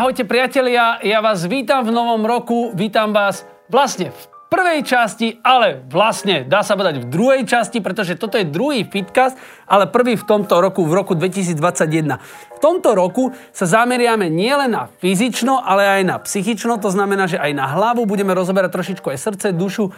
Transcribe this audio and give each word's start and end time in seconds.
Ahojte 0.00 0.24
priatelia, 0.24 0.96
ja 1.04 1.20
vás 1.20 1.44
vítam 1.44 1.84
v 1.84 1.92
novom 1.92 2.24
roku, 2.24 2.72
vítam 2.72 3.12
vás 3.12 3.44
vlastne 3.68 4.08
v 4.08 4.22
prvej 4.48 4.80
časti, 4.80 5.36
ale 5.44 5.84
vlastne 5.92 6.40
dá 6.48 6.64
sa 6.64 6.72
povedať 6.72 7.04
v 7.04 7.12
druhej 7.12 7.44
časti, 7.44 7.84
pretože 7.84 8.16
toto 8.16 8.40
je 8.40 8.48
druhý 8.48 8.88
Fitcast, 8.88 9.36
ale 9.68 9.92
prvý 9.92 10.16
v 10.16 10.24
tomto 10.24 10.56
roku, 10.56 10.88
v 10.88 10.96
roku 10.96 11.12
2021. 11.12 12.16
V 12.16 12.58
tomto 12.64 12.96
roku 12.96 13.36
sa 13.52 13.68
zameriame 13.68 14.32
nielen 14.32 14.72
na 14.72 14.88
fyzično, 14.88 15.60
ale 15.60 16.00
aj 16.00 16.02
na 16.08 16.16
psychično, 16.16 16.80
to 16.80 16.88
znamená, 16.88 17.28
že 17.28 17.36
aj 17.36 17.52
na 17.52 17.68
hlavu 17.68 18.08
budeme 18.08 18.32
rozoberať 18.32 18.72
trošičku 18.72 19.04
aj 19.04 19.20
srdce, 19.20 19.52
dušu, 19.52 19.92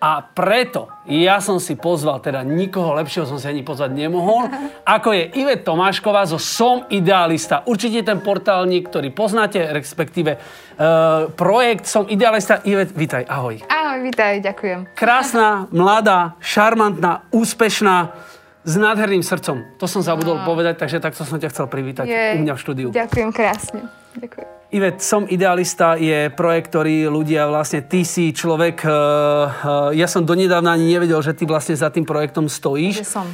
a 0.00 0.24
preto 0.24 0.88
ja 1.04 1.44
som 1.44 1.60
si 1.60 1.76
pozval, 1.76 2.24
teda 2.24 2.40
nikoho 2.40 2.96
lepšieho 2.96 3.28
som 3.28 3.36
si 3.36 3.44
ani 3.44 3.60
pozvať 3.60 3.92
nemohol, 3.92 4.48
ako 4.96 5.12
je 5.12 5.24
Ivet 5.36 5.62
Tomášková 5.68 6.24
zo 6.24 6.40
Som 6.40 6.88
Idealista. 6.88 7.60
Určite 7.68 8.00
ten 8.00 8.24
portálnik, 8.24 8.88
ktorý 8.88 9.12
poznáte, 9.12 9.60
respektíve 9.60 10.40
uh, 10.40 11.28
projekt 11.36 11.84
Som 11.84 12.08
Idealista. 12.08 12.64
Ivet, 12.64 12.96
vítaj, 12.96 13.28
ahoj. 13.28 13.60
Ahoj, 13.68 14.00
vítaj, 14.00 14.40
ďakujem. 14.40 14.96
Krásna, 14.96 15.68
mladá, 15.68 16.40
šarmantná, 16.40 17.28
úspešná, 17.28 18.16
s 18.60 18.76
nádherným 18.76 19.24
srdcom. 19.24 19.80
To 19.80 19.86
som 19.88 20.04
zabudol 20.04 20.40
no. 20.40 20.44
povedať, 20.44 20.76
takže 20.76 21.00
takto 21.00 21.24
som 21.24 21.40
ťa 21.40 21.48
chcel 21.48 21.66
privítať 21.68 22.04
je, 22.04 22.36
u 22.36 22.44
mňa 22.44 22.54
v 22.56 22.60
štúdiu. 22.60 22.88
Ďakujem 22.92 23.30
krásne. 23.32 23.88
Ďakujem. 24.20 24.59
Ivet, 24.70 25.02
Som 25.02 25.26
idealista 25.26 25.98
je 25.98 26.30
projekt, 26.30 26.70
ktorý 26.70 27.10
ľudia 27.10 27.50
vlastne, 27.50 27.82
ty 27.82 28.06
si 28.06 28.30
človek, 28.30 28.86
uh, 28.86 28.90
uh, 28.90 29.90
ja 29.90 30.06
som 30.06 30.22
donedávna 30.22 30.78
ani 30.78 30.94
nevedel, 30.94 31.18
že 31.26 31.34
ty 31.34 31.42
vlastne 31.42 31.74
za 31.74 31.90
tým 31.90 32.06
projektom 32.06 32.46
stojíš. 32.46 33.02
Že 33.02 33.10
som. 33.10 33.26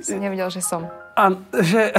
Som 0.00 0.16
nevedel, 0.16 0.48
že 0.48 0.64
som. 0.64 0.88
A 1.12 1.36
že... 1.60 1.92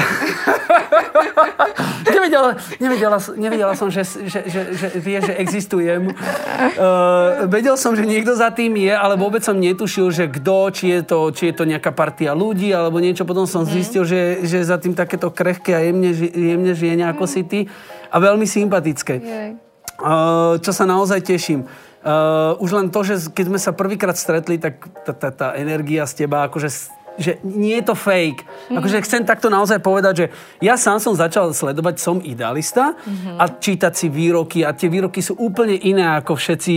nevedela, 2.18 2.58
nevedela, 2.82 3.18
nevedela 3.38 3.74
som, 3.78 3.94
že, 3.94 4.02
že, 4.26 4.50
že, 4.50 4.62
že 4.74 4.88
vie, 5.06 5.22
že 5.22 5.38
existujem. 5.38 6.10
Uh, 6.10 7.46
vedel 7.46 7.78
som, 7.78 7.94
že 7.94 8.10
niekto 8.10 8.34
za 8.34 8.50
tým 8.50 8.74
je, 8.74 8.90
ale 8.90 9.22
vôbec 9.22 9.46
som 9.46 9.54
netušil, 9.54 10.10
že 10.10 10.26
kto, 10.34 10.74
či 10.74 10.98
je 10.98 11.02
to, 11.06 11.30
či 11.30 11.54
je 11.54 11.56
to 11.62 11.70
nejaká 11.70 11.94
partia 11.94 12.34
ľudí, 12.34 12.74
alebo 12.74 12.98
niečo. 12.98 13.22
Potom 13.22 13.46
som 13.46 13.62
mhm. 13.66 13.70
zistil, 13.70 14.02
mm. 14.02 14.10
že, 14.10 14.22
že 14.50 14.60
za 14.66 14.82
tým 14.82 14.98
takéto 14.98 15.30
krehké 15.30 15.78
a 15.78 15.86
jemne, 15.86 16.10
jemne 16.34 16.74
žije 16.74 17.06
nejako 17.06 17.30
mm. 17.30 17.30
si 17.30 17.44
ty 17.46 17.62
a 18.12 18.16
veľmi 18.18 18.48
sympatické. 18.48 19.16
Uh, 19.98 20.62
čo 20.62 20.72
sa 20.72 20.86
naozaj 20.86 21.26
teším. 21.26 21.66
Uh, 22.06 22.54
už 22.62 22.70
len 22.78 22.88
to, 22.94 23.02
že 23.02 23.34
keď 23.34 23.46
sme 23.50 23.60
sa 23.60 23.74
prvýkrát 23.74 24.14
stretli, 24.14 24.62
tak 24.62 24.86
tá, 25.04 25.12
tá, 25.12 25.30
tá 25.34 25.48
energia 25.58 26.06
z 26.06 26.24
teba, 26.24 26.46
akože 26.46 26.70
že 27.18 27.42
nie 27.44 27.78
je 27.82 27.86
to 27.90 27.96
fake. 27.98 28.46
Mm-hmm. 28.46 28.78
Akože 28.78 28.98
chcem 29.04 29.22
takto 29.26 29.50
naozaj 29.50 29.82
povedať, 29.82 30.14
že 30.16 30.26
ja 30.62 30.78
sám 30.78 31.02
som 31.02 31.14
začal 31.18 31.52
sledovať 31.52 31.98
Som 31.98 32.22
idealista 32.22 32.94
mm-hmm. 32.94 33.38
a 33.42 33.44
čítať 33.58 33.94
si 33.94 34.08
výroky 34.08 34.62
a 34.62 34.72
tie 34.72 34.88
výroky 34.88 35.20
sú 35.20 35.36
úplne 35.38 35.74
iné 35.74 36.06
ako 36.22 36.38
všetci 36.38 36.74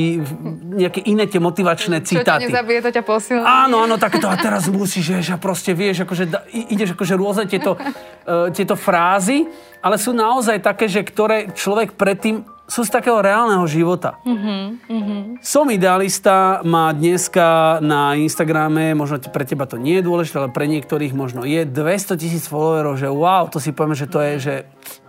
nejaké 0.81 1.01
iné 1.07 1.29
tie 1.29 1.39
motivačné 1.39 2.01
Čo 2.03 2.19
citáty. 2.19 2.49
Čo 2.49 2.53
ťa 2.53 2.57
nezabije, 2.57 2.79
to 2.81 2.91
ťa 2.91 3.05
posilní. 3.05 3.45
Áno, 3.45 3.85
áno, 3.85 4.01
takéto 4.01 4.27
a 4.27 4.37
teraz 4.41 4.67
musíš, 4.73 5.21
že 5.21 5.33
a 5.33 5.39
proste 5.39 5.77
vieš, 5.77 6.09
akože 6.09 6.25
ideš 6.73 6.97
akože 6.97 7.15
rôzne 7.15 7.45
tieto, 7.47 7.77
uh, 7.77 8.49
tieto 8.57 8.75
frázy 8.75 9.47
ale 9.81 9.97
sú 9.97 10.13
naozaj 10.13 10.61
také, 10.61 10.87
že 10.87 11.01
ktoré 11.01 11.57
človek 11.57 11.97
predtým 11.97 12.45
sú 12.71 12.87
z 12.87 12.91
takého 12.95 13.19
reálneho 13.19 13.67
života. 13.67 14.23
Mm-hmm, 14.23 14.63
mm-hmm. 14.87 15.21
Som 15.43 15.67
idealista, 15.75 16.63
má 16.63 16.95
dneska 16.95 17.83
na 17.83 18.15
Instagrame, 18.15 18.95
možno 18.95 19.19
pre 19.19 19.43
teba 19.43 19.67
to 19.67 19.75
nie 19.75 19.99
je 19.99 20.07
dôležité, 20.07 20.39
ale 20.39 20.55
pre 20.55 20.71
niektorých 20.71 21.11
možno 21.11 21.43
je 21.43 21.67
200 21.67 22.15
tisíc 22.15 22.47
followerov, 22.47 22.95
že 22.95 23.11
wow, 23.11 23.51
to 23.51 23.59
si 23.59 23.75
povieme, 23.75 23.99
že 23.99 24.07
to 24.07 24.23
je, 24.23 24.33
že 24.39 24.55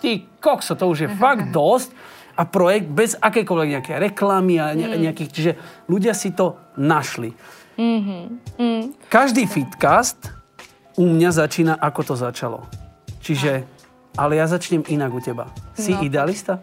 ty 0.02 0.26
kokso, 0.42 0.74
to 0.74 0.90
už 0.90 1.06
je 1.06 1.10
mm-hmm. 1.14 1.22
fakt 1.22 1.54
dosť 1.54 1.90
a 2.34 2.42
projekt 2.50 2.90
bez 2.90 3.14
akékoľvek 3.14 3.70
nejaké 3.78 3.94
reklamy 4.02 4.58
a 4.58 4.74
ne, 4.74 4.90
mm. 4.90 4.98
nejakých, 4.98 5.30
čiže 5.30 5.52
ľudia 5.86 6.18
si 6.18 6.34
to 6.34 6.58
našli. 6.82 7.30
Mm-hmm. 7.78 8.22
Mm. 8.58 8.84
Každý 9.06 9.46
fitcast 9.46 10.34
u 10.98 11.06
mňa 11.06 11.30
začína, 11.30 11.74
ako 11.78 12.02
to 12.02 12.16
začalo. 12.18 12.66
Čiže 13.22 13.68
ale 14.18 14.42
ja 14.42 14.50
začnem 14.50 14.84
inak 14.92 15.12
u 15.14 15.22
teba. 15.24 15.48
Si 15.78 15.96
no. 15.96 16.04
idealista? 16.04 16.60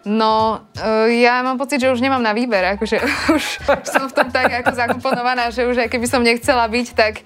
No, 0.00 0.64
uh, 0.80 1.08
ja 1.12 1.44
mám 1.44 1.60
pocit, 1.60 1.76
že 1.76 1.92
už 1.92 2.00
nemám 2.00 2.24
na 2.24 2.32
výber, 2.32 2.76
akože 2.76 2.96
už 3.36 3.44
som 3.84 4.08
v 4.08 4.14
tom 4.16 4.28
tak 4.32 4.48
ako 4.64 4.72
zakomponovaná, 4.72 5.52
že 5.52 5.68
už 5.68 5.84
aj 5.84 5.88
keby 5.92 6.06
som 6.08 6.24
nechcela 6.24 6.64
byť, 6.64 6.88
tak 6.96 7.20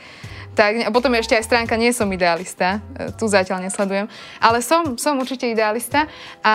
tak, 0.54 0.86
a 0.86 0.90
potom 0.94 1.10
ešte 1.18 1.34
aj 1.34 1.50
stránka 1.50 1.74
Nie 1.74 1.90
som 1.90 2.06
idealista, 2.14 2.78
e, 2.94 3.10
tu 3.18 3.26
zatiaľ 3.26 3.66
nesledujem, 3.66 4.06
ale 4.38 4.62
som, 4.62 4.94
som 4.94 5.18
určite 5.18 5.50
idealista 5.50 6.06
a... 6.46 6.54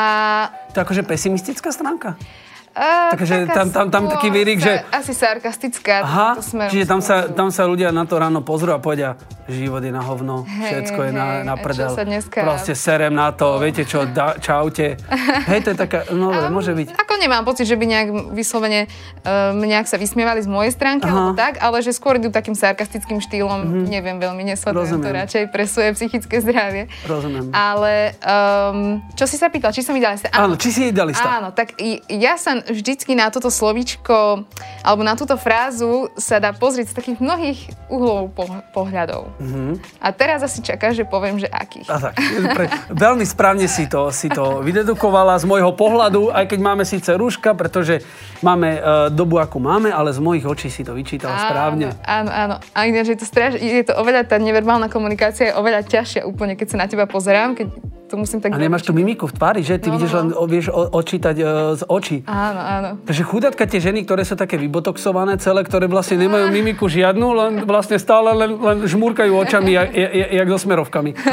To 0.71 0.79
akože 0.79 1.03
pesimistická 1.03 1.67
stránka? 1.75 2.15
Uh, 2.75 3.11
Takže 3.17 3.49
tam, 3.49 3.67
tam, 3.73 3.85
tam 3.89 4.03
taký 4.07 4.29
výrik, 4.29 4.61
že... 4.61 4.85
Asi 4.93 5.17
sarkastická. 5.17 6.05
Aha, 6.05 6.29
čiže 6.69 6.85
tam 6.85 7.01
sa, 7.01 7.25
tam 7.25 7.49
sa 7.49 7.65
ľudia 7.65 7.89
na 7.89 8.05
to 8.05 8.21
ráno 8.21 8.45
pozrú 8.45 8.71
a 8.71 8.79
povedia, 8.79 9.17
život 9.49 9.81
je 9.81 9.89
na 9.89 10.05
hovno, 10.05 10.45
hey, 10.45 10.85
všetko 10.85 10.99
je 11.09 11.11
na, 11.11 11.27
na 11.41 11.55
prdel. 11.57 11.89
Dneska... 11.97 12.45
Proste 12.45 12.77
serem 12.77 13.17
na 13.17 13.33
to, 13.33 13.57
viete 13.57 13.83
čo, 13.83 14.05
da, 14.05 14.37
čaute. 14.37 15.01
Hej, 15.49 15.59
to 15.65 15.69
je 15.73 15.77
taká, 15.77 16.05
no 16.13 16.29
um, 16.33 16.53
môže 16.53 16.77
byť. 16.77 16.93
Ako 16.93 17.17
nemám 17.17 17.41
pocit, 17.41 17.65
že 17.65 17.73
by 17.73 17.85
nejak 17.89 18.07
vyslovene 18.37 18.85
um, 19.25 19.57
nejak 19.65 19.89
sa 19.89 19.97
vysmievali 19.97 20.45
z 20.45 20.49
mojej 20.49 20.71
stránky, 20.71 21.09
alebo 21.09 21.33
tak, 21.33 21.57
ale 21.57 21.81
že 21.81 21.91
skôr 21.91 22.21
idú 22.21 22.29
takým 22.29 22.53
sarkastickým 22.53 23.17
štýlom, 23.17 23.59
mm-hmm. 23.65 23.85
neviem, 23.89 24.17
veľmi 24.21 24.45
nesledujem 24.45 25.01
to 25.01 25.09
radšej 25.09 25.43
pre 25.49 25.65
svoje 25.65 25.97
psychické 25.97 26.37
zdravie. 26.39 26.85
Rozumiem. 27.09 27.49
Ale 27.49 28.13
um, 28.21 29.01
čo 29.17 29.25
si 29.25 29.41
sa 29.41 29.49
pýtal, 29.49 29.73
či 29.73 29.81
som 29.81 29.97
idealista? 29.97 30.29
Áno, 30.29 30.53
či 30.55 30.69
si 30.69 30.81
idealista. 30.93 31.25
Áno, 31.25 31.49
tak 31.51 31.73
ja 32.07 32.37
sa 32.37 32.58
vždycky 32.67 33.15
na 33.15 33.31
toto 33.31 33.47
slovíčko 33.47 34.43
alebo 34.83 35.01
na 35.05 35.13
túto 35.15 35.37
frázu 35.39 36.11
sa 36.19 36.41
dá 36.41 36.51
pozrieť 36.51 36.91
z 36.91 36.95
takých 36.95 37.17
mnohých 37.21 37.59
uhlov 37.87 38.31
pohľadov. 38.75 39.31
Mm-hmm. 39.39 39.71
A 40.03 40.07
teraz 40.11 40.43
asi 40.43 40.59
čaká, 40.63 40.91
že 40.91 41.05
poviem, 41.05 41.39
že 41.39 41.47
akých. 41.47 41.87
A 41.87 41.97
tak, 42.09 42.15
pre, 42.55 42.65
veľmi 42.91 43.25
správne 43.27 43.67
si 43.67 43.85
to, 43.85 44.09
si 44.09 44.31
to 44.31 44.63
vydedukovala 44.63 45.37
z 45.39 45.45
môjho 45.45 45.71
pohľadu, 45.75 46.31
aj 46.31 46.45
keď 46.49 46.59
máme 46.59 46.83
síce 46.87 47.11
rúška, 47.13 47.53
pretože 47.53 48.01
máme 48.41 48.79
uh, 48.79 48.81
dobu, 49.11 49.37
akú 49.37 49.59
máme, 49.59 49.91
ale 49.91 50.15
z 50.15 50.19
mojich 50.23 50.45
očí 50.47 50.69
si 50.71 50.81
to 50.87 50.95
vyčítala 50.95 51.35
áno, 51.35 51.45
správne. 51.45 51.87
Áno, 52.07 52.31
áno. 52.31 52.55
A 52.73 52.79
ináč 52.87 53.13
je 53.13 53.17
to, 53.19 53.25
straš, 53.27 53.59
je 53.59 53.83
to 53.83 53.93
oveľa, 53.99 54.25
tá 54.25 54.39
neverbálna 54.39 54.87
komunikácia 54.87 55.51
je 55.51 55.57
oveľa 55.57 55.85
ťažšia 55.85 56.21
úplne, 56.23 56.55
keď 56.55 56.67
sa 56.73 56.77
na 56.79 56.87
teba 56.87 57.05
pozerám, 57.05 57.53
keď 57.53 57.98
to 58.09 58.17
musím 58.17 58.41
tak... 58.41 58.51
A 58.51 58.57
nemáš 58.57 58.81
tu 58.81 58.91
mimiku 58.91 59.29
v 59.29 59.33
tvári, 59.37 59.61
že? 59.61 59.77
Ty 59.77 59.93
no, 59.93 60.01
vidíš 60.01 60.11
no. 60.11 60.17
len, 60.17 60.27
vieš 60.49 60.67
očítať 60.73 61.35
uh, 61.39 61.77
z 61.77 61.83
očí. 61.85 62.17
Áno, 62.25 62.61
áno. 62.61 62.89
Takže 63.05 63.21
chudátka 63.21 63.69
tie 63.69 63.77
ženy, 63.77 64.01
ktoré 64.09 64.25
sú 64.25 64.33
také 64.33 64.57
vybotoxované 64.57 65.37
celé, 65.37 65.61
ktoré 65.61 65.85
vlastne 65.85 66.17
nemajú 66.25 66.49
mimiku 66.49 66.89
žiadnu, 66.89 67.27
len 67.37 67.51
vlastne 67.69 68.01
stále 68.01 68.33
len, 68.33 68.57
len 68.57 68.77
žmúrkajú 68.89 69.29
očami, 69.29 69.77
jak, 69.77 69.87
jak, 69.93 70.47
so 70.49 70.57
smerovkami. 70.65 71.13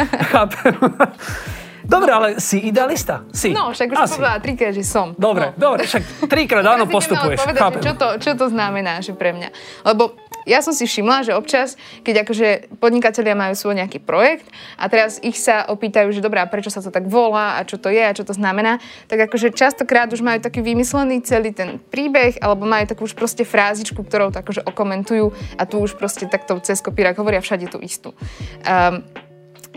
Dobre, 1.87 2.11
ale 2.11 2.29
si 2.43 2.59
idealista? 2.67 3.23
Si. 3.31 3.55
No, 3.55 3.71
však 3.71 3.95
už 3.95 3.97
som 4.11 4.19
povedala 4.19 4.43
trikrát, 4.43 4.75
že 4.75 4.83
som. 4.83 5.15
Dobre, 5.15 5.55
no. 5.55 5.71
dobre, 5.71 5.87
však 5.87 6.27
trikrát 6.27 6.67
áno 6.67 6.91
postupuješ. 6.91 7.47
Povedať, 7.47 7.63
Chápem. 7.63 7.83
Čo, 7.87 7.93
to, 7.95 8.09
čo 8.19 8.31
to 8.35 8.47
znamená 8.51 8.99
že 8.99 9.15
pre 9.15 9.31
mňa? 9.31 9.49
Lebo 9.87 10.19
ja 10.47 10.63
som 10.63 10.71
si 10.71 10.87
všimla, 10.87 11.27
že 11.27 11.35
občas, 11.35 11.75
keď 12.07 12.23
akože 12.23 12.79
podnikatelia 12.79 13.35
majú 13.35 13.59
svoj 13.59 13.83
nejaký 13.83 13.99
projekt 13.99 14.47
a 14.79 14.87
teraz 14.87 15.19
ich 15.21 15.35
sa 15.37 15.67
opýtajú, 15.67 16.15
že 16.15 16.23
dobrá, 16.23 16.47
prečo 16.47 16.71
sa 16.71 16.79
to 16.79 16.95
tak 16.95 17.11
volá 17.11 17.59
a 17.59 17.67
čo 17.67 17.77
to 17.83 17.91
je 17.91 17.99
a 17.99 18.15
čo 18.15 18.23
to 18.23 18.33
znamená, 18.33 18.79
tak 19.11 19.27
akože 19.27 19.51
častokrát 19.51 20.07
už 20.15 20.23
majú 20.23 20.39
taký 20.39 20.63
vymyslený 20.63 21.27
celý 21.27 21.51
ten 21.51 21.83
príbeh 21.83 22.39
alebo 22.39 22.63
majú 22.63 22.87
takú 22.87 23.11
už 23.11 23.19
proste 23.19 23.43
frázičku, 23.43 23.99
ktorou 24.07 24.31
to 24.31 24.39
akože 24.39 24.63
okomentujú 24.63 25.35
a 25.59 25.67
tu 25.67 25.83
už 25.83 25.99
proste 25.99 26.31
takto 26.31 26.63
cez 26.63 26.79
kopírak 26.79 27.19
hovoria 27.19 27.43
všade 27.43 27.67
tú 27.67 27.83
istú. 27.83 28.15
Um, 28.63 29.26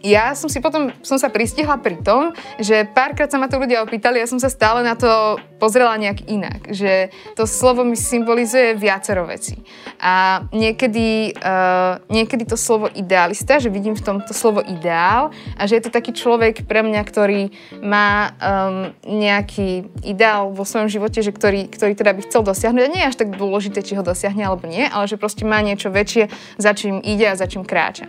ja 0.04 0.36
som 0.36 0.48
si 0.48 0.60
potom, 0.64 0.92
som 1.04 1.18
sa 1.18 1.32
pristihla 1.32 1.80
pri 1.80 2.00
tom, 2.02 2.32
že 2.60 2.88
párkrát 2.90 3.30
sa 3.32 3.38
ma 3.38 3.48
to 3.48 3.60
ľudia 3.60 3.84
opýtali, 3.84 4.20
ja 4.20 4.28
som 4.30 4.40
sa 4.40 4.52
stále 4.52 4.84
na 4.84 4.96
to 4.96 5.40
pozrela 5.60 6.00
nejak 6.00 6.26
inak, 6.32 6.72
že 6.72 7.12
to 7.36 7.44
slovo 7.44 7.84
mi 7.84 8.00
symbolizuje 8.00 8.80
viacero 8.80 9.28
vecí. 9.28 9.60
A 10.00 10.48
niekedy, 10.56 11.36
uh, 11.36 12.00
niekedy 12.08 12.48
to 12.48 12.56
slovo 12.56 12.88
idealista, 12.96 13.60
že 13.60 13.68
vidím 13.68 13.94
v 13.94 14.04
tom 14.06 14.18
to 14.24 14.32
slovo 14.32 14.64
ideál 14.64 15.36
a 15.60 15.68
že 15.68 15.76
je 15.78 15.84
to 15.84 15.92
taký 15.92 16.16
človek 16.16 16.64
pre 16.64 16.80
mňa, 16.80 17.02
ktorý 17.04 17.52
má 17.84 18.32
um, 18.40 18.96
nejaký 19.04 19.92
ideál 20.08 20.56
vo 20.56 20.64
svojom 20.64 20.88
živote, 20.88 21.20
že 21.20 21.36
ktorý, 21.36 21.68
ktorý 21.68 21.94
teda 22.00 22.16
by 22.16 22.22
chcel 22.24 22.42
dosiahnuť. 22.48 22.84
A 22.88 22.92
nie 22.92 23.02
je 23.04 23.10
až 23.12 23.18
tak 23.20 23.36
dôležité, 23.36 23.84
či 23.84 24.00
ho 24.00 24.04
dosiahne 24.04 24.48
alebo 24.48 24.64
nie, 24.72 24.88
ale 24.88 25.06
že 25.12 25.20
proste 25.20 25.44
má 25.44 25.60
niečo 25.60 25.92
väčšie, 25.92 26.32
za 26.56 26.72
čím 26.72 27.04
ide 27.04 27.28
a 27.28 27.36
za 27.36 27.46
čím 27.52 27.68
kráča. 27.68 28.08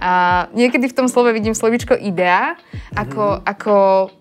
A 0.00 0.46
niekedy 0.56 0.88
v 0.88 0.96
tom 0.96 1.06
slove 1.08 1.25
slove 1.26 1.42
vidím 1.42 1.58
slovičko 1.58 1.98
idea 1.98 2.54
ako, 2.94 3.42
ako 3.42 3.74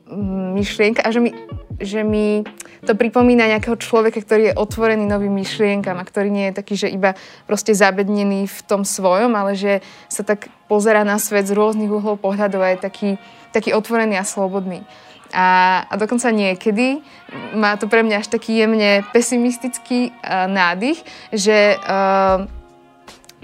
mm, 0.09 0.57
myšlienka 0.57 1.05
a 1.05 1.13
že 1.13 1.21
mi, 1.21 1.31
že 1.77 2.01
mi 2.01 2.41
to 2.81 2.97
pripomína 2.97 3.45
nejakého 3.45 3.77
človeka, 3.77 4.25
ktorý 4.25 4.49
je 4.49 4.57
otvorený 4.57 5.05
novým 5.05 5.37
myšlienkam 5.37 6.01
a 6.01 6.05
ktorý 6.05 6.33
nie 6.33 6.49
je 6.49 6.57
taký, 6.57 6.73
že 6.73 6.89
iba 6.89 7.13
proste 7.45 7.77
zabednený 7.77 8.49
v 8.49 8.59
tom 8.65 8.81
svojom, 8.81 9.37
ale 9.37 9.53
že 9.53 9.85
sa 10.09 10.25
tak 10.25 10.49
pozera 10.65 11.05
na 11.05 11.21
svet 11.21 11.45
z 11.45 11.53
rôznych 11.53 11.93
uhlov 11.93 12.17
pohľadov 12.17 12.65
a 12.65 12.73
je 12.73 12.79
taký, 12.81 13.09
taký 13.53 13.77
otvorený 13.77 14.17
a 14.17 14.25
slobodný. 14.25 14.81
A, 15.29 15.81
a 15.85 15.93
dokonca 16.01 16.33
niekedy 16.33 17.05
má 17.53 17.77
to 17.77 17.85
pre 17.85 18.01
mňa 18.01 18.25
až 18.25 18.33
taký 18.33 18.65
jemne 18.65 19.05
pesimistický 19.13 20.09
uh, 20.09 20.49
nádych, 20.49 21.05
že 21.29 21.77
uh, 21.77 22.49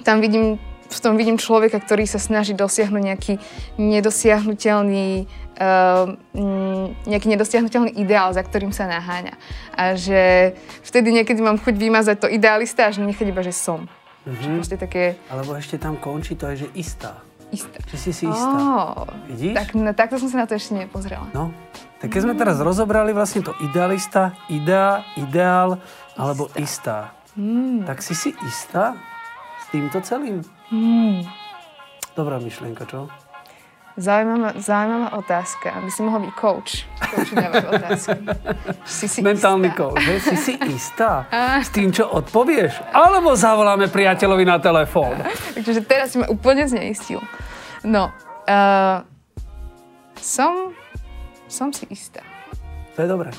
tam 0.01 0.17
vidím, 0.17 0.57
v 0.91 0.99
tom 0.99 1.15
vidím 1.15 1.39
človeka, 1.39 1.79
ktorý 1.79 2.03
sa 2.03 2.19
snaží 2.19 2.51
dosiahnuť 2.51 3.01
nejaký 3.01 3.33
nedosiahnutelný 3.79 5.25
uh, 5.57 6.05
nejaký 7.07 7.27
nedosiahnutelný 7.31 7.95
ideál, 7.95 8.35
za 8.35 8.43
ktorým 8.43 8.75
sa 8.75 8.91
naháňa. 8.91 9.39
A 9.73 9.95
že 9.95 10.53
vtedy 10.83 11.15
niekedy 11.15 11.39
mám 11.39 11.57
chuť 11.57 11.75
vymazať 11.79 12.15
to 12.19 12.27
idealista 12.27 12.87
a 12.87 12.93
že 12.93 13.01
nechať 13.01 13.25
iba, 13.31 13.41
že 13.41 13.55
som. 13.55 13.87
Mm-hmm. 14.21 14.77
také... 14.77 15.17
Alebo 15.33 15.57
ešte 15.57 15.81
tam 15.81 15.97
končí 15.97 16.37
to 16.37 16.45
aj, 16.45 16.55
že 16.61 16.67
istá 16.77 17.25
istá. 17.51 17.77
Že 17.91 17.97
si 17.99 18.11
si 18.15 18.25
istá. 18.25 18.57
Oh, 18.57 19.05
Vidíš? 19.27 19.53
Tak, 19.53 19.67
no, 19.75 19.91
takto 19.91 20.15
som 20.17 20.31
sa 20.31 20.43
na 20.43 20.45
to 20.47 20.55
ešte 20.55 20.73
nepozrela. 20.73 21.27
No, 21.35 21.51
tak 21.99 22.15
keď 22.15 22.21
sme 22.25 22.33
teraz 22.39 22.57
rozobrali 22.57 23.11
vlastne 23.11 23.43
to 23.45 23.53
idealista, 23.61 24.33
ideá, 24.47 25.03
ideál 25.19 25.77
alebo 26.15 26.47
istá, 26.57 27.13
mm. 27.35 27.85
tak 27.85 27.99
si 28.01 28.15
si 28.15 28.31
istá 28.47 28.97
týmto 29.71 30.03
celým? 30.03 30.43
Mm. 30.69 31.23
Dobrá 32.13 32.37
myšlienka, 32.43 32.83
čo? 32.85 33.07
Zaujímavá, 33.99 34.55
zaujímavá 34.55 35.19
otázka. 35.19 35.75
By 35.83 35.91
si 35.91 36.01
mohol 36.03 36.19
byť 36.27 36.33
coach. 36.39 36.87
Coach 37.11 37.31
otázky. 37.35 38.19
Si 38.87 39.07
si 39.11 39.19
Mentálny 39.19 39.67
istá. 39.67 39.79
coach, 39.83 39.99
že? 39.99 40.13
Si 40.31 40.35
si 40.39 40.53
istá 40.71 41.11
s 41.67 41.69
tým, 41.75 41.91
čo 41.91 42.07
odpovieš? 42.07 42.95
Alebo 42.95 43.35
zavoláme 43.35 43.91
priateľovi 43.91 44.47
na 44.47 44.63
telefón? 44.63 45.19
Takže 45.55 45.83
teraz 45.83 46.15
si 46.15 46.23
ma 46.23 46.27
úplne 46.31 46.63
zneistil. 46.67 47.19
No, 47.83 48.15
uh, 48.47 49.03
som, 50.19 50.71
som 51.51 51.75
si 51.75 51.83
istá. 51.91 52.23
To 52.95 53.03
je 53.03 53.07
dobré. 53.11 53.31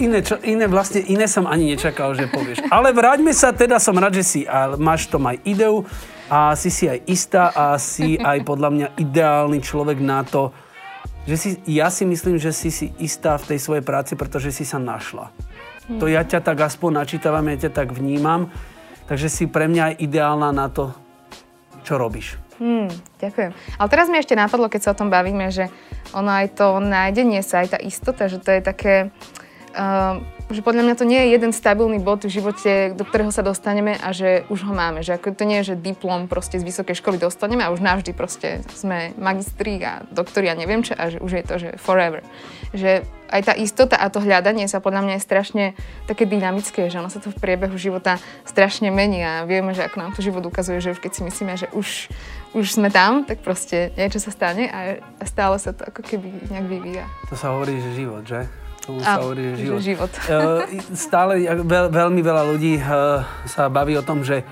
Iné, 0.00 0.24
čo, 0.24 0.40
iné, 0.40 0.64
vlastne, 0.64 1.04
iné 1.04 1.28
som 1.28 1.44
ani 1.44 1.76
nečakal, 1.76 2.16
že 2.16 2.30
povieš. 2.30 2.64
Ale 2.72 2.96
vráťme 2.96 3.36
sa, 3.36 3.52
teda 3.52 3.76
som 3.76 3.96
rád, 3.96 4.16
že 4.16 4.24
si 4.24 4.40
a 4.48 4.74
máš 4.80 5.12
tom 5.12 5.28
aj 5.28 5.36
ideu 5.44 5.84
a 6.30 6.56
si 6.56 6.72
si 6.72 6.88
aj 6.88 6.98
istá 7.10 7.52
a 7.52 7.76
si 7.76 8.16
aj 8.16 8.46
podľa 8.46 8.70
mňa 8.72 8.86
ideálny 8.96 9.58
človek 9.60 9.98
na 10.00 10.24
to, 10.24 10.54
že 11.28 11.36
si, 11.36 11.48
ja 11.68 11.92
si 11.92 12.08
myslím, 12.08 12.40
že 12.40 12.54
si 12.54 12.72
si 12.72 12.96
istá 12.96 13.36
v 13.36 13.54
tej 13.54 13.58
svojej 13.60 13.84
práci, 13.84 14.16
pretože 14.16 14.54
si 14.54 14.64
sa 14.64 14.80
našla. 14.80 15.28
To 15.98 16.06
ja 16.06 16.22
ťa 16.22 16.38
tak 16.38 16.62
aspoň 16.62 17.02
načítavam, 17.02 17.42
ja 17.50 17.66
ťa 17.66 17.72
tak 17.74 17.90
vnímam, 17.90 18.46
takže 19.10 19.26
si 19.26 19.44
pre 19.50 19.66
mňa 19.66 19.82
aj 19.90 19.94
ideálna 19.98 20.54
na 20.54 20.70
to, 20.70 20.94
čo 21.82 21.98
robíš. 21.98 22.38
Hmm, 22.62 22.86
ďakujem. 23.18 23.50
Ale 23.80 23.88
teraz 23.90 24.06
mi 24.06 24.20
ešte 24.20 24.38
napadlo, 24.38 24.70
keď 24.70 24.80
sa 24.86 24.92
o 24.94 24.98
tom 25.00 25.10
bavíme, 25.10 25.50
že 25.50 25.66
ono 26.14 26.30
aj 26.30 26.46
to 26.54 26.78
nájdenie 26.78 27.42
sa, 27.42 27.64
aj 27.64 27.74
tá 27.74 27.78
istota, 27.80 28.30
že 28.30 28.38
to 28.38 28.54
je 28.54 28.60
také... 28.62 28.94
Uh, 29.70 30.18
že 30.50 30.66
podľa 30.66 30.82
mňa 30.82 30.94
to 30.98 31.06
nie 31.06 31.20
je 31.22 31.38
jeden 31.38 31.54
stabilný 31.54 32.02
bod 32.02 32.26
v 32.26 32.34
živote, 32.34 32.90
do 32.98 33.06
ktorého 33.06 33.30
sa 33.30 33.46
dostaneme 33.46 33.94
a 34.02 34.10
že 34.10 34.42
už 34.50 34.66
ho 34.66 34.74
máme. 34.74 35.06
Že 35.06 35.22
ako 35.22 35.38
to 35.38 35.44
nie 35.46 35.62
je, 35.62 35.74
že 35.74 35.78
diplom 35.78 36.26
proste 36.26 36.58
z 36.58 36.66
vysokej 36.66 36.98
školy 36.98 37.22
dostaneme 37.22 37.62
a 37.62 37.70
už 37.70 37.78
navždy 37.78 38.10
proste 38.10 38.66
sme 38.74 39.14
magistri 39.14 39.78
a 39.78 40.02
doktori 40.10 40.50
a 40.50 40.58
neviem 40.58 40.82
čo 40.82 40.98
a 40.98 41.06
že 41.06 41.22
už 41.22 41.30
je 41.30 41.44
to, 41.46 41.54
že 41.62 41.70
forever. 41.78 42.26
Že 42.74 43.06
aj 43.30 43.42
tá 43.46 43.54
istota 43.54 43.94
a 43.94 44.10
to 44.10 44.18
hľadanie 44.18 44.66
sa 44.66 44.82
podľa 44.82 45.06
mňa 45.06 45.14
je 45.22 45.22
strašne 45.22 45.64
také 46.10 46.26
dynamické, 46.26 46.90
že 46.90 46.98
ono 46.98 47.06
sa 47.06 47.22
to 47.22 47.30
v 47.30 47.38
priebehu 47.38 47.78
života 47.78 48.18
strašne 48.42 48.90
mení 48.90 49.22
a 49.22 49.46
vieme, 49.46 49.70
že 49.70 49.86
ako 49.86 50.02
nám 50.02 50.12
to 50.18 50.20
život 50.26 50.42
ukazuje, 50.42 50.82
že 50.82 50.98
už 50.98 50.98
keď 50.98 51.12
si 51.14 51.22
myslíme, 51.22 51.54
že 51.54 51.70
už, 51.70 52.10
už 52.58 52.66
sme 52.74 52.90
tam, 52.90 53.22
tak 53.22 53.38
proste 53.46 53.94
niečo 53.94 54.18
sa 54.18 54.34
stane 54.34 54.66
a 54.66 54.98
stále 55.22 55.62
sa 55.62 55.70
to 55.70 55.86
ako 55.86 56.02
keby 56.02 56.26
nejak 56.50 56.66
vyvíja. 56.66 57.06
To 57.30 57.38
sa 57.38 57.54
hovorí, 57.54 57.78
že 57.78 57.94
život, 57.94 58.26
že? 58.26 58.50
Sa 58.98 59.22
hovorí 59.22 59.54
život. 59.54 59.80
život. 59.80 60.10
Stále 61.06 61.46
veľ, 61.46 61.86
veľmi 61.94 62.20
veľa 62.24 62.42
ľudí 62.50 62.74
eh, 62.80 63.22
sa 63.46 63.70
baví 63.70 63.94
o 63.94 64.02
tom, 64.02 64.26
že 64.26 64.42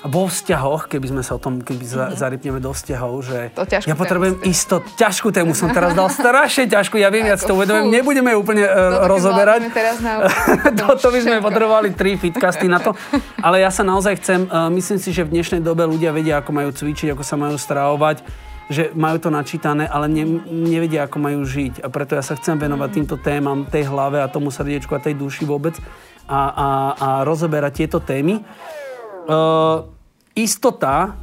vo 0.00 0.24
vzťahoch, 0.24 0.88
keby 0.88 1.12
sme 1.12 1.20
sa 1.20 1.36
o 1.36 1.40
tom, 1.40 1.60
keby 1.60 1.84
mm-hmm. 1.84 2.16
zarypneme 2.16 2.56
do 2.56 2.72
vzťahov, 2.72 3.20
že 3.20 3.52
to 3.52 3.68
ja 3.68 3.92
potrebujem 3.92 4.40
istot, 4.48 4.80
ťažkú 4.96 5.28
tému 5.28 5.52
som 5.52 5.68
teraz 5.76 5.92
dal, 5.92 6.08
strašne 6.24 6.72
ťažkú, 6.72 6.96
ja 6.96 7.12
viem, 7.12 7.28
ja 7.28 7.36
to 7.36 7.52
uvedomujem, 7.52 7.92
nebudeme 7.92 8.32
úplne 8.32 8.64
uh, 8.64 9.04
rozoberať. 9.04 9.68
Teraz 9.68 10.00
na... 10.00 10.24
Toto 10.88 11.12
by 11.12 11.20
sme 11.20 11.44
potrebovali 11.44 11.92
tri 11.92 12.16
fitcasty 12.16 12.64
na 12.64 12.80
to, 12.80 12.96
ale 13.44 13.60
ja 13.60 13.68
sa 13.68 13.84
naozaj 13.84 14.16
chcem, 14.24 14.48
uh, 14.48 14.72
myslím 14.72 14.96
si, 14.96 15.12
že 15.12 15.20
v 15.28 15.36
dnešnej 15.36 15.60
dobe 15.60 15.84
ľudia 15.84 16.16
vedia, 16.16 16.40
ako 16.40 16.50
majú 16.56 16.72
cvičiť, 16.72 17.12
ako 17.12 17.20
sa 17.20 17.36
majú 17.36 17.60
stravovať, 17.60 18.24
že 18.70 18.94
majú 18.94 19.18
to 19.18 19.34
načítané, 19.34 19.90
ale 19.90 20.06
ne, 20.06 20.24
nevedia, 20.46 21.10
ako 21.10 21.18
majú 21.18 21.42
žiť. 21.42 21.82
A 21.82 21.90
preto 21.90 22.14
ja 22.14 22.22
sa 22.22 22.38
chcem 22.38 22.54
venovať 22.54 22.90
týmto 22.94 23.16
témam, 23.18 23.66
tej 23.66 23.90
hlave 23.90 24.22
a 24.22 24.30
tomu 24.30 24.54
srdiečku 24.54 24.94
a 24.94 25.02
tej 25.02 25.18
duši 25.18 25.42
vôbec 25.42 25.74
a, 26.30 26.40
a, 26.54 26.68
a 26.94 27.08
rozoberať 27.26 27.84
tieto 27.84 27.98
témy. 27.98 28.46
Uh, 29.26 29.90
istota 30.38 31.18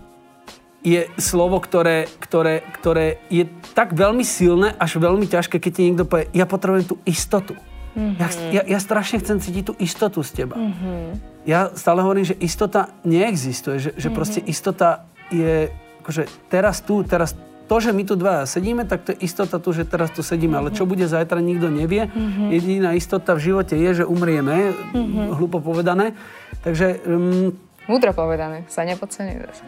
je 0.83 1.07
slovo, 1.15 1.63
ktoré, 1.63 2.11
ktoré, 2.19 2.67
ktoré 2.75 3.23
je 3.31 3.47
tak 3.71 3.95
veľmi 3.95 4.27
silné, 4.27 4.75
až 4.75 4.99
veľmi 4.99 5.25
ťažké, 5.25 5.57
keď 5.57 5.71
ti 5.71 5.81
niekto 5.88 6.03
povie, 6.03 6.27
ja 6.35 6.44
potrebujem 6.44 6.85
tú 6.85 6.95
istotu. 7.07 7.55
Mm-hmm. 7.97 8.21
Ja, 8.21 8.27
ja, 8.53 8.63
ja 8.77 8.79
strašne 8.79 9.23
chcem 9.23 9.41
cítiť 9.41 9.63
tú 9.71 9.73
istotu 9.81 10.21
z 10.21 10.44
teba. 10.44 10.55
Mm-hmm. 10.59 11.03
Ja 11.49 11.73
stále 11.73 12.05
hovorím, 12.05 12.29
že 12.29 12.38
istota 12.38 12.94
neexistuje, 13.01 13.81
že, 13.81 13.89
že 13.95 14.11
mm-hmm. 14.11 14.13
proste 14.13 14.39
istota 14.45 15.09
je 15.33 15.71
akože 16.07 16.24
teraz 16.48 16.80
tu, 16.80 17.04
teraz 17.04 17.36
to, 17.68 17.75
že 17.83 17.92
my 17.92 18.07
tu 18.07 18.15
dva 18.15 18.48
sedíme, 18.48 18.88
tak 18.88 19.04
to 19.04 19.12
je 19.12 19.27
istota 19.27 19.59
tu, 19.59 19.75
že 19.75 19.83
teraz 19.83 20.07
tu 20.15 20.24
sedíme. 20.24 20.56
Mm-hmm. 20.56 20.71
Ale 20.71 20.77
čo 20.80 20.88
bude 20.88 21.04
zajtra, 21.04 21.44
nikto 21.44 21.68
nevie. 21.68 22.07
Mm-hmm. 22.07 22.48
Jediná 22.56 22.95
istota 22.95 23.36
v 23.36 23.44
živote 23.44 23.75
je, 23.75 24.01
že 24.01 24.04
umrieme, 24.07 24.71
mm-hmm. 24.71 25.36
hlupo 25.36 25.59
povedané. 25.59 26.15
Takže... 26.63 27.04
Um, 27.04 27.51
Múdro 27.92 28.15
povedané, 28.15 28.63
sa 28.71 28.88
nepodceňuje 28.88 29.48
zase. 29.48 29.63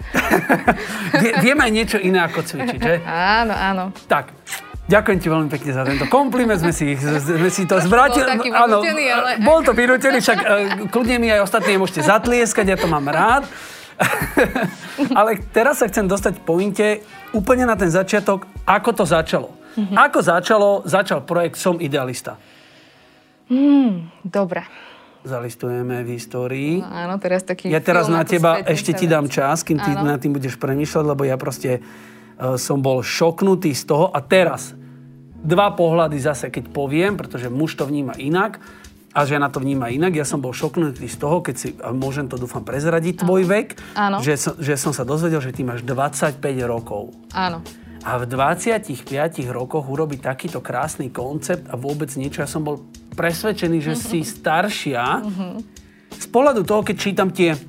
Vieme 1.43 1.67
aj 1.67 1.71
niečo 1.75 1.97
iné 1.99 2.23
ako 2.23 2.39
cvičiť, 2.43 2.79
že? 2.79 2.95
Áno, 3.03 3.51
áno. 3.55 3.83
Tak, 4.07 4.31
Ďakujem 4.89 5.19
ti 5.21 5.29
veľmi 5.29 5.49
pekne 5.53 5.69
za 5.69 5.85
tento 5.85 6.09
kompliment, 6.09 6.57
sme 6.57 6.73
si, 6.73 6.97
sme 6.97 7.53
si 7.53 7.69
to 7.69 7.77
zvrátili. 7.77 8.25
Áno, 8.49 8.81
ale... 8.81 9.37
bol 9.37 9.61
to 9.61 9.77
vynútený, 9.77 10.17
však 10.17 10.39
uh, 10.41 10.49
kľudne 10.89 11.21
mi 11.21 11.29
aj 11.29 11.45
ostatní 11.45 11.77
môžete 11.77 12.01
zatlieskať, 12.01 12.73
ja 12.73 12.77
to 12.79 12.89
mám 12.89 13.05
rád. 13.05 13.45
Ale 15.19 15.39
teraz 15.51 15.83
sa 15.83 15.85
chcem 15.91 16.07
dostať 16.07 16.39
pointe 16.43 17.03
úplne 17.35 17.67
na 17.67 17.75
ten 17.75 17.91
začiatok, 17.91 18.47
ako 18.63 18.89
to 18.95 19.03
začalo. 19.05 19.49
Mm-hmm. 19.75 19.95
Ako 19.95 20.19
začalo, 20.19 20.69
začal 20.87 21.23
projekt 21.23 21.59
Som 21.59 21.77
idealista? 21.77 22.35
Mm, 23.49 24.11
dobre. 24.25 24.65
Zalistujeme 25.19 25.99
v 26.07 26.15
histórii. 26.15 26.79
No, 26.79 26.87
áno, 26.87 27.15
teraz 27.19 27.43
taký 27.43 27.67
Ja 27.67 27.83
teraz 27.83 28.07
na 28.07 28.23
teba 28.23 28.63
ešte 28.63 28.95
ti 28.95 29.03
dám 29.03 29.27
čas, 29.27 29.67
kým 29.67 29.75
ty 29.75 29.91
áno. 29.91 30.15
nad 30.15 30.19
tým 30.21 30.31
budeš 30.31 30.55
premýšľať, 30.55 31.03
lebo 31.03 31.27
ja 31.27 31.35
proste 31.35 31.83
uh, 31.83 32.55
som 32.55 32.79
bol 32.79 33.03
šoknutý 33.03 33.75
z 33.75 33.83
toho 33.83 34.07
a 34.15 34.19
teraz 34.23 34.71
dva 35.43 35.75
pohľady 35.75 36.19
zase, 36.19 36.47
keď 36.47 36.71
poviem, 36.71 37.19
pretože 37.19 37.51
muž 37.51 37.75
to 37.75 37.83
vníma 37.83 38.15
inak 38.15 38.63
a 39.19 39.27
žena 39.27 39.51
to 39.51 39.59
vníma 39.59 39.91
inak. 39.91 40.15
Ja 40.15 40.23
som 40.23 40.39
bol 40.39 40.55
šoknutý 40.55 41.03
z 41.11 41.17
toho, 41.19 41.43
keď 41.43 41.55
si, 41.59 41.75
a 41.83 41.91
môžem 41.91 42.31
to 42.31 42.39
dúfam 42.39 42.63
prezradiť, 42.63 43.27
tvoj 43.27 43.43
Áno. 43.43 43.51
vek, 43.51 43.67
Áno. 43.99 44.17
Že, 44.23 44.33
som, 44.39 44.53
že 44.55 44.73
som 44.79 44.95
sa 44.95 45.03
dozvedel, 45.03 45.43
že 45.43 45.51
ty 45.51 45.67
máš 45.67 45.83
25 45.83 46.39
rokov. 46.63 47.11
Áno. 47.35 47.59
A 48.07 48.15
v 48.15 48.23
25 48.31 48.95
rokoch 49.51 49.83
urobiť 49.91 50.23
takýto 50.23 50.63
krásny 50.63 51.11
koncept 51.11 51.67
a 51.67 51.75
vôbec 51.75 52.07
niečo, 52.15 52.39
ja 52.39 52.47
som 52.47 52.63
bol 52.63 52.87
presvedčený, 53.19 53.83
že 53.83 53.93
mm-hmm. 53.99 54.07
si 54.07 54.19
staršia. 54.23 55.03
Mm-hmm. 55.19 55.53
Z 56.15 56.27
pohľadu 56.31 56.63
toho, 56.63 56.79
keď 56.87 56.95
čítam 56.95 57.27
tie 57.35 57.59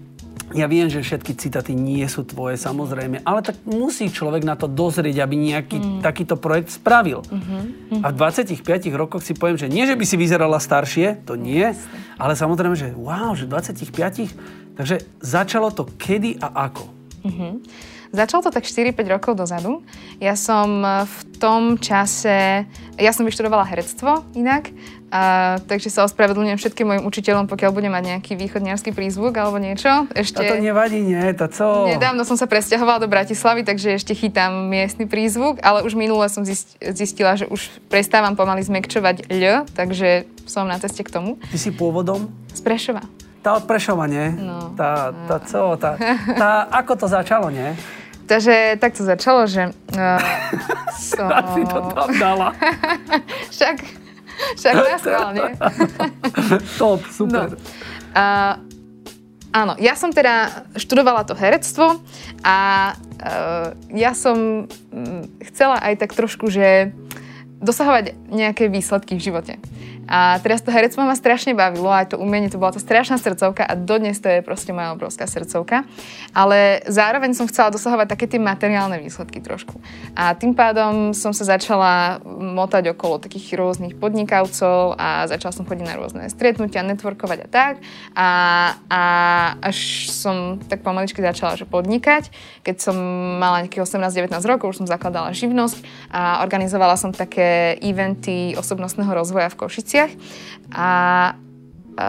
ja 0.51 0.67
viem, 0.67 0.91
že 0.91 1.03
všetky 1.03 1.39
citáty 1.39 1.73
nie 1.79 2.03
sú 2.11 2.27
tvoje, 2.27 2.59
samozrejme, 2.59 3.23
ale 3.23 3.41
tak 3.41 3.59
musí 3.67 4.11
človek 4.11 4.43
na 4.43 4.59
to 4.59 4.67
dozrieť, 4.67 5.23
aby 5.23 5.35
nejaký 5.39 5.79
mm. 5.79 6.01
takýto 6.03 6.35
projekt 6.35 6.75
spravil. 6.75 7.23
Mm-hmm. 7.23 8.03
A 8.03 8.07
v 8.11 8.17
25 8.19 8.67
rokoch 8.99 9.23
si 9.23 9.39
poviem, 9.39 9.59
že 9.59 9.71
nie, 9.71 9.87
že 9.87 9.95
by 9.95 10.05
si 10.07 10.17
vyzerala 10.19 10.59
staršie, 10.59 11.23
to 11.23 11.39
nie, 11.39 11.71
ale 12.19 12.33
samozrejme, 12.35 12.75
že 12.75 12.91
wow, 12.99 13.35
že 13.39 13.47
25, 13.47 14.75
takže 14.75 15.07
začalo 15.23 15.71
to 15.71 15.87
kedy 15.99 16.39
a 16.43 16.71
ako? 16.71 16.85
Mm-hmm. 17.23 17.53
Začalo 18.11 18.43
to 18.43 18.51
tak 18.51 18.67
4-5 18.67 19.07
rokov 19.07 19.39
dozadu. 19.39 19.87
Ja 20.19 20.35
som 20.35 20.83
v 20.83 21.19
tom 21.39 21.79
čase, 21.79 22.67
ja 22.99 23.11
som 23.15 23.23
vyštudovala 23.23 23.63
herectvo 23.63 24.27
inak 24.35 24.75
a, 25.11 25.59
takže 25.67 25.91
sa 25.91 26.07
ospravedlňujem 26.07 26.59
všetkým 26.59 26.87
mojim 26.87 27.05
učiteľom, 27.05 27.51
pokiaľ 27.51 27.71
budem 27.75 27.91
mať 27.91 28.05
nejaký 28.17 28.33
východniarský 28.39 28.95
prízvuk 28.95 29.35
alebo 29.35 29.59
niečo. 29.59 30.07
Ešte... 30.15 30.47
To 30.47 30.63
nevadí, 30.63 31.03
nie, 31.03 31.35
to 31.35 31.51
co? 31.51 31.91
Nedávno 31.91 32.23
som 32.23 32.39
sa 32.39 32.47
presťahovala 32.47 33.03
do 33.03 33.11
Bratislavy, 33.11 33.67
takže 33.67 33.99
ešte 33.99 34.15
chytám 34.15 34.71
miestny 34.71 35.11
prízvuk, 35.11 35.59
ale 35.67 35.83
už 35.83 35.99
minule 35.99 36.31
som 36.31 36.47
zistila, 36.95 37.35
že 37.35 37.51
už 37.51 37.69
prestávam 37.91 38.39
pomaly 38.39 38.63
zmekčovať 38.63 39.27
ľ, 39.27 39.67
takže 39.75 40.31
som 40.47 40.71
na 40.71 40.79
ceste 40.79 41.03
k 41.03 41.11
tomu. 41.11 41.43
Ty 41.51 41.59
si 41.59 41.75
pôvodom? 41.75 42.31
Z 42.55 42.63
Prešova. 42.63 43.03
Tá 43.43 43.59
od 43.59 43.65
Prešova, 43.67 44.07
nie? 44.07 44.31
No. 44.39 44.79
Tá, 44.79 45.11
tá 45.27 45.37
co? 45.43 45.75
Tá, 45.75 45.99
tá, 46.39 46.51
ako 46.71 46.93
to 46.95 47.07
začalo, 47.11 47.51
nie? 47.51 47.75
Takže 48.31 48.79
tak 48.79 48.95
to 48.95 49.03
začalo, 49.03 49.51
že... 49.51 49.75
Uh, 49.91 50.23
som... 50.95 51.27
si 51.51 51.67
to 51.67 51.83
tam 51.91 52.11
dala. 52.15 52.55
však, 53.55 54.00
však 54.57 54.75
nastal, 54.91 55.29
nie? 55.35 55.51
Top, 56.81 57.01
super. 57.11 57.55
No. 57.55 57.57
Uh, 58.11 58.55
áno, 59.55 59.73
ja 59.79 59.95
som 59.95 60.11
teda 60.11 60.67
študovala 60.75 61.23
to 61.27 61.39
herectvo 61.39 62.03
a 62.43 62.59
uh, 62.95 63.69
ja 63.95 64.13
som 64.17 64.67
um, 64.67 65.23
chcela 65.53 65.79
aj 65.83 66.07
tak 66.07 66.17
trošku, 66.17 66.51
že 66.51 66.91
dosahovať 67.61 68.17
nejaké 68.33 68.73
výsledky 68.73 69.21
v 69.21 69.25
živote. 69.25 69.53
A 70.11 70.43
teraz 70.43 70.59
to 70.59 70.75
herectvo 70.75 71.07
ma 71.07 71.15
strašne 71.15 71.55
bavilo, 71.55 71.87
aj 71.87 72.13
to 72.13 72.17
umenie, 72.19 72.51
to 72.51 72.59
bola 72.59 72.75
to 72.75 72.83
strašná 72.83 73.15
srdcovka 73.15 73.63
a 73.63 73.79
dodnes 73.79 74.19
to 74.19 74.27
je 74.27 74.43
proste 74.43 74.75
moja 74.75 74.91
obrovská 74.91 75.31
srdcovka. 75.31 75.87
Ale 76.35 76.83
zároveň 76.91 77.31
som 77.39 77.47
chcela 77.47 77.71
dosahovať 77.71 78.11
také 78.11 78.27
tie 78.27 78.43
materiálne 78.43 78.99
výsledky 78.99 79.39
trošku. 79.39 79.79
A 80.19 80.35
tým 80.35 80.59
pádom 80.59 81.15
som 81.15 81.31
sa 81.31 81.47
začala 81.47 82.19
motať 82.27 82.91
okolo 82.91 83.23
takých 83.23 83.55
rôznych 83.55 83.95
podnikavcov 84.03 84.99
a 84.99 85.31
začala 85.31 85.55
som 85.55 85.63
chodiť 85.63 85.87
na 85.87 85.95
rôzne 85.95 86.27
stretnutia, 86.27 86.83
networkovať 86.83 87.47
a 87.47 87.49
tak. 87.49 87.75
A, 88.19 88.29
a 88.91 89.03
až 89.63 90.11
som 90.11 90.59
tak 90.67 90.83
pomaličky 90.83 91.23
začala 91.23 91.55
že 91.55 91.71
podnikať. 91.71 92.35
Keď 92.67 92.77
som 92.83 92.99
mala 93.39 93.63
nejakých 93.63 93.87
18-19 93.87 94.43
rokov, 94.43 94.75
už 94.75 94.79
som 94.83 94.91
zakladala 94.91 95.31
živnosť 95.31 96.11
a 96.11 96.43
organizovala 96.43 96.99
som 96.99 97.15
také 97.15 97.79
eventy 97.79 98.59
osobnostného 98.59 99.15
rozvoja 99.15 99.47
v 99.55 99.61
Košiciach 99.61 100.00
veciach. 100.01 100.13
A, 100.73 100.89
a, 101.97 102.09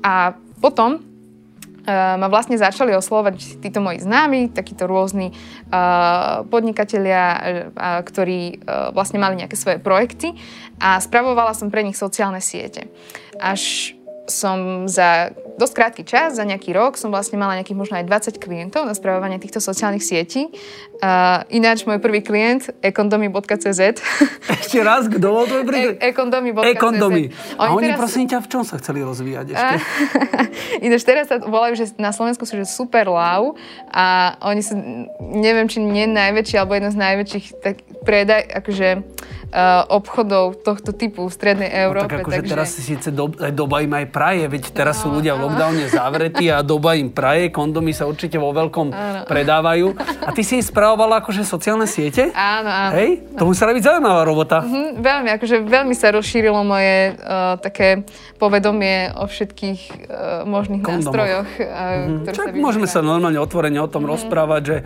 a 0.00 0.14
potom 0.60 1.12
Uh, 1.84 2.16
ma 2.16 2.32
vlastne 2.32 2.56
začali 2.56 2.96
oslovať 2.96 3.60
títo 3.60 3.76
moji 3.76 4.00
známi, 4.00 4.48
takíto 4.48 4.88
rôzni 4.88 5.36
uh, 5.68 6.40
podnikatelia, 6.48 7.24
uh, 7.36 8.00
ktorí 8.00 8.64
vlastne 8.96 9.20
mali 9.20 9.36
nejaké 9.36 9.52
svoje 9.52 9.84
projekty 9.84 10.32
a 10.80 10.96
spravovala 10.96 11.52
som 11.52 11.68
pre 11.68 11.84
nich 11.84 12.00
sociálne 12.00 12.40
siete. 12.40 12.88
Až 13.36 13.92
som 14.24 14.88
za 14.88 15.36
dosť 15.54 15.74
krátky 15.74 16.02
čas, 16.02 16.34
za 16.34 16.42
nejaký 16.42 16.74
rok 16.74 16.98
som 16.98 17.14
vlastne 17.14 17.38
mala 17.38 17.54
nejakých 17.58 17.78
možno 17.78 17.94
aj 18.02 18.04
20 18.10 18.42
klientov 18.42 18.86
na 18.86 18.94
spravovanie 18.94 19.38
týchto 19.38 19.62
sociálnych 19.62 20.02
sietí. 20.02 20.50
Uh, 20.98 21.46
ináč 21.50 21.86
môj 21.86 22.02
prvý 22.02 22.22
klient, 22.26 22.74
ekondomy.cz. 22.82 23.80
Ešte 24.62 24.78
raz, 24.82 25.06
kto 25.06 25.26
bol 25.30 25.44
tvoj 25.46 25.62
prvý? 25.62 25.80
E- 25.94 26.10
ekondomy.cz. 26.10 26.74
Ekondomy. 26.74 27.30
A 27.58 27.70
oni, 27.70 27.94
teraz... 27.94 27.98
prosím 27.98 28.26
ťa, 28.26 28.38
v 28.42 28.48
čom 28.50 28.62
sa 28.66 28.78
chceli 28.82 29.06
rozvíjať 29.06 29.46
ešte? 29.54 29.76
ináč 30.86 31.02
teraz 31.06 31.30
sa 31.30 31.38
volajú, 31.38 31.78
že 31.78 31.94
na 31.98 32.10
Slovensku 32.10 32.42
sú 32.46 32.58
že 32.58 32.66
super 32.66 33.06
low 33.06 33.54
a 33.90 34.36
oni 34.42 34.62
sú, 34.62 34.74
neviem, 35.22 35.70
či 35.70 35.78
nie 35.82 36.10
najväčší, 36.10 36.58
alebo 36.58 36.74
jeden 36.74 36.90
z 36.90 36.98
najväčších 36.98 37.46
tak 37.62 37.76
predaj, 38.02 38.42
akože 38.62 38.88
uh, 39.54 39.82
obchodov 39.88 40.60
tohto 40.60 40.92
typu 40.92 41.26
v 41.26 41.32
Strednej 41.32 41.70
Európe. 41.70 42.10
No, 42.10 42.20
tak 42.20 42.26
akože 42.26 42.40
takže... 42.44 42.52
teraz 42.52 42.68
síce 42.74 43.08
do, 43.14 43.30
doba 43.32 43.80
im 43.80 43.92
aj 43.94 44.06
praje, 44.10 44.44
veď 44.50 44.62
teraz 44.74 45.00
no, 45.00 45.02
sú 45.02 45.06
ľudia 45.20 45.34
lockdowne 45.44 45.84
zavretí 45.92 46.48
a 46.48 46.64
doba 46.64 46.96
im 46.96 47.12
praje, 47.12 47.52
kondomy 47.52 47.92
sa 47.92 48.08
určite 48.08 48.40
vo 48.40 48.50
veľkom 48.50 48.88
áno. 48.90 49.20
predávajú. 49.28 49.92
A 50.24 50.30
ty 50.32 50.40
si 50.40 50.58
im 50.58 50.64
spravovala 50.64 51.20
akože 51.20 51.44
sociálne 51.44 51.84
siete? 51.84 52.32
Áno, 52.32 52.70
áno. 52.72 52.92
Hej? 52.96 53.28
To 53.36 53.44
musela 53.44 53.76
byť 53.76 53.82
zaujímavá 53.84 54.22
robota. 54.24 54.64
Mm-hmm, 54.64 54.88
veľmi, 55.04 55.28
akože 55.36 55.56
veľmi 55.68 55.94
sa 55.94 56.08
rozšírilo 56.16 56.60
moje 56.64 57.14
uh, 57.14 57.60
také 57.60 58.08
povedomie 58.40 59.12
o 59.14 59.28
všetkých 59.28 59.80
uh, 59.84 60.48
možných 60.48 60.82
Kondomoch. 60.82 61.12
nástrojoch. 61.12 61.48
Uh, 61.60 62.24
ktoré 62.24 62.34
Čak 62.34 62.48
sa 62.50 62.56
môžeme 62.56 62.86
sa 62.88 63.00
normálne 63.04 63.38
otvorene 63.38 63.78
o 63.78 63.88
tom 63.88 64.08
mm-hmm. 64.08 64.14
rozprávať, 64.16 64.62
že 64.64 64.76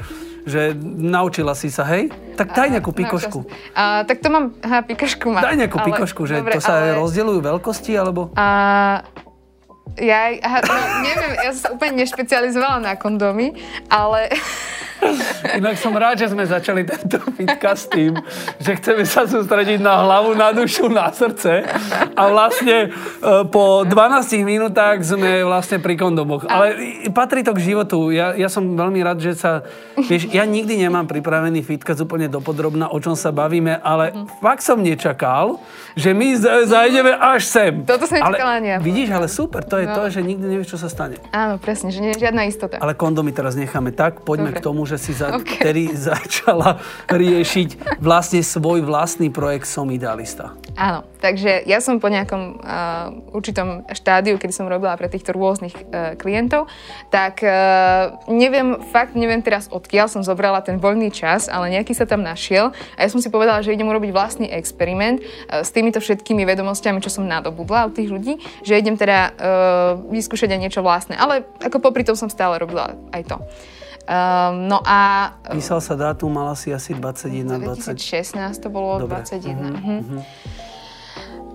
že 0.49 0.73
naučila 0.81 1.53
si 1.53 1.69
sa, 1.69 1.85
hej? 1.93 2.09
Tak 2.41 2.57
daj 2.57 2.73
nejakú 2.73 2.97
pikošku. 2.97 3.45
A, 3.77 4.09
tak 4.09 4.25
to 4.25 4.33
mám, 4.33 4.57
aha, 4.65 4.81
pikošku 4.81 5.29
mám. 5.29 5.45
Daj 5.45 5.61
nejakú 5.61 5.77
ale, 5.77 5.87
pikošku, 5.93 6.25
že 6.25 6.41
dobre, 6.41 6.57
to 6.57 6.65
sa 6.65 6.81
ale... 6.81 6.97
rozdeľujú 6.97 7.41
veľkosti, 7.45 7.93
alebo? 7.93 8.33
A, 8.33 9.05
ja, 10.01 10.35
aha, 10.43 10.59
no, 10.65 10.75
neviem, 11.03 11.33
ja 11.43 11.51
som 11.55 11.61
sa 11.61 11.69
úplne 11.75 12.03
nešpecializovala 12.05 12.79
na 12.83 12.95
kondomy, 12.95 13.55
ale 13.91 14.31
Inak 15.59 15.79
som 15.79 15.95
rád, 15.95 16.19
že 16.19 16.35
sme 16.35 16.43
začali 16.43 16.83
tento 16.83 17.23
podcast 17.23 17.87
s 17.87 17.89
tým, 17.91 18.19
že 18.59 18.71
chceme 18.83 19.07
sa 19.07 19.31
sústrediť 19.31 19.79
na 19.79 20.03
hlavu, 20.03 20.35
na 20.35 20.51
dušu, 20.51 20.91
na 20.91 21.07
srdce 21.15 21.63
a 22.19 22.23
vlastne 22.27 22.91
e, 22.91 23.47
po 23.47 23.87
12 23.87 24.43
minútach 24.43 24.99
sme 25.07 25.47
vlastne 25.47 25.79
pri 25.79 25.95
kondomoch. 25.95 26.51
Ale 26.51 26.75
patrí 27.15 27.47
to 27.47 27.55
k 27.55 27.63
životu. 27.63 28.11
Ja, 28.11 28.35
ja 28.35 28.51
som 28.51 28.75
veľmi 28.75 28.99
rád, 29.03 29.23
že 29.23 29.39
sa... 29.39 29.63
Vieš, 29.95 30.35
ja 30.35 30.43
nikdy 30.43 30.75
nemám 30.75 31.07
pripravený 31.07 31.63
fitcast 31.63 32.03
úplne 32.03 32.27
dopodrobná, 32.27 32.91
o 32.91 32.99
čom 32.99 33.15
sa 33.15 33.31
bavíme, 33.31 33.79
ale 33.79 34.11
mm. 34.11 34.43
fakt 34.43 34.67
som 34.67 34.83
nečakal, 34.83 35.63
že 35.95 36.11
my 36.11 36.39
zajdeme 36.67 37.15
až 37.15 37.47
sem. 37.47 37.73
Toto 37.87 38.07
som 38.07 38.19
nečakala 38.19 38.63
ani. 38.63 38.79
Vidíš, 38.83 39.15
ale 39.15 39.27
super, 39.31 39.63
to 39.63 39.79
je 39.79 39.87
no. 39.89 39.97
to, 39.97 40.13
že 40.13 40.21
nikdy 40.21 40.45
nevieš, 40.45 40.77
čo 40.77 40.79
sa 40.85 40.89
stane. 40.93 41.17
Áno, 41.33 41.57
presne, 41.57 41.89
že 41.89 42.05
nie 42.05 42.13
je 42.13 42.23
žiadna 42.23 42.45
istota. 42.45 42.77
Ale 42.79 42.93
kondomy 42.93 43.33
teraz 43.33 43.57
necháme 43.57 43.97
tak, 43.97 44.23
poďme 44.23 44.53
Dobre. 44.53 44.61
k 44.61 44.65
tomu, 44.65 44.85
že 44.85 45.01
si 45.01 45.17
za, 45.17 45.33
okay. 45.35 45.89
začala 46.09 46.79
riešiť 47.09 48.01
vlastne 48.01 48.45
svoj 48.45 48.85
vlastný 48.85 49.33
projekt 49.33 49.67
Som 49.69 49.91
idealista. 49.91 50.55
Áno, 50.79 51.03
takže 51.19 51.67
ja 51.67 51.83
som 51.83 51.99
po 51.99 52.07
nejakom 52.07 52.63
uh, 52.63 53.35
určitom 53.35 53.83
štádiu, 53.91 54.39
kedy 54.39 54.55
som 54.55 54.71
robila 54.71 54.95
pre 54.95 55.11
týchto 55.11 55.35
rôznych 55.35 55.75
uh, 55.75 56.15
klientov, 56.15 56.71
tak 57.11 57.43
uh, 57.43 58.15
neviem, 58.31 58.79
fakt 58.95 59.19
neviem 59.19 59.43
teraz 59.43 59.67
odkiaľ 59.75 60.07
som 60.07 60.23
zobrala 60.23 60.63
ten 60.63 60.79
voľný 60.79 61.11
čas, 61.11 61.51
ale 61.51 61.75
nejaký 61.75 61.99
sa 61.99 62.07
tam 62.07 62.23
našiel 62.23 62.71
a 62.95 62.99
ja 63.03 63.09
som 63.11 63.19
si 63.19 63.27
povedala, 63.27 63.59
že 63.67 63.75
idem 63.75 63.91
urobiť 63.91 64.15
vlastný 64.15 64.47
experiment 64.55 65.19
uh, 65.19 65.67
s 65.67 65.75
týmito 65.75 65.99
všetkými 65.99 66.47
vedomostiami, 66.47 67.03
čo 67.03 67.11
som 67.11 67.27
nadobudla 67.27 67.91
od 67.91 67.99
tých 67.99 68.15
ľudí, 68.15 68.39
že 68.63 68.79
idem 68.79 68.95
teda 68.95 69.35
uh, 69.35 69.35
vyskúšať 70.09 70.55
aj 70.55 70.61
niečo 70.61 70.81
vlastné, 70.81 71.15
ale 71.19 71.47
ako 71.61 71.83
popri 71.83 72.07
tom 72.07 72.17
som 72.17 72.31
stále 72.31 72.59
robila 72.61 72.97
aj 73.13 73.23
to. 73.29 73.37
Um, 74.09 74.73
no 74.73 74.81
a... 74.89 75.31
Písal 75.53 75.85
sa 75.85 75.93
dátum, 75.93 76.33
mala 76.33 76.57
si 76.57 76.73
asi 76.73 76.97
21, 76.97 77.61
20... 77.61 77.93
2016 77.93 78.65
to 78.65 78.73
bolo 78.73 79.05
Dobre. 79.05 79.21
21. 79.21 79.53
Uh-huh, 79.53 79.69
uh-huh. 79.69 80.01
Uh-huh. 80.01 80.23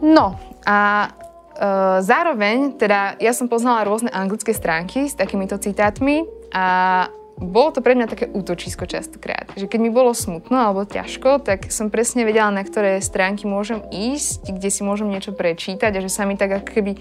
No 0.05 0.37
a 0.61 1.09
uh, 1.57 1.97
zároveň, 2.05 2.77
teda 2.77 3.17
ja 3.17 3.33
som 3.33 3.49
poznala 3.49 3.81
rôzne 3.89 4.13
anglické 4.13 4.53
stránky 4.53 5.09
s 5.09 5.17
takýmito 5.17 5.57
citátmi 5.57 6.29
a 6.53 7.09
bolo 7.37 7.73
to 7.73 7.81
pre 7.81 7.97
mňa 7.97 8.07
také 8.07 8.25
útočisko 8.29 8.85
častokrát. 8.85 9.49
Že 9.57 9.65
keď 9.65 9.79
mi 9.81 9.89
bolo 9.89 10.13
smutno 10.13 10.53
alebo 10.53 10.85
ťažko, 10.85 11.41
tak 11.41 11.73
som 11.73 11.89
presne 11.89 12.23
vedela, 12.23 12.53
na 12.53 12.61
ktoré 12.61 13.01
stránky 13.01 13.49
môžem 13.49 13.81
ísť, 13.89 14.53
kde 14.53 14.69
si 14.69 14.81
môžem 14.85 15.09
niečo 15.09 15.33
prečítať 15.33 15.91
a 15.97 16.03
že 16.03 16.13
sa 16.13 16.29
mi 16.29 16.37
tak 16.37 16.61
ako 16.61 16.69
keby... 16.69 16.91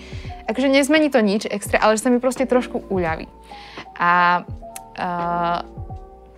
Akože 0.48 0.72
nezmení 0.72 1.12
to 1.12 1.20
nič 1.20 1.44
extra, 1.46 1.78
ale 1.78 2.00
že 2.00 2.08
sa 2.08 2.10
mi 2.10 2.18
proste 2.18 2.48
trošku 2.48 2.88
uľaví. 2.88 3.28
A 4.00 4.42
uh, 4.96 5.60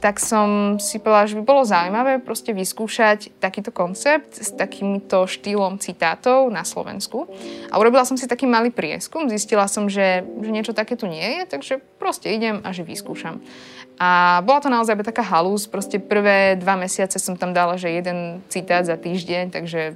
tak 0.04 0.20
som 0.20 0.76
si 0.76 1.00
povedala, 1.00 1.24
že 1.24 1.40
by 1.40 1.48
bolo 1.48 1.64
zaujímavé 1.64 2.20
proste 2.20 2.52
vyskúšať 2.52 3.40
takýto 3.40 3.72
koncept 3.72 4.36
s 4.36 4.52
takýmto 4.52 5.24
štýlom 5.24 5.80
citátov 5.80 6.52
na 6.52 6.60
Slovensku. 6.60 7.24
A 7.72 7.80
urobila 7.80 8.04
som 8.04 8.20
si 8.20 8.28
taký 8.28 8.44
malý 8.44 8.68
prieskum, 8.68 9.32
zistila 9.32 9.64
som, 9.64 9.88
že, 9.88 10.20
že 10.44 10.50
niečo 10.52 10.76
také 10.76 11.00
tu 11.00 11.08
nie 11.08 11.40
je, 11.40 11.42
takže 11.48 11.74
proste 11.96 12.28
idem 12.36 12.60
a 12.60 12.76
že 12.76 12.84
vyskúšam. 12.84 13.40
A 13.98 14.42
bola 14.42 14.58
to 14.58 14.66
naozaj 14.66 14.98
taká 15.06 15.22
halúz, 15.22 15.70
proste 15.70 16.02
prvé 16.02 16.58
dva 16.58 16.74
mesiace 16.74 17.22
som 17.22 17.38
tam 17.38 17.54
dala, 17.54 17.78
že 17.78 17.94
jeden 17.94 18.42
citát 18.50 18.82
za 18.82 18.98
týždeň, 18.98 19.54
takže 19.54 19.94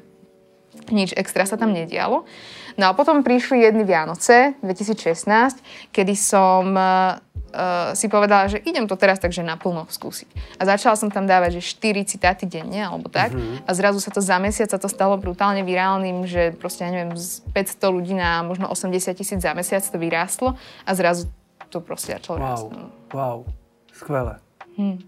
nič 0.94 1.10
extra 1.18 1.42
sa 1.42 1.58
tam 1.58 1.74
nedialo. 1.74 2.22
No 2.78 2.84
a 2.86 2.92
potom 2.94 3.26
prišli 3.26 3.66
jedny 3.66 3.82
Vianoce 3.82 4.54
2016, 4.62 5.26
kedy 5.90 6.14
som 6.14 6.70
uh, 6.78 7.18
si 7.98 8.06
povedala, 8.06 8.46
že 8.46 8.62
idem 8.62 8.86
to 8.86 8.94
teraz 8.94 9.18
takže 9.18 9.42
naplno 9.42 9.90
skúsiť. 9.90 10.62
A 10.62 10.62
začala 10.62 10.94
som 10.94 11.10
tam 11.10 11.26
dávať, 11.26 11.58
že 11.58 11.74
4 11.74 12.06
citáty 12.06 12.46
denne, 12.46 12.78
alebo 12.78 13.10
tak. 13.10 13.34
Uh-huh. 13.34 13.58
A 13.66 13.70
zrazu 13.74 13.98
sa 13.98 14.14
to 14.14 14.22
za 14.22 14.38
mesiac 14.38 14.70
sa 14.70 14.78
to 14.78 14.86
stalo 14.86 15.18
brutálne 15.18 15.66
virálnym, 15.66 16.22
že 16.30 16.54
proste, 16.54 16.86
ja 16.86 16.94
neviem, 16.94 17.18
z 17.18 17.42
500 17.50 17.82
ľudí 17.90 18.14
na 18.14 18.46
možno 18.46 18.70
80 18.70 19.10
tisíc 19.18 19.42
za 19.42 19.50
mesiac 19.58 19.82
to 19.82 19.98
vyrástlo 19.98 20.54
a 20.86 20.90
zrazu 20.94 21.26
to 21.68 21.82
proste 21.82 22.14
začalo 22.14 22.38
wow. 22.38 22.46
rásť. 22.46 22.64
No. 22.70 22.86
Wow, 23.10 23.38
skvelé. 23.98 24.38
Hm. 24.78 25.02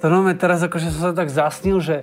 To 0.00 0.04
máme 0.08 0.32
teraz 0.32 0.64
akože 0.64 0.88
som 0.88 1.12
sa 1.12 1.12
tak 1.12 1.28
zasnil, 1.28 1.84
že 1.84 2.00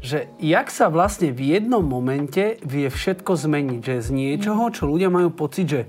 že 0.00 0.28
jak 0.36 0.68
sa 0.68 0.92
vlastne 0.92 1.32
v 1.32 1.56
jednom 1.56 1.80
momente 1.80 2.60
vie 2.60 2.88
všetko 2.88 3.32
zmeniť. 3.32 3.80
Že 3.80 3.94
z 4.04 4.08
niečoho, 4.12 4.68
čo 4.68 4.84
ľudia 4.84 5.08
majú 5.08 5.32
pocit, 5.32 5.66
že 5.66 5.80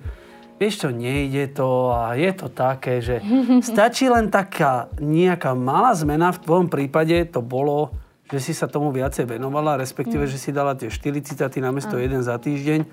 vieš 0.57 0.87
čo, 0.87 0.89
nejde 0.89 1.51
to 1.53 1.91
a 1.93 2.15
je 2.15 2.31
to 2.33 2.47
také, 2.49 3.03
že 3.03 3.19
stačí 3.69 4.07
len 4.07 4.31
taká 4.31 4.87
nejaká 4.97 5.53
malá 5.53 5.91
zmena. 5.93 6.31
V 6.31 6.43
tvojom 6.43 6.67
prípade 6.71 7.27
to 7.27 7.43
bolo, 7.43 7.91
že 8.31 8.51
si 8.51 8.53
sa 8.55 8.67
tomu 8.67 8.91
viacej 8.91 9.27
venovala, 9.27 9.79
respektíve, 9.79 10.27
mm. 10.27 10.31
že 10.31 10.39
si 10.39 10.49
dala 10.55 10.75
tie 10.75 10.91
4 10.91 11.27
citáty 11.27 11.59
namiesto 11.59 11.99
jeden 11.99 12.23
za 12.23 12.39
týždeň, 12.39 12.87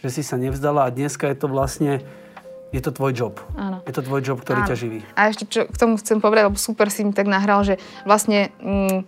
že 0.00 0.08
si 0.08 0.24
sa 0.24 0.36
nevzdala 0.36 0.88
a 0.88 0.94
dneska 0.94 1.28
je 1.28 1.36
to 1.38 1.46
vlastne 1.48 2.04
je 2.74 2.82
to 2.82 2.90
tvoj 2.90 3.14
job. 3.14 3.38
Áno. 3.54 3.78
Je 3.86 3.94
to 3.94 4.02
tvoj 4.02 4.18
job, 4.18 4.42
ktorý 4.42 4.66
Áno. 4.66 4.68
ťa 4.68 4.76
živí. 4.76 4.98
A 5.14 5.30
ešte 5.30 5.46
čo 5.46 5.70
k 5.70 5.76
tomu 5.78 5.94
chcem 6.02 6.18
povedať, 6.18 6.50
lebo 6.50 6.58
super 6.58 6.90
si 6.90 7.06
mi 7.06 7.14
tak 7.14 7.30
nahral, 7.30 7.62
že 7.62 7.78
vlastne 8.02 8.50
mm, 8.58 9.06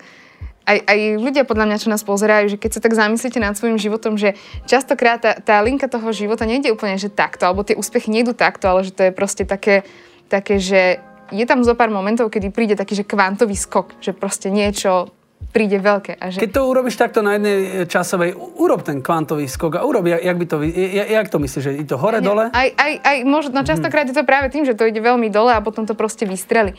aj, 0.66 0.78
aj 0.86 0.98
ľudia 1.18 1.42
podľa 1.42 1.66
mňa, 1.66 1.82
čo 1.82 1.90
nás 1.90 2.06
pozerajú, 2.06 2.54
že 2.54 2.60
keď 2.62 2.78
sa 2.78 2.80
tak 2.82 2.94
zamyslíte 2.94 3.42
nad 3.42 3.58
svojim 3.58 3.74
životom, 3.74 4.14
že 4.14 4.38
častokrát 4.70 5.18
tá, 5.18 5.32
tá 5.42 5.58
linka 5.66 5.90
toho 5.90 6.14
života 6.14 6.46
nejde 6.46 6.70
úplne, 6.70 6.94
že 6.94 7.10
takto, 7.10 7.46
alebo 7.46 7.66
tie 7.66 7.74
úspechy 7.74 8.14
nejdu 8.14 8.38
takto, 8.38 8.70
ale 8.70 8.86
že 8.86 8.94
to 8.94 9.10
je 9.10 9.12
proste 9.14 9.42
také, 9.42 9.82
také 10.30 10.62
že 10.62 11.02
je 11.34 11.42
tam 11.42 11.66
zo 11.66 11.74
pár 11.74 11.90
momentov, 11.90 12.30
kedy 12.30 12.54
príde 12.54 12.74
taký, 12.78 13.02
že 13.02 13.02
kvantový 13.02 13.58
skok, 13.58 13.98
že 13.98 14.14
proste 14.14 14.46
niečo 14.46 15.10
príde 15.56 15.80
veľké. 15.80 16.20
A 16.20 16.28
že... 16.28 16.44
Keď 16.44 16.50
to 16.52 16.60
urobíš 16.68 17.00
takto 17.00 17.24
na 17.24 17.40
jednej 17.40 17.56
e, 17.56 17.68
časovej, 17.88 18.36
urob 18.36 18.84
ten 18.84 19.00
kvantový 19.00 19.48
skok 19.48 19.80
a 19.80 19.88
urob, 19.88 20.04
jak, 20.04 20.20
jak, 20.20 20.36
by 20.36 20.44
to, 20.44 20.56
vy- 20.60 20.76
ja- 20.76 21.08
jak 21.16 21.32
to 21.32 21.40
myslíš, 21.40 21.62
že 21.64 21.72
je 21.80 21.86
to 21.88 21.96
hore, 21.96 22.20
dole? 22.20 22.52
Aj, 22.52 22.68
aj, 22.76 22.92
aj 23.00 23.16
možno, 23.24 23.56
no 23.56 23.64
častokrát 23.64 24.04
je 24.04 24.12
to 24.12 24.28
práve 24.28 24.52
tým, 24.52 24.68
že 24.68 24.76
to 24.76 24.84
ide 24.84 25.00
veľmi 25.00 25.32
dole 25.32 25.56
a 25.56 25.64
potom 25.64 25.88
to 25.88 25.96
proste 25.96 26.28
vystreli. 26.28 26.76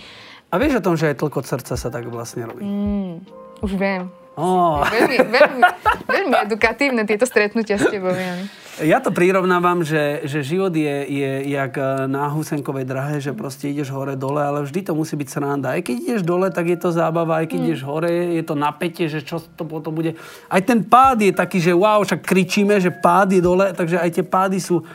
A 0.53 0.61
vieš 0.61 0.77
o 0.77 0.85
tom, 0.85 0.93
že 0.93 1.09
aj 1.09 1.17
tlkot 1.17 1.49
srdca 1.49 1.73
sa 1.73 1.89
tak 1.89 2.05
vlastne 2.05 2.45
robí? 2.45 2.61
Mm. 2.61 3.25
Už 3.65 3.73
viem. 3.73 4.13
Ó. 4.37 4.85
Veľmi, 4.85 5.17
veľmi, 5.33 5.61
veľmi 6.05 6.35
edukatívne 6.45 7.09
tieto 7.09 7.25
stretnutia 7.25 7.81
s 7.81 7.89
tebou, 7.89 8.13
Jan. 8.13 8.45
Ja 8.77 9.01
to 9.01 9.09
prirovnávam, 9.09 9.81
že, 9.81 10.21
že 10.29 10.45
život 10.45 10.69
je, 10.69 11.09
je 11.09 11.49
jak 11.49 11.81
e, 11.81 12.05
na 12.05 12.29
husenkovej 12.29 12.85
drahe, 12.85 13.17
že 13.17 13.33
proste 13.33 13.73
ideš 13.73 13.89
hore 13.89 14.13
dole, 14.13 14.37
ale 14.37 14.61
vždy 14.61 14.85
to 14.85 14.93
musí 14.93 15.17
byť 15.17 15.29
sranda. 15.33 15.73
Aj 15.73 15.81
keď 15.81 15.95
ideš 15.97 16.21
dole, 16.21 16.53
tak 16.53 16.69
je 16.69 16.77
to 16.77 16.93
zábava, 16.93 17.41
aj 17.41 17.49
keď 17.49 17.59
ideš 17.73 17.81
hore, 17.81 18.37
je 18.37 18.43
to 18.45 18.53
napätie, 18.53 19.09
že 19.09 19.25
čo 19.25 19.41
to 19.41 19.65
potom 19.65 19.97
bude. 19.97 20.13
Aj 20.45 20.61
ten 20.61 20.85
pád 20.85 21.25
je 21.25 21.33
taký, 21.33 21.57
že 21.57 21.73
wow, 21.73 22.05
však 22.05 22.21
kričíme, 22.21 22.77
že 22.77 22.93
pád 22.93 23.33
je 23.33 23.41
dole, 23.41 23.73
takže 23.73 23.97
aj 23.97 24.09
tie 24.13 24.25
pády 24.29 24.61
sú 24.61 24.85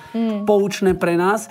poučné 0.47 0.95
pre 0.95 1.19
nás. 1.19 1.51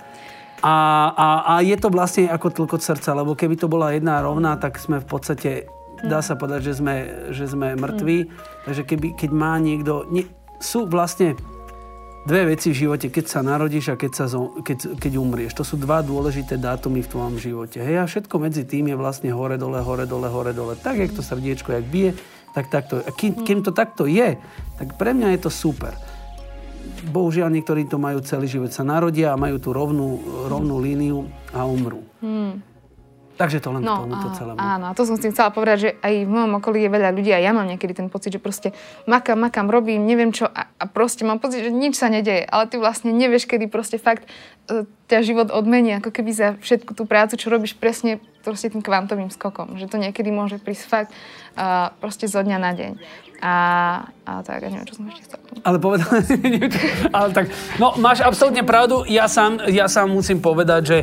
A, 0.64 1.12
a, 1.12 1.28
a 1.44 1.54
je 1.60 1.76
to 1.76 1.92
vlastne 1.92 2.32
ako 2.32 2.48
tlkot 2.64 2.80
srdca, 2.80 3.12
lebo 3.12 3.36
keby 3.36 3.60
to 3.60 3.68
bola 3.68 3.92
jedna 3.92 4.24
rovná, 4.24 4.56
tak 4.56 4.80
sme 4.80 5.04
v 5.04 5.08
podstate, 5.10 5.68
dá 6.08 6.24
sa 6.24 6.40
povedať, 6.40 6.72
že 6.72 6.74
sme, 6.80 6.96
že 7.36 7.44
sme 7.52 7.76
mŕtvi. 7.76 8.32
Takže 8.64 8.88
keby, 8.88 9.20
keď 9.20 9.30
má 9.36 9.60
niekto... 9.60 10.08
Nie, 10.08 10.32
sú 10.62 10.86
vlastne 10.86 11.34
dve 12.22 12.54
veci 12.54 12.70
v 12.70 12.80
živote, 12.86 13.10
keď 13.10 13.26
sa 13.26 13.40
narodíš 13.42 13.94
a 13.94 13.96
keď, 13.98 14.12
sa 14.14 14.26
keď, 14.62 14.98
keď 15.02 15.14
umrieš. 15.18 15.58
To 15.58 15.66
sú 15.66 15.76
dva 15.78 16.06
dôležité 16.06 16.58
dátumy 16.62 17.02
v 17.02 17.12
tvojom 17.12 17.36
živote. 17.42 17.82
Hej, 17.82 17.98
a 17.98 18.06
všetko 18.06 18.36
medzi 18.38 18.64
tým 18.66 18.94
je 18.94 18.96
vlastne 18.98 19.30
hore, 19.34 19.58
dole, 19.58 19.82
hore, 19.82 20.06
dole, 20.06 20.30
hore, 20.30 20.54
dole. 20.54 20.78
Tak, 20.78 21.02
jak 21.02 21.12
to 21.18 21.26
srdiečko, 21.26 21.74
jak 21.74 21.86
bije, 21.90 22.14
tak 22.54 22.70
takto. 22.70 23.02
A 23.02 23.10
kým, 23.10 23.42
kým 23.42 23.60
to 23.66 23.74
takto 23.74 24.06
je, 24.06 24.38
tak 24.78 25.00
pre 25.02 25.18
mňa 25.18 25.34
je 25.38 25.40
to 25.48 25.52
super. 25.52 25.98
Bohužiaľ, 27.10 27.50
niektorí 27.50 27.90
to 27.90 27.98
majú 27.98 28.22
celý 28.22 28.46
život. 28.46 28.70
Sa 28.70 28.86
narodia 28.86 29.34
a 29.34 29.40
majú 29.40 29.58
tú 29.58 29.74
rovnú, 29.74 30.22
rovnú 30.50 30.78
líniu 30.78 31.26
a 31.54 31.66
umrú. 31.66 32.06
Takže 33.42 33.58
to 33.58 33.74
len 33.74 33.82
k 33.82 33.90
No, 33.90 34.06
tomuto 34.06 34.28
áno, 34.30 34.38
celému. 34.38 34.58
áno, 34.62 34.86
a 34.88 34.94
to 34.94 35.02
som 35.02 35.18
s 35.18 35.26
tým 35.26 35.34
chcela 35.34 35.50
povedať, 35.50 35.78
že 35.82 35.90
aj 35.98 36.14
v 36.14 36.30
mojom 36.30 36.52
okolí 36.62 36.86
je 36.86 36.90
veľa 36.94 37.10
ľudí 37.10 37.34
a 37.34 37.42
ja 37.42 37.52
mám 37.52 37.66
niekedy 37.66 37.98
ten 37.98 38.06
pocit, 38.06 38.30
že 38.30 38.38
proste 38.38 38.70
makám, 39.10 39.42
makám, 39.42 39.66
robím, 39.66 40.06
neviem 40.06 40.30
čo 40.30 40.46
a, 40.46 40.70
a 40.70 40.86
proste 40.86 41.26
mám 41.26 41.42
pocit, 41.42 41.66
že 41.66 41.74
nič 41.74 41.98
sa 41.98 42.06
nedeje, 42.06 42.46
ale 42.46 42.70
ty 42.70 42.78
vlastne 42.78 43.10
nevieš, 43.10 43.50
kedy 43.50 43.66
proste 43.66 43.98
fakt 43.98 44.30
e, 44.70 44.86
ťa 45.10 45.26
život 45.26 45.50
odmení, 45.50 45.98
ako 45.98 46.14
keby 46.14 46.30
za 46.30 46.48
všetku 46.62 46.94
tú 46.94 47.10
prácu, 47.10 47.34
čo 47.36 47.50
robíš 47.50 47.74
presne 47.74 48.22
proste 48.42 48.70
tým 48.70 48.82
kvantovým 48.82 49.30
skokom, 49.30 49.82
že 49.82 49.90
to 49.90 49.98
niekedy 49.98 50.30
môže 50.30 50.58
prísť 50.58 50.84
fakt 50.90 51.10
uh, 51.54 51.94
proste 52.02 52.26
zo 52.26 52.42
dňa 52.42 52.58
na 52.58 52.74
deň. 52.74 52.92
A, 53.38 53.54
a 54.26 54.32
tak, 54.42 54.66
ja 54.66 54.70
neviem, 54.74 54.90
čo 54.90 54.98
som 54.98 55.06
ešte 55.06 55.30
chcela. 55.30 55.46
Ale 55.62 55.78
povedal, 55.78 56.10
ale 57.18 57.28
tak, 57.34 57.54
no 57.78 57.94
máš 57.98 58.26
absolútne 58.26 58.66
pravdu. 58.66 59.06
Ja 59.06 59.30
sám, 59.30 59.62
ja 59.70 59.86
sám 59.86 60.10
musím 60.10 60.42
povedať, 60.42 60.82
že 60.82 60.98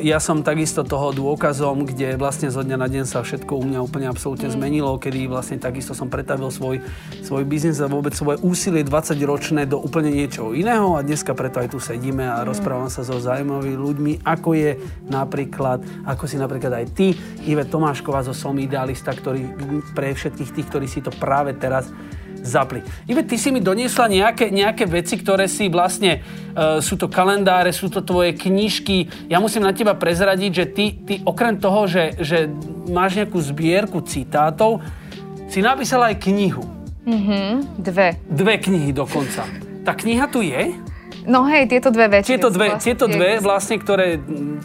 ja 0.00 0.16
som 0.16 0.40
takisto 0.40 0.80
toho 0.80 1.12
dôkazom, 1.12 1.84
kde 1.84 2.16
vlastne 2.16 2.48
zo 2.48 2.64
dňa 2.64 2.76
na 2.80 2.88
deň 2.88 3.04
sa 3.04 3.20
všetko 3.20 3.52
u 3.52 3.64
mňa 3.68 3.84
úplne 3.84 4.08
absolútne 4.08 4.48
Mm. 4.48 4.56
zmenilo, 4.56 4.96
kedy 4.96 5.28
vlastne 5.28 5.60
takisto 5.60 5.92
som 5.92 6.08
pretavil 6.08 6.48
svoj, 6.48 6.80
svoj 7.20 7.44
biznis 7.44 7.76
a 7.84 7.86
vôbec 7.86 8.16
svoje 8.16 8.40
úsilie 8.40 8.80
20-ročné 8.80 9.68
do 9.68 9.76
úplne 9.76 10.08
niečoho 10.08 10.56
iného 10.56 10.96
a 10.96 11.04
dneska 11.04 11.36
preto 11.36 11.60
aj 11.60 11.68
tu 11.68 11.78
sedíme 11.84 12.24
Mm. 12.24 12.32
a 12.32 12.38
rozprávam 12.48 12.88
sa 12.88 13.04
so 13.04 13.20
zaujímavými 13.20 13.76
ľuďmi, 13.76 14.12
ako 14.24 14.56
je 14.56 14.80
napríklad, 15.12 15.84
ako 16.08 16.24
si 16.24 16.40
napríklad 16.40 16.72
aj 16.72 16.86
ty, 16.96 17.12
Ive 17.44 17.68
Tomášková 17.68 18.24
zo 18.24 18.32
Som 18.32 18.56
Idealista, 18.56 19.12
ktorý 19.12 19.52
pre 19.92 20.16
všetkých 20.16 20.50
tých, 20.56 20.66
ktorí 20.72 20.86
si 20.88 21.04
to 21.04 21.12
práve 21.12 21.52
teraz 21.60 21.92
zapli. 22.40 22.80
Ive, 23.04 23.22
ty 23.28 23.36
si 23.36 23.52
mi 23.52 23.60
doniesla 23.60 24.08
nejaké, 24.08 24.48
nejaké 24.48 24.88
veci, 24.88 25.20
ktoré 25.20 25.44
si 25.46 25.68
vlastne, 25.68 26.24
uh, 26.56 26.80
sú 26.80 26.96
to 26.96 27.12
kalendáre, 27.12 27.70
sú 27.70 27.92
to 27.92 28.00
tvoje 28.00 28.32
knižky. 28.32 29.28
Ja 29.28 29.38
musím 29.38 29.68
na 29.68 29.76
teba 29.76 29.92
prezradiť, 29.92 30.50
že 30.50 30.64
ty, 30.72 30.84
ty 31.04 31.14
okrem 31.22 31.60
toho, 31.60 31.84
že, 31.84 32.16
že 32.22 32.48
máš 32.88 33.20
nejakú 33.20 33.38
zbierku 33.38 34.00
citátov, 34.02 34.80
si 35.52 35.60
napísala 35.60 36.14
aj 36.14 36.16
knihu. 36.24 36.64
Mhm, 37.04 37.82
dve. 37.82 38.16
Dve 38.30 38.54
knihy 38.62 38.94
dokonca. 38.94 39.42
Tá 39.82 39.92
kniha 39.92 40.30
tu 40.30 40.40
je? 40.40 40.72
No 41.24 41.46
hej, 41.46 41.70
tieto 41.70 41.90
dve 41.90 42.08
veci. 42.08 42.34
Tieto 42.34 42.50
dve, 42.50 42.70
vlastne 42.70 42.82
tieto 42.82 43.06
tie- 43.06 43.14
dve 43.14 43.38
vlastne, 43.38 43.78
ktoré 43.78 44.18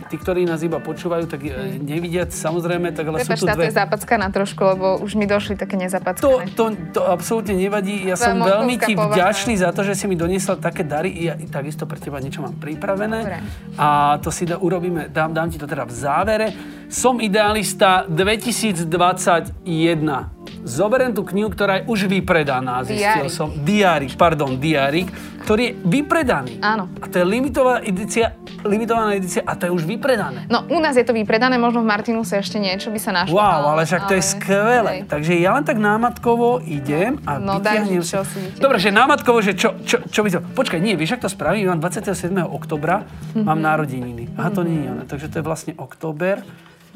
tí, 0.07 0.15
ktorí 0.15 0.45
nás 0.45 0.63
iba 0.63 0.79
počúvajú, 0.79 1.27
tak 1.27 1.43
e, 1.43 1.77
nevidia 1.77 2.25
samozrejme, 2.25 2.91
tak 2.91 3.07
ale 3.07 3.17
Prepač, 3.21 3.37
sú 3.37 3.43
tu 3.43 3.47
dve. 3.51 3.67
je 3.67 3.75
zapackaná 3.75 4.31
trošku, 4.31 4.61
lebo 4.63 4.97
už 4.97 5.13
mi 5.13 5.25
došli 5.25 5.53
také 5.53 5.75
To, 5.75 5.83
nezapackané. 5.83 6.55
to, 6.55 6.63
to 6.93 7.01
absolútne 7.03 7.53
nevadí. 7.53 8.03
Ja 8.03 8.15
Tvoja 8.15 8.31
som 8.31 8.37
veľmi 8.39 8.75
ti 8.79 8.95
vďačný 8.95 9.53
za 9.57 9.69
to, 9.71 9.83
že 9.83 9.93
si 9.93 10.07
mi 10.07 10.15
doniesla 10.15 10.55
také 10.57 10.87
dary. 10.87 11.11
Ja 11.17 11.35
takisto 11.35 11.85
pre 11.85 11.99
teba 11.99 12.17
niečo 12.17 12.41
mám 12.41 12.55
pripravené. 12.55 13.19
Dobre. 13.19 13.39
A 13.77 14.17
to 14.21 14.31
si 14.31 14.45
da, 14.45 14.57
urobíme, 14.57 15.09
dám, 15.09 15.33
dám 15.33 15.49
ti 15.49 15.57
to 15.57 15.67
teda 15.67 15.83
v 15.83 15.93
závere. 15.93 16.47
Som 16.87 17.19
idealista 17.19 18.07
2021. 18.07 20.36
Zoberiem 20.67 21.09
tú 21.09 21.23
knihu, 21.23 21.47
ktorá 21.47 21.79
je 21.79 21.83
už 21.87 21.99
vypredaná. 22.05 22.83
Zistil 22.83 22.99
Diárik. 23.23 23.31
som. 23.31 23.47
Diárik, 23.57 24.11
pardon, 24.13 24.53
diárik, 24.53 25.07
ktorý 25.41 25.61
je 25.63 25.73
vypredaný. 25.81 26.59
Áno. 26.59 26.91
A 26.97 27.05
to 27.05 27.17
je 27.17 27.25
limitovaná 27.25 27.79
edícia, 27.81 28.35
limitovaná 28.61 29.15
edícia 29.15 29.41
a 29.41 29.53
to 29.53 29.63
je 29.63 29.71
už 29.71 29.83
vypredané. 29.83 30.43
No, 30.45 30.67
u 30.67 30.77
nás 30.77 30.93
je 30.93 31.01
to 31.01 31.11
vypredané, 31.11 31.55
možno 31.55 31.79
v 31.79 31.87
Martinuse 31.87 32.35
ešte 32.35 32.57
niečo 32.57 32.89
by 32.89 32.99
sa 32.99 33.11
našlo. 33.13 33.31
Wow, 33.33 33.71
ale 33.71 33.83
však 33.83 34.01
to 34.05 34.13
je 34.13 34.23
skvelé. 34.27 34.91
hej. 34.93 35.01
Takže 35.07 35.33
ja 35.33 35.51
len 35.51 35.63
tak 35.63 35.77
námatkovo 35.77 36.59
idem 36.61 37.23
a 37.23 37.39
No, 37.39 37.57
vytiahnem 37.57 38.03
čo 38.03 38.21
si. 38.21 38.59
Dobre, 38.59 38.77
že 38.77 38.91
námatkovo, 38.91 39.39
že 39.39 39.53
čo, 39.53 39.79
čo, 39.81 40.03
čo 40.03 40.19
by 40.19 40.29
to... 40.29 40.39
Počkaj, 40.51 40.77
nie, 40.77 40.93
vieš, 40.93 41.15
ak 41.15 41.23
to 41.23 41.29
spravím? 41.29 41.69
Mám 41.69 41.79
27. 41.81 42.11
oktobra, 42.43 43.07
Mhm. 43.33 43.41
mám 43.41 43.57
narodeniny. 43.57 44.35
Aha, 44.35 44.49
to 44.49 44.61
nie 44.61 44.83
je 44.83 44.87
ono. 44.89 45.03
Takže 45.05 45.27
to 45.27 45.35
je 45.37 45.43
vlastne 45.43 45.73
október. 45.73 46.43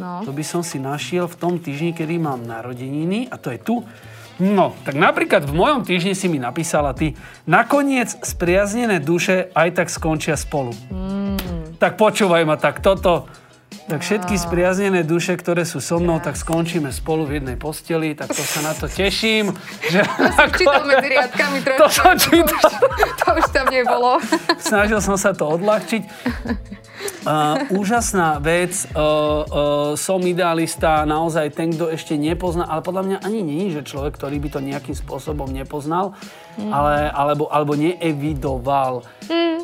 No. 0.01 0.25
To 0.25 0.33
by 0.33 0.41
som 0.41 0.65
si 0.65 0.81
našiel 0.81 1.29
v 1.29 1.37
tom 1.37 1.53
týždni, 1.61 1.93
kedy 1.93 2.17
mám 2.17 2.41
narodeniny 2.41 3.29
a 3.29 3.37
to 3.37 3.53
je 3.53 3.61
tu. 3.61 3.85
No, 4.41 4.73
tak 4.81 4.97
napríklad 4.97 5.45
v 5.45 5.53
mojom 5.53 5.85
týždni 5.85 6.17
si 6.17 6.25
mi 6.25 6.41
napísala 6.41 6.97
ty, 6.97 7.13
nakoniec 7.45 8.09
spriaznené 8.25 8.97
duše 8.97 9.53
aj 9.53 9.77
tak 9.77 9.87
skončia 9.93 10.33
spolu. 10.33 10.73
Mm. 10.89 11.77
Tak 11.77 12.01
počúvaj 12.01 12.41
ma, 12.49 12.57
tak 12.57 12.81
toto, 12.81 13.29
tak 13.85 14.01
všetky 14.01 14.41
spriaznené 14.41 15.05
duše, 15.05 15.37
ktoré 15.37 15.61
sú 15.61 15.77
so 15.77 16.01
mnou, 16.01 16.17
tak 16.17 16.33
skončíme 16.33 16.89
spolu 16.89 17.29
v 17.29 17.37
jednej 17.37 17.53
posteli, 17.53 18.17
tak 18.17 18.33
to 18.33 18.41
sa 18.41 18.65
na 18.65 18.73
to 18.73 18.89
teším. 18.89 19.53
Že 19.93 20.01
Čítal 20.57 20.83
medzi 20.89 21.07
riadkami 21.13 21.57
trošku. 21.61 21.77
To 21.81 21.87
som 21.93 22.13
čítal. 22.17 22.61
To 22.65 22.87
už, 22.89 23.09
to 23.21 23.27
už 23.37 23.45
tam 23.53 23.67
nebolo. 23.69 24.17
Snažil 24.57 24.97
som 25.05 25.21
sa 25.21 25.37
to 25.37 25.45
odľahčiť. 25.45 26.01
Uh, 27.21 27.69
úžasná 27.77 28.41
vec, 28.41 28.73
uh, 28.91 28.97
uh, 28.97 29.43
som 29.93 30.17
idealista, 30.25 31.05
naozaj 31.05 31.53
ten, 31.53 31.69
kto 31.69 31.93
ešte 31.93 32.17
nepozná, 32.17 32.65
ale 32.65 32.81
podľa 32.81 33.03
mňa 33.05 33.17
ani 33.21 33.45
nie, 33.45 33.69
že 33.69 33.85
človek, 33.85 34.17
ktorý 34.17 34.41
by 34.41 34.49
to 34.49 34.59
nejakým 34.61 34.97
spôsobom 34.97 35.45
nepoznal, 35.49 36.17
ale, 36.57 37.13
alebo, 37.13 37.45
alebo 37.53 37.77
neevidoval. 37.77 39.05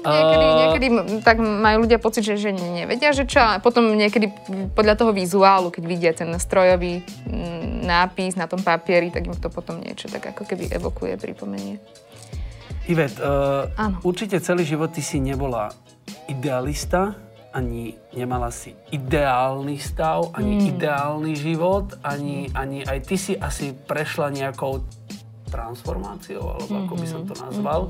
Niekedy, 0.08 0.46
niekedy 0.46 0.88
m- 0.88 1.20
tak 1.26 1.42
majú 1.42 1.84
ľudia 1.84 2.00
pocit, 2.00 2.24
že, 2.24 2.40
že 2.40 2.56
nevedia, 2.56 3.12
že 3.12 3.28
čo, 3.28 3.42
a 3.42 3.60
potom 3.60 3.92
niekedy 3.92 4.32
podľa 4.72 4.96
toho 4.96 5.12
vizuálu, 5.12 5.74
keď 5.74 5.84
vidia 5.84 6.12
ten 6.16 6.32
strojový 6.40 7.04
mm, 7.28 7.84
nápis 7.84 8.40
na 8.40 8.48
tom 8.48 8.64
papieri, 8.64 9.12
tak 9.12 9.28
im 9.28 9.36
to 9.36 9.52
potom 9.52 9.84
niečo 9.84 10.08
tak 10.08 10.32
ako 10.32 10.48
keby 10.48 10.72
evokuje, 10.72 11.20
pripomenie. 11.20 11.82
Ivet, 12.88 13.20
uh, 13.20 13.68
Áno. 13.76 14.00
určite 14.08 14.40
celý 14.40 14.64
život 14.64 14.96
ty 14.96 15.04
si 15.04 15.20
nebola 15.20 15.76
idealista, 16.32 17.20
ani 17.50 17.84
nemala 18.12 18.50
si 18.50 18.72
ideálny 18.90 19.78
stav, 19.78 20.30
ani 20.32 20.54
Mm. 20.54 20.64
ideálny 20.70 21.34
život, 21.34 21.96
ani, 22.02 22.52
ani 22.52 22.84
aj 22.84 23.00
ty 23.04 23.16
si 23.16 23.34
asi 23.34 23.72
prešla 23.74 24.30
nejakou 24.30 24.84
transformáciou, 25.48 26.44
alebo 26.46 26.74
ako 26.78 26.94
by 26.94 27.06
som 27.06 27.22
to 27.24 27.34
Mhm. 27.34 27.42
nazval. 27.42 27.82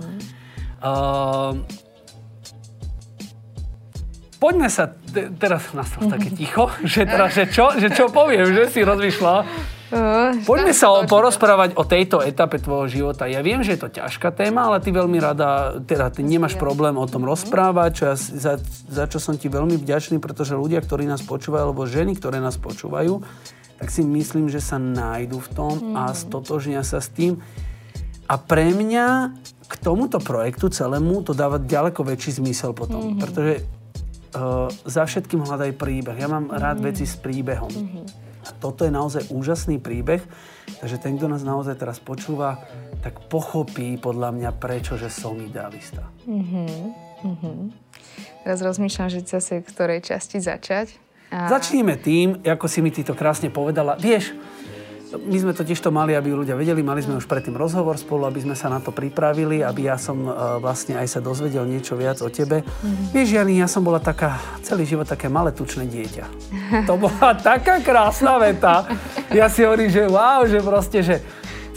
Uh, 0.77 1.57
poďme 4.37 4.69
sa, 4.69 4.85
te, 4.87 5.33
teraz 5.33 5.73
nastalo 5.73 6.05
také 6.07 6.29
ticho, 6.39 6.69
že, 6.81 7.03
teraz, 7.03 7.33
že, 7.33 7.49
čo, 7.49 7.73
že 7.73 7.89
čo 7.89 8.07
poviem, 8.07 8.45
že 8.47 8.69
si 8.69 8.81
rozmýšľa. 8.81 9.35
Poďme 10.43 10.73
sa 10.75 10.91
o, 10.91 11.07
porozprávať 11.07 11.79
o 11.79 11.87
tejto 11.87 12.19
etape 12.19 12.59
tvojho 12.59 12.87
života. 12.91 13.23
Ja 13.29 13.39
viem, 13.39 13.63
že 13.63 13.79
je 13.79 13.87
to 13.87 13.89
ťažká 13.89 14.35
téma, 14.35 14.67
ale 14.67 14.83
ty 14.83 14.91
veľmi 14.91 15.15
rada, 15.19 15.79
teda 15.79 16.11
ty 16.11 16.27
nemáš 16.27 16.59
problém 16.59 16.99
o 16.99 17.07
tom 17.07 17.23
rozprávať, 17.23 17.89
čo 17.95 18.03
ja, 18.11 18.15
za, 18.19 18.53
za 18.87 19.05
čo 19.07 19.23
som 19.23 19.39
ti 19.39 19.47
veľmi 19.47 19.79
vďačný, 19.79 20.19
pretože 20.19 20.59
ľudia, 20.59 20.83
ktorí 20.83 21.07
nás 21.07 21.23
počúvajú, 21.23 21.71
alebo 21.71 21.87
ženy, 21.87 22.19
ktoré 22.19 22.43
nás 22.43 22.59
počúvajú, 22.59 23.23
tak 23.77 23.87
si 23.93 24.03
myslím, 24.03 24.51
že 24.51 24.59
sa 24.59 24.75
nájdu 24.75 25.39
v 25.39 25.49
tom 25.55 25.73
a 25.95 26.11
mhm. 26.11 26.15
stotožnia 26.15 26.81
sa 26.83 26.99
s 26.99 27.07
tým. 27.07 27.39
A 28.27 28.35
pre 28.35 28.75
mňa 28.75 29.31
k 29.67 29.73
tomuto 29.79 30.19
projektu 30.19 30.71
celému 30.71 31.23
to 31.23 31.35
dáva 31.35 31.59
ďaleko 31.59 32.03
väčší 32.03 32.39
zmysel 32.39 32.71
potom. 32.71 33.15
Mm-hmm. 33.15 33.21
Pretože 33.23 33.53
uh, 34.35 34.67
za 34.87 35.03
všetkým 35.03 35.43
hľadaj 35.43 35.75
príbeh. 35.75 36.15
Ja 36.15 36.31
mám 36.31 36.47
mm-hmm. 36.47 36.59
rád 36.59 36.77
veci 36.83 37.03
s 37.03 37.19
príbehom. 37.19 37.71
Mm-hmm. 37.71 38.26
A 38.47 38.55
toto 38.55 38.87
je 38.87 38.91
naozaj 38.95 39.27
úžasný 39.27 39.83
príbeh, 39.83 40.23
takže 40.79 40.97
ten, 41.03 41.19
kto 41.19 41.27
nás 41.27 41.43
naozaj 41.43 41.75
teraz 41.75 41.99
počúva, 41.99 42.63
tak 43.03 43.27
pochopí 43.27 43.99
podľa 43.99 44.31
mňa 44.31 44.49
prečo, 44.55 44.95
že 44.95 45.11
som 45.11 45.35
idealista. 45.35 46.07
Mm-hmm. 46.23 47.59
Teraz 48.47 48.63
rozmýšľam, 48.63 49.09
že 49.11 49.19
zase 49.27 49.59
v 49.59 49.67
ktorej 49.67 49.99
časti 50.07 50.39
začať. 50.39 50.95
A... 51.27 51.51
Začníme 51.51 51.99
tým, 51.99 52.39
ako 52.47 52.71
si 52.71 52.79
mi 52.79 52.87
ty 52.87 53.03
to 53.03 53.11
krásne 53.11 53.51
povedala. 53.51 53.99
Vieš, 53.99 54.31
my 55.17 55.37
sme 55.41 55.53
totiž 55.53 55.81
to 55.81 55.89
mali, 55.89 56.13
aby 56.13 56.33
ľudia 56.33 56.53
vedeli, 56.53 56.85
mali 56.85 57.01
sme 57.01 57.17
už 57.17 57.25
predtým 57.25 57.57
rozhovor 57.57 57.97
spolu, 57.97 58.29
aby 58.29 58.45
sme 58.45 58.55
sa 58.57 58.69
na 58.69 58.77
to 58.77 58.93
pripravili, 58.93 59.65
aby 59.65 59.89
ja 59.89 59.97
som 59.97 60.29
uh, 60.29 60.61
vlastne 60.61 60.97
aj 60.97 61.07
sa 61.07 61.19
dozvedel 61.19 61.65
niečo 61.65 61.97
viac 61.97 62.21
o 62.21 62.29
tebe. 62.29 62.61
Mm-hmm. 62.61 63.13
Vieš, 63.13 63.27
Jani, 63.37 63.55
ja 63.57 63.67
som 63.69 63.81
bola 63.81 63.97
taká, 63.97 64.37
celý 64.61 64.85
život 64.85 65.09
také 65.09 65.29
malé 65.29 65.53
tučné 65.53 65.85
dieťa. 65.89 66.25
To 66.89 66.97
bola 66.97 67.33
taká 67.53 67.81
krásna 67.81 68.37
veta. 68.37 68.85
Ja 69.33 69.49
si 69.49 69.65
hovorím, 69.65 69.89
že 69.89 70.05
wow, 70.05 70.45
že 70.45 70.59
proste, 70.61 70.99
že 71.01 71.15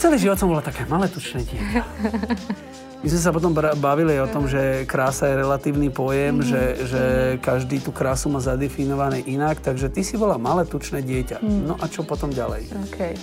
celý 0.01 0.17
život 0.17 0.37
som 0.37 0.49
bola 0.49 0.65
také 0.65 0.85
malé 0.89 1.09
tučné 1.09 1.45
dieťa. 1.45 1.83
My 3.01 3.07
sme 3.09 3.21
sa 3.21 3.33
potom 3.33 3.49
bavili 3.57 4.13
o 4.21 4.29
tom, 4.29 4.45
že 4.45 4.85
krása 4.85 5.25
je 5.25 5.41
relatívny 5.41 5.89
pojem, 5.89 6.37
mm-hmm. 6.37 6.51
že, 6.53 6.63
že 6.85 7.03
každý 7.41 7.81
tú 7.81 7.89
krásu 7.89 8.29
má 8.29 8.37
zadefinované 8.37 9.25
inak, 9.25 9.57
takže 9.57 9.89
ty 9.89 10.05
si 10.05 10.21
bola 10.21 10.37
malé 10.37 10.69
tučné 10.69 11.01
dieťa. 11.01 11.41
Mm. 11.41 11.61
No 11.65 11.73
a 11.81 11.89
čo 11.89 12.05
potom 12.05 12.29
ďalej? 12.29 12.69
Okay. 12.93 13.17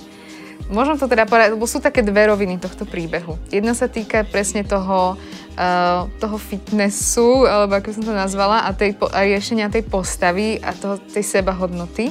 Možno 0.67 0.99
to 0.99 1.07
teda 1.07 1.31
povedať, 1.31 1.55
lebo 1.55 1.65
sú 1.71 1.79
také 1.79 2.03
dve 2.03 2.27
roviny 2.27 2.59
tohto 2.59 2.85
príbehu. 2.85 3.39
Jedna 3.55 3.73
sa 3.73 3.87
týka 3.87 4.27
presne 4.27 4.67
toho, 4.67 5.15
uh, 5.55 6.11
toho 6.19 6.37
fitnessu, 6.37 7.47
alebo 7.47 7.79
ako 7.79 7.95
som 7.95 8.05
to 8.05 8.13
nazvala, 8.13 8.67
a, 8.67 8.75
tej, 8.75 8.99
a 9.15 9.23
riešenia 9.23 9.71
tej 9.71 9.87
postavy 9.87 10.59
a 10.59 10.75
toho, 10.75 10.99
tej 10.99 11.23
sebahodnoty. 11.23 12.11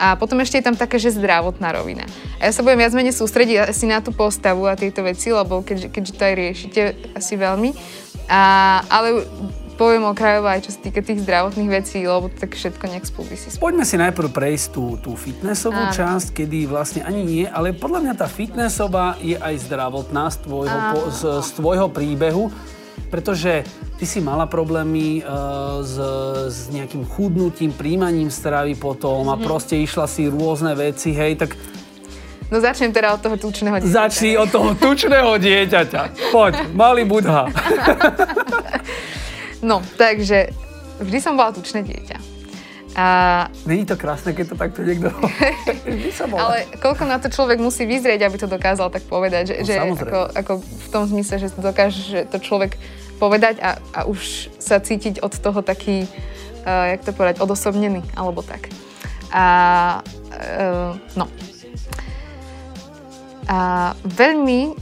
A 0.00 0.16
potom 0.16 0.40
ešte 0.40 0.56
je 0.56 0.64
tam 0.64 0.80
také, 0.80 0.96
že 0.96 1.12
zdravotná 1.12 1.76
rovina. 1.76 2.08
A 2.40 2.48
ja 2.48 2.52
sa 2.56 2.64
budem 2.64 2.80
viac 2.80 2.96
menej 2.96 3.12
sústrediť 3.12 3.68
asi 3.68 3.84
na 3.84 4.00
tú 4.00 4.16
postavu 4.16 4.64
a 4.64 4.72
tieto 4.72 5.04
veci, 5.04 5.28
lebo 5.28 5.60
keďže, 5.60 5.92
keďže 5.92 6.12
to 6.16 6.22
aj 6.24 6.34
riešite 6.40 6.82
asi 7.12 7.36
veľmi. 7.36 7.76
A, 8.32 8.40
ale 8.88 9.28
poviem 9.80 10.04
okrajovo 10.08 10.44
aj 10.44 10.68
čo 10.68 10.76
sa 10.76 10.80
týka 10.84 11.00
tých 11.00 11.24
zdravotných 11.24 11.70
vecí, 11.72 12.04
lebo 12.04 12.28
tak 12.28 12.52
všetko 12.52 12.84
spolu 13.08 13.32
si 13.32 13.48
Poďme 13.56 13.84
si 13.88 13.96
najprv 13.96 14.28
prejsť 14.28 14.66
tú, 14.76 15.00
tú 15.00 15.16
fitnessovú 15.16 15.88
Áno. 15.88 15.96
časť, 15.96 16.36
kedy 16.36 16.68
vlastne 16.68 17.00
ani 17.04 17.24
nie, 17.24 17.44
ale 17.48 17.72
podľa 17.72 18.04
mňa 18.04 18.14
tá 18.16 18.28
fitnessová 18.28 19.16
je 19.24 19.40
aj 19.40 19.68
zdravotná 19.68 20.28
z 20.28 20.36
tvojho, 20.44 20.78
po, 20.92 20.98
z, 21.08 21.20
z 21.44 21.50
tvojho 21.56 21.88
príbehu, 21.88 22.52
pretože 23.08 23.64
ty 23.96 24.04
si 24.04 24.20
mala 24.20 24.44
problémy 24.44 25.24
uh, 25.24 25.80
s, 25.80 25.96
s 26.50 26.58
nejakým 26.68 27.08
chudnutím, 27.08 27.72
príjmaním 27.72 28.28
stravy 28.28 28.76
potom 28.76 29.24
mm-hmm. 29.26 29.32
a 29.32 29.40
mhm. 29.40 29.44
proste 29.46 29.74
išla 29.80 30.04
si 30.04 30.28
rôzne 30.28 30.76
veci, 30.76 31.16
hej, 31.16 31.40
tak 31.40 31.56
No 32.50 32.58
začnem 32.58 32.90
teda 32.90 33.14
od 33.14 33.22
toho 33.22 33.38
tučného 33.38 33.78
dieťaťa. 33.78 33.94
Začni 33.94 34.34
od 34.34 34.50
toho 34.50 34.74
tučného 34.74 35.38
dieťaťa. 35.38 36.34
Poď, 36.34 36.66
malý 36.74 37.06
budha. 37.06 37.46
no, 39.70 39.78
takže 39.94 40.50
vždy 40.98 41.18
som 41.22 41.38
bola 41.38 41.54
tučné 41.54 41.86
dieťa. 41.86 42.29
A... 43.00 43.48
Není 43.64 43.88
to 43.88 43.96
krásne, 43.96 44.36
keď 44.36 44.52
to 44.52 44.56
takto 44.60 44.84
niekto... 44.84 45.08
Ale 46.44 46.68
koľko 46.76 47.08
na 47.08 47.16
to 47.16 47.32
človek 47.32 47.56
musí 47.56 47.88
vyzrieť, 47.88 48.28
aby 48.28 48.36
to 48.36 48.44
dokázal 48.44 48.92
tak 48.92 49.08
povedať, 49.08 49.56
že, 49.56 49.56
no, 49.56 49.64
že 49.64 49.74
ako, 50.04 50.20
ako 50.36 50.52
v 50.60 50.88
tom 50.92 51.08
zmysle, 51.08 51.40
že 51.40 51.48
dokáže 51.56 52.00
že 52.04 52.20
to 52.28 52.36
človek 52.36 52.76
povedať 53.16 53.56
a, 53.64 53.80
a 53.96 54.00
už 54.04 54.52
sa 54.60 54.76
cítiť 54.84 55.24
od 55.24 55.32
toho 55.32 55.64
taký, 55.64 56.04
uh, 56.68 56.92
jak 56.92 57.00
to 57.08 57.16
povedať, 57.16 57.40
odosobnený, 57.40 58.04
alebo 58.12 58.44
tak. 58.44 58.68
A 59.32 59.44
uh, 60.36 60.92
no. 61.16 61.24
A 63.48 63.58
veľmi, 64.04 64.76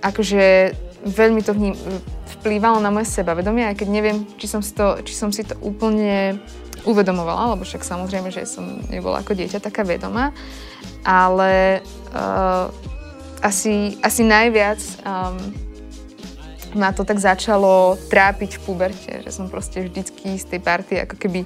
akože 0.00 0.72
veľmi 1.04 1.40
to 1.44 1.52
vním, 1.52 1.76
vplývalo 2.40 2.80
na 2.80 2.88
moje 2.88 3.12
sebavedomie, 3.12 3.68
aj 3.68 3.84
keď 3.84 3.88
neviem, 3.92 4.24
či 4.40 4.48
som 4.48 4.64
si 4.64 4.72
to, 4.72 4.96
či 5.04 5.12
som 5.12 5.28
si 5.28 5.44
to 5.44 5.60
úplne 5.60 6.40
uvedomovala, 6.84 7.56
lebo 7.56 7.62
však 7.64 7.84
samozrejme, 7.84 8.32
že 8.32 8.48
som 8.48 8.80
nebola 8.88 9.20
ako 9.20 9.36
dieťa 9.36 9.60
taká 9.60 9.84
vedomá, 9.84 10.32
ale 11.04 11.84
uh, 12.12 12.68
asi, 13.40 13.96
asi 14.04 14.22
najviac 14.24 14.80
um, 15.04 15.36
ma 16.76 16.94
to 16.94 17.02
tak 17.02 17.18
začalo 17.18 17.98
trápiť 18.08 18.56
v 18.56 18.62
puberte, 18.62 19.12
že 19.26 19.30
som 19.34 19.50
proste 19.50 19.90
vždycky 19.90 20.38
z 20.38 20.44
tej 20.46 20.60
party 20.62 20.94
ako 21.02 21.16
keby... 21.18 21.40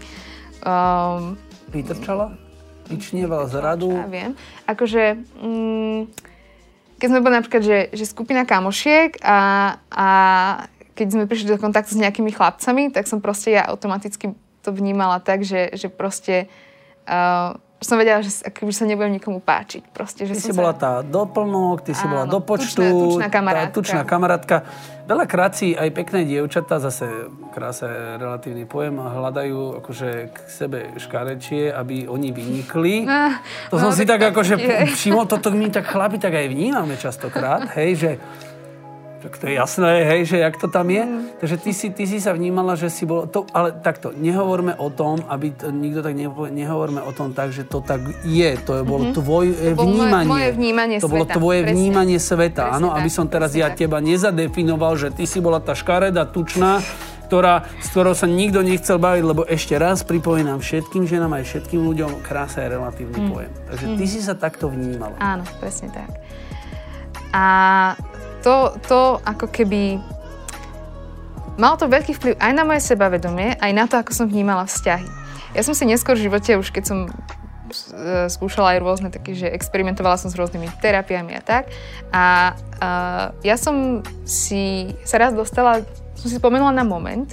Um, 0.61 1.40
Vytrčala? 1.73 2.37
Vyčnievala 2.90 3.49
z 3.49 3.55
radu? 3.59 3.90
Ja 3.90 4.09
viem. 4.11 4.33
Akože... 4.68 5.16
Mm, 5.40 6.12
keď 6.94 7.09
sme 7.11 7.20
boli 7.20 7.35
napríklad, 7.37 7.62
že, 7.66 7.79
že 7.90 8.05
skupina 8.07 8.47
kamošiek 8.47 9.18
a, 9.20 9.38
a 9.90 10.09
keď 10.94 11.07
sme 11.11 11.25
prišli 11.27 11.53
do 11.53 11.59
kontaktu 11.59 11.99
s 11.99 12.01
nejakými 12.01 12.31
chlapcami, 12.31 12.94
tak 12.94 13.11
som 13.11 13.18
proste 13.18 13.59
ja 13.59 13.66
automaticky 13.66 14.31
to 14.64 14.72
vnímala 14.72 15.20
tak, 15.20 15.44
že, 15.44 15.77
že 15.77 15.92
proste 15.92 16.48
uh, 17.05 17.53
som 17.85 18.00
vedela, 18.00 18.24
že 18.24 18.33
akoby 18.48 18.72
sa 18.72 18.88
nebudem 18.88 19.20
nikomu 19.20 19.44
páčiť. 19.44 19.92
Proste, 19.92 20.24
že 20.24 20.33
ty 20.33 20.48
si 20.48 20.53
sa... 20.53 20.57
bola 20.57 20.72
tá 20.72 21.05
doplnok, 21.05 21.85
ty 21.85 21.92
Áno, 21.92 22.00
si 22.00 22.05
bola 22.09 22.24
do 22.24 22.40
počtu. 22.40 22.81
Tučná, 22.81 22.96
tučná 22.96 23.29
kamarátka. 23.29 23.68
Tá 23.68 23.77
tučná 23.77 24.03
kamarátka. 24.09 24.57
Veľakrát 25.05 25.53
si 25.53 25.77
aj 25.77 25.92
pekné 25.92 26.24
dievčatá, 26.24 26.81
zase 26.81 27.29
krása 27.53 28.16
relatívny 28.16 28.64
pojem, 28.64 28.96
hľadajú 28.96 29.85
akože 29.85 30.33
k 30.33 30.37
sebe 30.48 30.96
škarečie, 30.96 31.68
aby 31.68 32.09
oni 32.09 32.33
vynikli. 32.33 33.05
Ah, 33.05 33.44
to 33.70 33.77
som 33.77 33.92
no, 33.92 33.96
si 33.96 34.09
tak 34.09 34.33
akože 34.33 34.57
všimol, 34.96 35.29
toto 35.29 35.53
my 35.53 35.68
tak 35.68 35.92
chlapi 35.92 36.16
tak 36.16 36.33
aj 36.33 36.48
vnímame 36.48 36.96
častokrát, 36.96 37.68
hej, 37.77 37.90
že 38.00 38.11
tak 39.24 39.40
to 39.40 39.48
je 39.48 39.56
jasné, 39.56 40.04
hej, 40.04 40.20
že 40.28 40.37
jak 40.37 40.60
to 40.60 40.68
tam 40.68 40.92
je. 40.92 41.00
Mm. 41.00 41.40
Takže 41.40 41.56
ty 41.56 41.70
si, 41.72 41.88
ty 41.96 42.04
si 42.04 42.20
sa 42.20 42.37
vnímala, 42.37 42.76
že 42.76 42.92
si 42.92 43.08
bol... 43.08 43.24
To, 43.24 43.48
ale 43.56 43.72
takto, 43.72 44.12
nehovorme 44.12 44.76
o 44.76 44.92
tom, 44.92 45.24
aby 45.32 45.56
to, 45.56 45.72
nikto 45.72 46.04
tak 46.04 46.12
neho, 46.12 46.37
nehovorme 46.52 47.00
o 47.00 47.08
tom 47.16 47.32
tak, 47.32 47.48
že 47.56 47.64
to 47.64 47.80
tak 47.80 48.04
je. 48.28 48.52
To 48.68 48.76
je 48.76 48.82
bolo 48.84 49.08
mm-hmm. 49.08 49.16
tvoje 49.16 49.52
to 49.72 49.80
vnímanie. 49.80 50.28
Moje, 50.28 50.28
moje 50.28 50.48
vnímanie 50.60 50.96
to 51.00 51.08
sveta. 51.08 51.14
bolo 51.16 51.24
tvoje 51.24 51.60
presne. 51.64 51.72
vnímanie 51.72 52.18
sveta. 52.20 52.62
Áno, 52.76 52.92
aby 52.92 53.08
som 53.08 53.24
teraz 53.24 53.56
ja 53.56 53.72
tak. 53.72 53.80
teba 53.80 53.96
nezadefinoval, 54.04 54.92
že 55.00 55.08
ty 55.08 55.24
si 55.24 55.40
bola 55.40 55.56
tá 55.56 55.72
škareda, 55.72 56.28
tučná, 56.28 56.84
ktorá, 57.24 57.64
s 57.80 57.88
ktorou 57.96 58.12
sa 58.12 58.28
nikto 58.28 58.60
nechcel 58.60 59.00
baviť, 59.00 59.24
lebo 59.24 59.48
ešte 59.48 59.72
raz 59.80 60.04
pripomínam 60.04 60.60
všetkým 60.60 61.08
ženám 61.08 61.40
aj 61.40 61.48
všetkým 61.48 61.80
ľuďom, 61.80 62.20
krása 62.20 62.60
je 62.60 62.76
relatívny 62.76 63.24
mm. 63.24 63.28
pojem. 63.32 63.52
Takže 63.72 63.87
mm. 63.88 63.96
ty 63.96 64.04
si 64.04 64.20
sa 64.20 64.37
takto 64.37 64.68
vnímala. 64.68 65.16
Áno, 65.16 65.48
presne 65.56 65.88
tak. 65.88 66.12
A 67.32 67.44
to, 68.44 68.76
to 68.85 69.00
ako 69.24 69.48
keby... 69.48 69.98
Malo 71.57 71.78
to 71.80 71.88
veľký 71.88 72.12
vplyv 72.18 72.35
aj 72.37 72.52
na 72.52 72.66
moje 72.66 72.83
sebavedomie, 72.85 73.57
aj 73.57 73.72
na 73.72 73.85
to, 73.88 73.96
ako 73.96 74.12
som 74.12 74.26
vnímala 74.28 74.68
vzťahy. 74.68 75.07
Ja 75.54 75.62
som 75.62 75.72
si 75.72 75.87
neskôr 75.87 76.18
v 76.18 76.26
živote, 76.26 76.59
už 76.59 76.74
keď 76.74 76.85
som 76.85 76.98
e, 77.07 77.11
skúšala 78.26 78.74
aj 78.74 78.83
rôzne 78.83 79.09
také, 79.14 79.38
že 79.38 79.46
experimentovala 79.46 80.18
som 80.18 80.28
s 80.28 80.35
rôznymi 80.35 80.66
terapiami 80.83 81.38
a 81.38 81.42
tak. 81.46 81.70
A, 82.11 82.52
a 82.83 82.88
ja 83.46 83.54
som 83.54 84.02
si 84.26 84.90
sa 85.07 85.22
raz 85.22 85.30
dostala, 85.30 85.87
som 86.18 86.26
si 86.26 86.42
spomenula 86.42 86.74
na 86.74 86.83
moment, 86.83 87.30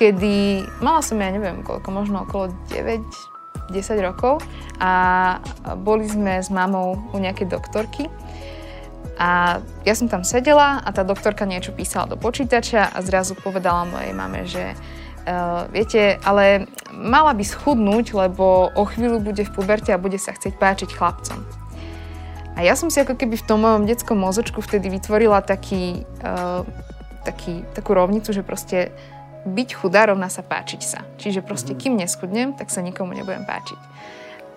kedy 0.00 0.64
mala 0.80 1.04
som, 1.04 1.20
ja 1.20 1.28
neviem 1.28 1.60
koľko, 1.60 1.92
možno 1.92 2.24
okolo 2.24 2.48
9, 2.72 3.04
10 3.76 4.08
rokov 4.08 4.40
a 4.80 5.36
boli 5.84 6.08
sme 6.08 6.40
s 6.40 6.48
mamou 6.48 6.96
u 7.12 7.16
nejakej 7.20 7.52
doktorky 7.52 8.08
a 9.14 9.62
ja 9.86 9.94
som 9.94 10.10
tam 10.10 10.26
sedela 10.26 10.82
a 10.82 10.88
tá 10.90 11.06
doktorka 11.06 11.46
niečo 11.46 11.70
písala 11.70 12.10
do 12.10 12.18
počítača 12.18 12.90
a 12.90 12.98
zrazu 12.98 13.38
povedala 13.38 13.86
mojej 13.86 14.10
mame, 14.10 14.42
že 14.42 14.74
uh, 14.74 15.70
viete, 15.70 16.18
ale 16.26 16.66
mala 16.90 17.30
by 17.30 17.44
schudnúť, 17.46 18.10
lebo 18.10 18.74
o 18.74 18.82
chvíľu 18.82 19.22
bude 19.22 19.46
v 19.46 19.54
puberte 19.54 19.94
a 19.94 20.02
bude 20.02 20.18
sa 20.18 20.34
chcieť 20.34 20.58
páčiť 20.58 20.90
chlapcom. 20.90 21.38
A 22.54 22.62
ja 22.62 22.74
som 22.78 22.90
si 22.90 23.02
ako 23.02 23.18
keby 23.18 23.38
v 23.38 23.46
tom 23.46 23.66
mojom 23.66 23.86
detskom 23.86 24.18
mozočku 24.18 24.62
vtedy 24.62 24.90
vytvorila 24.90 25.42
taký, 25.42 26.06
uh, 26.22 26.66
taký, 27.22 27.62
takú 27.74 27.94
rovnicu, 27.94 28.34
že 28.34 28.42
proste 28.42 28.94
byť 29.44 29.68
chudá 29.76 30.10
rovná 30.10 30.26
sa 30.32 30.42
páčiť 30.42 30.82
sa. 30.82 31.06
Čiže 31.20 31.44
proste, 31.44 31.74
mm-hmm. 31.74 31.82
kým 31.86 31.94
neschudnem, 32.00 32.48
tak 32.56 32.72
sa 32.72 32.82
nikomu 32.82 33.14
nebudem 33.14 33.46
páčiť. 33.46 33.93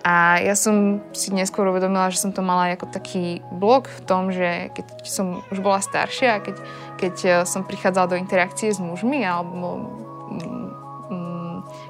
A 0.06 0.38
ja 0.40 0.54
som 0.54 1.02
si 1.10 1.34
neskôr 1.34 1.66
uvedomila, 1.68 2.08
že 2.08 2.22
som 2.22 2.30
to 2.30 2.40
mala 2.40 2.70
ako 2.72 2.86
taký 2.88 3.42
blok 3.50 3.90
v 3.90 4.00
tom, 4.06 4.30
že 4.30 4.70
keď 4.72 4.86
som 5.04 5.42
už 5.50 5.58
bola 5.58 5.82
staršia, 5.82 6.40
keď, 6.40 6.56
keď 6.96 7.14
eh, 7.24 7.34
som 7.44 7.66
prichádzala 7.66 8.14
do 8.14 8.20
interakcie 8.20 8.70
s 8.70 8.78
mužmi 8.78 9.26
alebo 9.26 9.90
mm, 10.30 10.68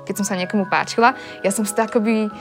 keď 0.08 0.24
som 0.24 0.26
sa 0.26 0.40
niekomu 0.40 0.64
páčila, 0.72 1.12
ja 1.44 1.52
som 1.52 1.68
si 1.68 1.76
to 1.76 1.84
akoby 1.84 2.32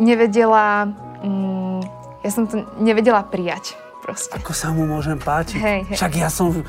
nevedela, 0.00 0.88
mm, 1.20 1.80
ja 2.24 2.30
som 2.32 2.48
to 2.48 2.64
nevedela 2.80 3.20
prijať 3.20 3.76
proste. 4.00 4.32
Ako 4.32 4.56
sa 4.56 4.72
mu 4.72 4.88
môžem 4.88 5.20
páčiť? 5.20 5.60
Hej, 5.60 5.80
hej. 5.92 5.96
Však 6.00 6.12
ja 6.16 6.32
som 6.32 6.64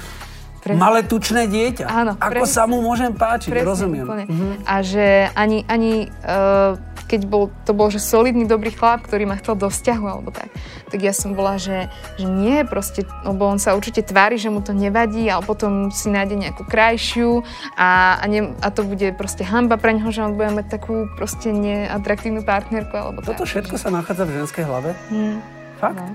Presne. 0.65 0.81
malé 0.81 1.05
tučné 1.05 1.45
dieťa. 1.45 1.85
Áno, 1.85 2.17
Ako 2.17 2.41
presne. 2.41 2.55
sa 2.57 2.65
mu 2.65 2.81
môžem 2.81 3.13
páčiť? 3.13 3.53
Presne, 3.53 3.69
Rozumiem. 3.69 4.05
Úplne. 4.09 4.25
A 4.65 4.81
že 4.81 5.29
ani, 5.37 5.61
ani 5.69 6.09
uh, 6.25 6.73
keď 7.05 7.21
bol, 7.29 7.53
to 7.69 7.71
bol 7.77 7.93
že 7.93 8.01
solidný, 8.01 8.49
dobrý 8.49 8.73
chlap, 8.73 9.05
ktorý 9.05 9.29
ma 9.29 9.37
chcel 9.37 9.53
do 9.61 9.69
vzťahu 9.69 10.05
alebo 10.09 10.33
tak, 10.33 10.49
tak 10.89 10.99
ja 11.05 11.13
som 11.13 11.37
bola, 11.37 11.61
že, 11.61 11.85
že 12.17 12.25
nie 12.25 12.65
proste, 12.65 13.05
lebo 13.21 13.45
on 13.45 13.61
sa 13.61 13.77
určite 13.77 14.01
tvári, 14.01 14.41
že 14.41 14.49
mu 14.49 14.65
to 14.65 14.73
nevadí, 14.73 15.29
ale 15.29 15.45
potom 15.45 15.93
si 15.93 16.09
nájde 16.09 16.33
nejakú 16.33 16.65
krajšiu 16.65 17.45
a, 17.77 18.17
a, 18.17 18.25
ne, 18.25 18.57
a 18.57 18.67
to 18.73 18.81
bude 18.81 19.13
proste 19.13 19.45
hamba 19.45 19.77
pre 19.77 19.93
neho, 19.93 20.09
že 20.09 20.25
on 20.25 20.33
bude 20.33 20.49
mať 20.49 20.81
takú 20.81 21.05
proste 21.13 21.53
neatraktívnu 21.53 22.41
partnerku 22.41 22.97
alebo 22.97 23.21
tak. 23.21 23.37
Toto 23.37 23.45
všetko 23.45 23.77
sa 23.77 23.93
nachádza 23.93 24.25
v 24.25 24.41
ženskej 24.41 24.65
hlave? 24.65 24.97
Hmm. 25.13 25.37
Fakt? 25.77 26.01
No. 26.01 26.09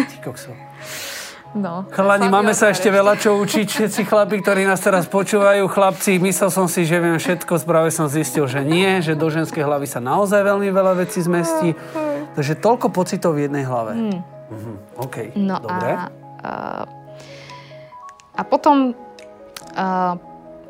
Ty 0.00 0.16
kokso. 0.24 0.56
No. 1.50 1.82
Chalani, 1.90 2.30
máme 2.30 2.54
sa 2.54 2.70
ešte 2.70 2.86
veľa 2.94 3.18
čo 3.18 3.34
učiť, 3.34 3.66
všetci 3.66 4.06
chlapi, 4.06 4.38
ktorí 4.38 4.62
nás 4.70 4.78
teraz 4.78 5.10
počúvajú. 5.10 5.66
Chlapci, 5.66 6.22
myslel 6.22 6.46
som 6.46 6.70
si, 6.70 6.86
že 6.86 7.02
viem 7.02 7.18
všetko, 7.18 7.66
práve 7.66 7.90
som 7.90 8.06
zistil, 8.06 8.46
že 8.46 8.62
nie, 8.62 9.02
že 9.02 9.18
do 9.18 9.26
ženskej 9.26 9.66
hlavy 9.66 9.90
sa 9.90 9.98
naozaj 9.98 10.46
veľmi 10.46 10.70
veľa 10.70 11.02
vecí 11.02 11.18
zmestí. 11.18 11.74
Takže 12.38 12.54
toľko 12.54 12.94
pocitov 12.94 13.34
v 13.34 13.50
jednej 13.50 13.66
hlave. 13.66 13.92
Mhm. 13.98 14.20
OK, 15.02 15.16
No 15.34 15.58
dobre. 15.58 15.90
a, 15.90 16.02
a, 16.42 16.52
a 18.38 18.42
potom, 18.46 18.94
a, 19.74 20.14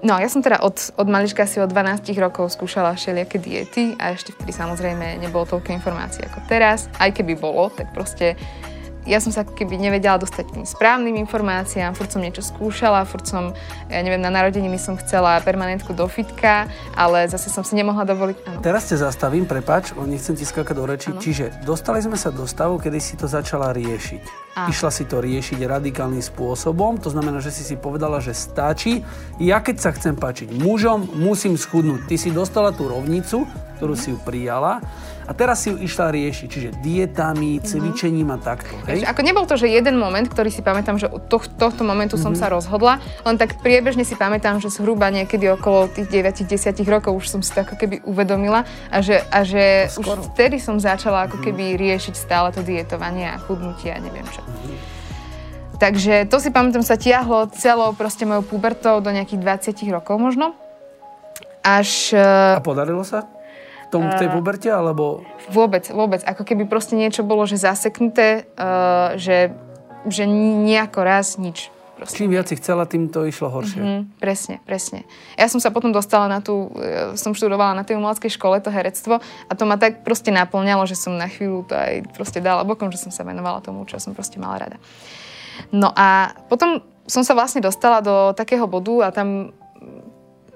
no 0.01 0.13
ja 0.17 0.29
som 0.33 0.41
teda 0.41 0.65
od, 0.65 0.97
od 0.97 1.09
malička 1.09 1.45
si 1.45 1.61
od 1.61 1.69
12 1.69 2.09
rokov 2.17 2.57
skúšala 2.57 2.97
všelijaké 2.97 3.37
diety 3.37 3.97
a 4.01 4.17
ešte 4.17 4.33
vtedy 4.33 4.53
samozrejme 4.53 5.21
nebolo 5.21 5.45
toľko 5.45 5.77
informácií 5.77 6.25
ako 6.25 6.41
teraz. 6.49 6.89
Aj 6.97 7.13
keby 7.13 7.37
bolo, 7.37 7.69
tak 7.69 7.93
proste 7.93 8.37
ja 9.09 9.19
som 9.21 9.33
sa 9.33 9.47
keby 9.47 9.81
nevedela 9.81 10.21
dostať 10.21 10.45
k 10.45 10.55
tým 10.61 10.67
správnym 10.69 11.17
informáciám, 11.25 11.97
furt 11.97 12.13
som 12.13 12.21
niečo 12.21 12.45
skúšala, 12.45 13.09
furt 13.09 13.25
som, 13.25 13.57
ja 13.89 14.01
neviem, 14.05 14.21
na 14.21 14.29
narodeniny 14.29 14.77
som 14.77 14.99
chcela 15.01 15.41
permanentku 15.41 15.97
do 15.97 16.05
fitka, 16.05 16.69
ale 16.93 17.25
zase 17.31 17.49
som 17.49 17.65
si 17.65 17.73
nemohla 17.77 18.05
dovoliť, 18.05 18.37
áno. 18.45 18.61
Teraz 18.61 18.93
te 18.93 18.97
zastavím, 19.01 19.49
prepač, 19.49 19.97
nechcem 19.97 20.37
ti 20.37 20.45
skákať 20.45 20.75
do 20.77 20.85
reči. 20.85 21.09
Čiže 21.17 21.65
dostali 21.65 22.05
sme 22.05 22.21
sa 22.21 22.29
do 22.29 22.45
stavu, 22.45 22.77
kedy 22.77 22.99
si 23.01 23.17
to 23.17 23.25
začala 23.25 23.73
riešiť. 23.73 24.23
Áno. 24.51 24.69
Išla 24.69 24.91
si 24.91 25.07
to 25.07 25.23
riešiť 25.23 25.63
radikálnym 25.63 26.21
spôsobom, 26.21 26.99
to 26.99 27.09
znamená, 27.09 27.39
že 27.39 27.55
si 27.55 27.63
si 27.63 27.79
povedala, 27.79 28.19
že 28.19 28.35
stačí. 28.35 29.01
Ja 29.39 29.63
keď 29.63 29.77
sa 29.79 29.91
chcem 29.95 30.19
páčiť 30.19 30.51
mužom, 30.59 31.07
musím 31.17 31.55
schudnúť. 31.55 32.11
Ty 32.11 32.17
si 32.19 32.35
dostala 32.35 32.75
tú 32.75 32.91
rovnicu, 32.91 33.47
ktorú 33.79 33.95
si 33.95 34.13
ju 34.13 34.19
prijala 34.21 34.83
a 35.31 35.33
teraz 35.33 35.63
si 35.63 35.71
ju 35.71 35.79
išla 35.79 36.11
riešiť, 36.11 36.49
čiže 36.51 36.71
dietami, 36.83 37.63
cvičením 37.63 38.35
a 38.35 38.39
takto. 38.43 38.75
Hej? 38.91 39.07
Ako 39.07 39.23
nebol 39.23 39.47
to, 39.47 39.55
že 39.55 39.71
jeden 39.71 39.95
moment, 39.95 40.27
ktorý 40.27 40.51
si 40.51 40.59
pamätám, 40.59 40.99
že 40.99 41.07
od 41.07 41.31
toh, 41.31 41.47
tohto 41.47 41.87
momentu 41.87 42.19
som 42.19 42.35
sa 42.35 42.51
rozhodla, 42.51 42.99
len 43.23 43.39
tak 43.39 43.63
priebežne 43.63 44.03
si 44.03 44.19
pamätám, 44.19 44.59
že 44.59 44.75
zhruba 44.75 45.07
niekedy 45.15 45.47
okolo 45.55 45.87
tých 45.87 46.11
9-10 46.11 46.83
rokov 46.91 47.15
už 47.15 47.27
som 47.31 47.41
si 47.47 47.55
to 47.55 47.63
ako 47.63 47.79
keby 47.79 48.03
uvedomila 48.03 48.67
a 48.91 48.99
že, 48.99 49.23
a 49.31 49.47
že 49.47 49.87
už 50.03 50.35
vtedy 50.35 50.59
som 50.59 50.83
začala 50.83 51.31
ako 51.31 51.39
keby 51.39 51.79
riešiť 51.79 52.15
stále 52.19 52.51
to 52.51 52.67
dietovanie 52.67 53.31
a 53.31 53.39
chudnutie 53.39 53.95
a 53.95 54.03
neviem 54.03 54.27
čo. 54.35 54.43
Takže 55.79 56.27
to 56.27 56.43
si 56.43 56.51
pamätám 56.51 56.83
sa 56.83 56.99
tiahlo 56.99 57.47
celou 57.55 57.95
proste 57.95 58.27
mojou 58.27 58.43
pubertou 58.43 58.99
do 58.99 59.15
nejakých 59.15 59.71
20 59.79 59.95
rokov 59.95 60.19
možno. 60.19 60.59
Až 61.63 62.19
eh, 62.19 62.59
A 62.59 62.61
podarilo 62.61 63.07
sa? 63.07 63.40
V 63.91 63.99
tom, 63.99 64.07
v 64.07 64.15
tej 64.23 64.29
puberte, 64.31 64.71
alebo... 64.71 65.27
Vôbec, 65.51 65.91
vôbec. 65.91 66.23
Ako 66.23 66.47
keby 66.47 66.71
proste 66.71 66.95
niečo 66.95 67.27
bolo, 67.27 67.43
že 67.43 67.59
zaseknuté, 67.59 68.47
uh, 68.55 69.19
že, 69.19 69.51
že 70.07 70.31
nejako 70.31 71.01
raz 71.03 71.35
nič. 71.43 71.75
Proste. 72.01 72.17
Čím 72.17 72.33
viac 72.33 72.49
si 72.49 72.57
chcela, 72.57 72.89
tým 72.89 73.13
to 73.13 73.29
išlo 73.29 73.53
horšie. 73.53 73.77
Mm, 73.77 74.03
presne, 74.17 74.57
presne. 74.65 75.05
Ja 75.37 75.53
som 75.53 75.61
sa 75.61 75.69
potom 75.69 75.93
dostala 75.93 76.33
na 76.33 76.41
tú, 76.41 76.73
e, 76.73 77.13
som 77.21 77.37
študovala 77.37 77.77
na 77.77 77.85
tej 77.85 78.01
umeleckej 78.01 78.41
škole 78.41 78.57
to 78.65 78.73
herectvo 78.73 79.21
a 79.21 79.53
to 79.53 79.69
ma 79.69 79.77
tak 79.77 80.01
proste 80.01 80.33
naplňalo, 80.33 80.89
že 80.89 80.97
som 80.97 81.13
na 81.13 81.29
chvíľu 81.29 81.69
to 81.69 81.77
aj 81.77 82.09
proste 82.17 82.41
dala 82.41 82.65
bokom, 82.65 82.89
že 82.89 82.97
som 82.97 83.13
sa 83.13 83.21
venovala 83.21 83.61
tomu, 83.61 83.85
čo 83.85 84.01
som 84.01 84.17
proste 84.17 84.41
mala 84.41 84.65
rada. 84.65 84.81
No 85.77 85.93
a 85.93 86.33
potom 86.49 86.81
som 87.05 87.21
sa 87.21 87.37
vlastne 87.37 87.61
dostala 87.61 88.01
do 88.01 88.33
takého 88.33 88.65
bodu 88.65 89.05
a 89.05 89.09
tam 89.13 89.53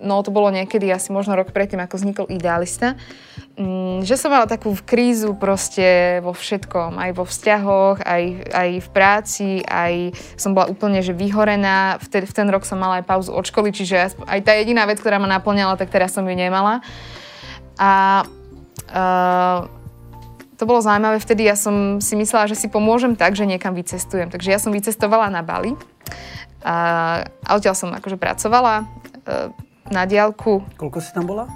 no 0.04 0.20
to 0.20 0.30
bolo 0.30 0.52
niekedy 0.52 0.92
asi 0.92 1.10
možno 1.10 1.34
rok 1.34 1.50
predtým, 1.50 1.80
ako 1.80 1.96
vznikol 1.96 2.26
Idealista, 2.28 2.94
mm, 3.56 4.04
že 4.04 4.20
som 4.20 4.30
mala 4.30 4.44
takú 4.44 4.76
krízu 4.76 5.32
proste 5.34 6.20
vo 6.20 6.36
všetkom, 6.36 7.00
aj 7.00 7.10
vo 7.16 7.24
vzťahoch, 7.24 8.04
aj, 8.04 8.24
aj 8.52 8.70
v 8.84 8.88
práci, 8.92 9.50
aj 9.64 10.12
som 10.36 10.52
bola 10.52 10.68
úplne 10.68 11.00
že 11.00 11.16
vyhorená. 11.16 11.96
V, 12.04 12.06
te, 12.12 12.18
v 12.22 12.32
ten 12.36 12.46
rok 12.52 12.68
som 12.68 12.76
mala 12.76 13.00
aj 13.00 13.08
pauzu 13.08 13.32
od 13.32 13.48
školy, 13.48 13.72
čiže 13.72 14.14
aj 14.28 14.40
tá 14.44 14.52
jediná 14.54 14.84
vec, 14.84 15.00
ktorá 15.00 15.16
ma 15.16 15.26
naplňala, 15.26 15.80
tak 15.80 15.88
teraz 15.88 16.12
som 16.12 16.28
ju 16.28 16.36
nemala. 16.36 16.84
A 17.80 18.22
uh, 18.92 19.66
to 20.54 20.70
bolo 20.70 20.78
zaujímavé, 20.78 21.18
vtedy 21.18 21.50
ja 21.50 21.58
som 21.58 21.98
si 21.98 22.14
myslela, 22.14 22.46
že 22.46 22.54
si 22.54 22.70
pomôžem 22.70 23.18
tak, 23.18 23.34
že 23.34 23.42
niekam 23.42 23.74
vycestujem. 23.74 24.30
Takže 24.30 24.48
ja 24.54 24.58
som 24.62 24.70
vycestovala 24.70 25.26
na 25.26 25.42
Bali 25.42 25.74
a, 26.64 27.26
odtiaľ 27.50 27.74
som 27.74 27.90
akože 27.92 28.16
pracovala 28.16 28.86
uh, 28.86 29.50
na 29.92 30.08
diálku 30.08 30.64
Koľko 30.80 30.98
si 31.00 31.10
tam 31.12 31.28
bola? 31.28 31.48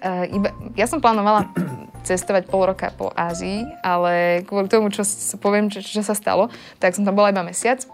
Uh, 0.00 0.24
iba, 0.32 0.48
ja 0.80 0.88
som 0.88 0.96
plánovala 0.96 1.52
cestovať 2.08 2.48
pol 2.48 2.72
roka 2.72 2.88
po 2.96 3.12
Ázii, 3.12 3.68
ale 3.84 4.40
kvôli 4.48 4.72
tomu, 4.72 4.88
čo 4.88 5.04
s- 5.04 5.36
poviem, 5.36 5.68
čo, 5.68 5.84
čo 5.84 6.00
sa 6.00 6.16
stalo, 6.16 6.48
tak 6.80 6.96
som 6.96 7.04
tam 7.04 7.12
bola 7.12 7.28
iba 7.28 7.44
mesiac. 7.44 7.84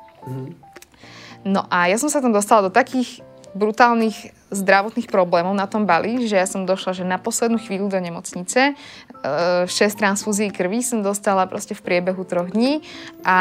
No 1.42 1.66
a 1.66 1.90
ja 1.90 1.98
som 1.98 2.06
sa 2.06 2.22
tam 2.22 2.30
dostala 2.30 2.66
do 2.66 2.70
takých 2.70 3.26
brutálnych 3.56 4.34
zdravotných 4.52 5.10
problémov 5.10 5.56
na 5.56 5.66
tom 5.66 5.88
Bali, 5.88 6.22
že 6.28 6.38
ja 6.38 6.46
som 6.46 6.68
došla 6.68 7.02
že 7.02 7.04
na 7.08 7.18
poslednú 7.18 7.58
chvíľu 7.58 7.90
do 7.90 7.98
nemocnice. 7.98 8.78
Uh, 9.26 9.66
6 9.66 9.98
transfúzií 9.98 10.54
krvi 10.54 10.86
som 10.86 11.02
dostala 11.02 11.48
proste 11.50 11.74
v 11.74 11.82
priebehu 11.82 12.22
troch 12.22 12.52
dní 12.54 12.84
a, 13.26 13.38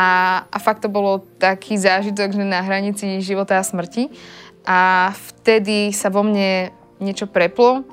a 0.49 0.57
fakt 0.57 0.81
to 0.81 0.89
bolo 0.89 1.21
taký 1.37 1.77
zážitok, 1.77 2.33
že 2.33 2.41
na 2.41 2.65
hranici 2.65 3.21
života 3.21 3.61
a 3.61 3.63
smrti. 3.63 4.09
A 4.65 5.13
vtedy 5.13 5.93
sa 5.93 6.09
vo 6.09 6.25
mne 6.25 6.73
niečo 6.97 7.29
preplo, 7.29 7.85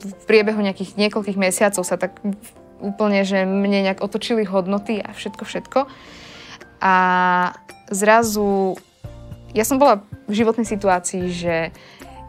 v 0.00 0.24
priebehu 0.24 0.60
nejakých 0.60 0.96
niekoľkých 0.96 1.36
mesiacov 1.36 1.84
sa 1.84 2.00
tak 2.00 2.20
úplne, 2.80 3.20
že 3.24 3.44
mne 3.44 3.84
nejak 3.84 4.00
otočili 4.00 4.48
hodnoty 4.48 4.96
a 5.00 5.12
všetko, 5.12 5.44
všetko. 5.44 5.80
A 6.80 6.94
zrazu 7.92 8.80
ja 9.52 9.66
som 9.66 9.76
bola 9.76 10.00
v 10.30 10.32
životnej 10.32 10.64
situácii, 10.64 11.24
že 11.28 11.74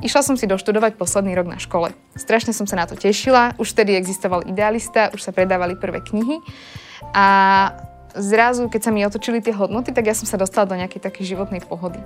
išla 0.01 0.21
som 0.25 0.35
si 0.35 0.49
doštudovať 0.49 0.97
posledný 0.97 1.37
rok 1.37 1.47
na 1.47 1.61
škole. 1.61 1.93
Strašne 2.17 2.51
som 2.51 2.65
sa 2.65 2.75
na 2.75 2.89
to 2.89 2.97
tešila, 2.97 3.55
už 3.61 3.77
vtedy 3.77 3.93
existoval 3.95 4.43
idealista, 4.49 5.13
už 5.13 5.21
sa 5.21 5.31
predávali 5.31 5.77
prvé 5.77 6.01
knihy 6.01 6.41
a 7.13 7.25
zrazu, 8.15 8.67
keď 8.67 8.81
sa 8.81 8.91
mi 8.91 9.05
otočili 9.05 9.39
tie 9.39 9.55
hodnoty, 9.55 9.95
tak 9.95 10.07
ja 10.07 10.15
som 10.15 10.27
sa 10.27 10.39
dostala 10.39 10.67
do 10.67 10.77
nejakej 10.77 11.01
takej 11.01 11.35
životnej 11.35 11.61
pohody. 11.63 11.99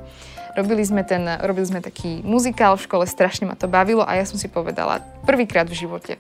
Robili 0.56 0.84
sme, 0.88 1.04
ten, 1.04 1.26
robili 1.44 1.68
sme 1.68 1.84
taký 1.84 2.24
muzikál 2.24 2.80
v 2.80 2.86
škole, 2.88 3.04
strašne 3.04 3.50
ma 3.50 3.60
to 3.60 3.68
bavilo 3.68 4.08
a 4.08 4.16
ja 4.16 4.24
som 4.24 4.40
si 4.40 4.48
povedala 4.48 5.04
prvýkrát 5.28 5.68
v 5.68 5.76
živote, 5.76 6.16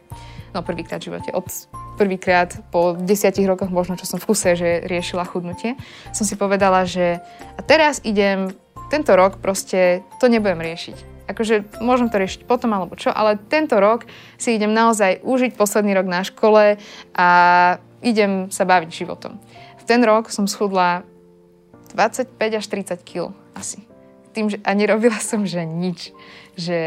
no 0.52 0.60
prvýkrát 0.60 1.00
v 1.00 1.14
živote, 1.14 1.30
od 1.32 1.48
prvýkrát 1.96 2.52
po 2.70 3.00
desiatich 3.00 3.48
rokoch 3.48 3.72
možno, 3.72 3.96
čo 3.96 4.04
som 4.04 4.20
v 4.20 4.28
kuse, 4.28 4.60
že 4.60 4.84
riešila 4.84 5.24
chudnutie, 5.24 5.80
som 6.12 6.28
si 6.28 6.36
povedala, 6.36 6.84
že 6.84 7.24
a 7.56 7.62
teraz 7.64 8.04
idem, 8.04 8.52
tento 8.92 9.16
rok 9.16 9.40
proste 9.40 10.04
to 10.20 10.28
nebudem 10.28 10.60
riešiť. 10.60 11.16
Akože 11.26 11.82
môžem 11.82 12.14
to 12.14 12.22
riešiť 12.22 12.46
potom 12.46 12.70
alebo 12.76 12.94
čo, 12.94 13.10
ale 13.10 13.42
tento 13.50 13.82
rok 13.82 14.06
si 14.38 14.54
idem 14.54 14.70
naozaj 14.70 15.26
užiť 15.26 15.58
posledný 15.58 15.98
rok 15.98 16.06
na 16.06 16.22
škole 16.22 16.78
a 17.18 17.28
idem 18.06 18.54
sa 18.54 18.70
baviť 18.70 18.90
životom. 18.94 19.42
Ten 19.86 20.02
rok 20.02 20.34
som 20.34 20.50
schudla 20.50 21.06
25 21.94 22.36
až 22.42 22.66
30 22.68 23.06
kg 23.06 23.32
asi. 23.54 23.86
Tým, 24.36 24.52
že, 24.52 24.58
a 24.66 24.76
nerobila 24.76 25.16
som, 25.22 25.48
že 25.48 25.64
nič. 25.64 26.12
Že 26.58 26.80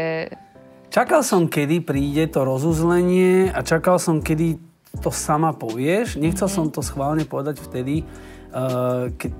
Čakal 0.89 1.21
som, 1.21 1.45
kedy 1.45 1.85
príde 1.85 2.25
to 2.29 2.41
rozuzlenie 2.41 3.53
a 3.53 3.61
čakal 3.61 4.01
som, 4.01 4.25
kedy 4.25 4.57
to 4.99 5.13
sama 5.13 5.53
povieš. 5.53 6.17
Nechcel 6.17 6.49
som 6.49 6.65
to 6.73 6.81
schválne 6.81 7.29
povedať 7.29 7.61
vtedy, 7.61 8.01
uh, 8.49 9.13
keď 9.13 9.31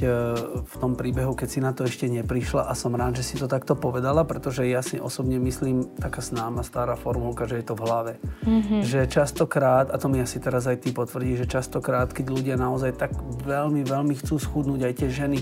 v 0.00 0.74
tom 0.76 0.92
príbehu, 0.98 1.32
keď 1.32 1.48
si 1.48 1.60
na 1.62 1.72
to 1.72 1.86
ešte 1.86 2.10
neprišla 2.10 2.68
a 2.68 2.72
som 2.76 2.92
rád, 2.92 3.20
že 3.20 3.24
si 3.24 3.34
to 3.40 3.48
takto 3.48 3.78
povedala, 3.78 4.26
pretože 4.28 4.66
ja 4.66 4.84
si 4.84 5.00
osobne 5.00 5.40
myslím, 5.40 5.88
taká 5.96 6.20
známa 6.20 6.60
stará 6.66 6.98
formulka, 6.98 7.48
že 7.48 7.62
je 7.62 7.66
to 7.70 7.74
v 7.78 7.84
hlave. 7.86 8.12
Mm-hmm. 8.44 8.80
Že 8.84 9.00
častokrát, 9.08 9.88
a 9.88 9.96
to 9.96 10.12
mi 10.12 10.20
asi 10.20 10.36
teraz 10.42 10.68
aj 10.68 10.84
ty 10.84 10.90
potvrdí, 10.92 11.40
že 11.40 11.46
častokrát, 11.46 12.12
keď 12.12 12.26
ľudia 12.28 12.56
naozaj 12.60 12.98
tak 12.98 13.14
veľmi, 13.46 13.86
veľmi 13.86 14.14
chcú 14.20 14.36
schudnúť, 14.36 14.80
aj 14.84 14.94
tie 15.00 15.08
ženy, 15.08 15.38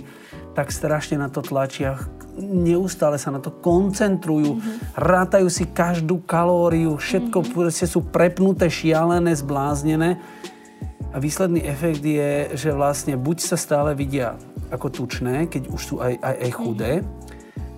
tak 0.54 0.70
strašne 0.70 1.18
na 1.18 1.26
to 1.26 1.42
tlačia, 1.42 1.98
neustále 2.38 3.18
sa 3.18 3.34
na 3.34 3.42
to 3.42 3.50
koncentrujú, 3.50 4.60
mm-hmm. 4.60 4.98
rátajú 4.98 5.48
si 5.50 5.66
každú 5.66 6.22
kalóriu, 6.22 6.94
všetko 6.94 7.38
mm-hmm. 7.42 7.90
sú 7.90 8.00
prepnuté, 8.12 8.70
šialené, 8.70 9.34
zbláznené 9.34 10.22
a 11.14 11.22
výsledný 11.22 11.62
efekt 11.62 12.02
je, 12.02 12.58
že 12.58 12.74
vlastne 12.74 13.14
buď 13.14 13.38
sa 13.38 13.54
stále 13.54 13.94
vidia 13.94 14.34
ako 14.74 14.90
tučné, 14.90 15.46
keď 15.46 15.70
už 15.70 15.80
sú 15.80 15.94
aj, 16.02 16.18
aj, 16.18 16.36
aj 16.42 16.50
chudé, 16.50 16.92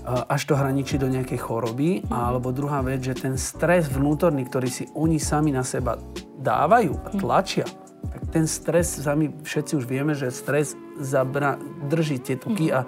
až 0.07 0.42
to 0.47 0.55
hraničí 0.55 0.97
do 1.03 1.11
nejakej 1.11 1.37
choroby, 1.42 2.07
alebo 2.09 2.55
druhá 2.55 2.79
vec, 2.81 3.03
že 3.03 3.19
ten 3.19 3.35
stres 3.35 3.90
vnútorný, 3.90 4.47
ktorý 4.47 4.69
si 4.71 4.85
oni 4.95 5.19
sami 5.19 5.51
na 5.51 5.66
seba 5.66 5.99
dávajú 6.38 6.95
a 6.95 7.09
tlačia, 7.12 7.66
tak 8.07 8.23
ten 8.31 8.47
stres, 8.47 9.03
sami 9.03 9.35
všetci 9.42 9.73
už 9.77 9.85
vieme, 9.85 10.14
že 10.14 10.31
stres 10.31 10.79
zabra- 11.03 11.59
drží 11.90 12.23
tie 12.23 12.38
tuky 12.38 12.71
a, 12.71 12.87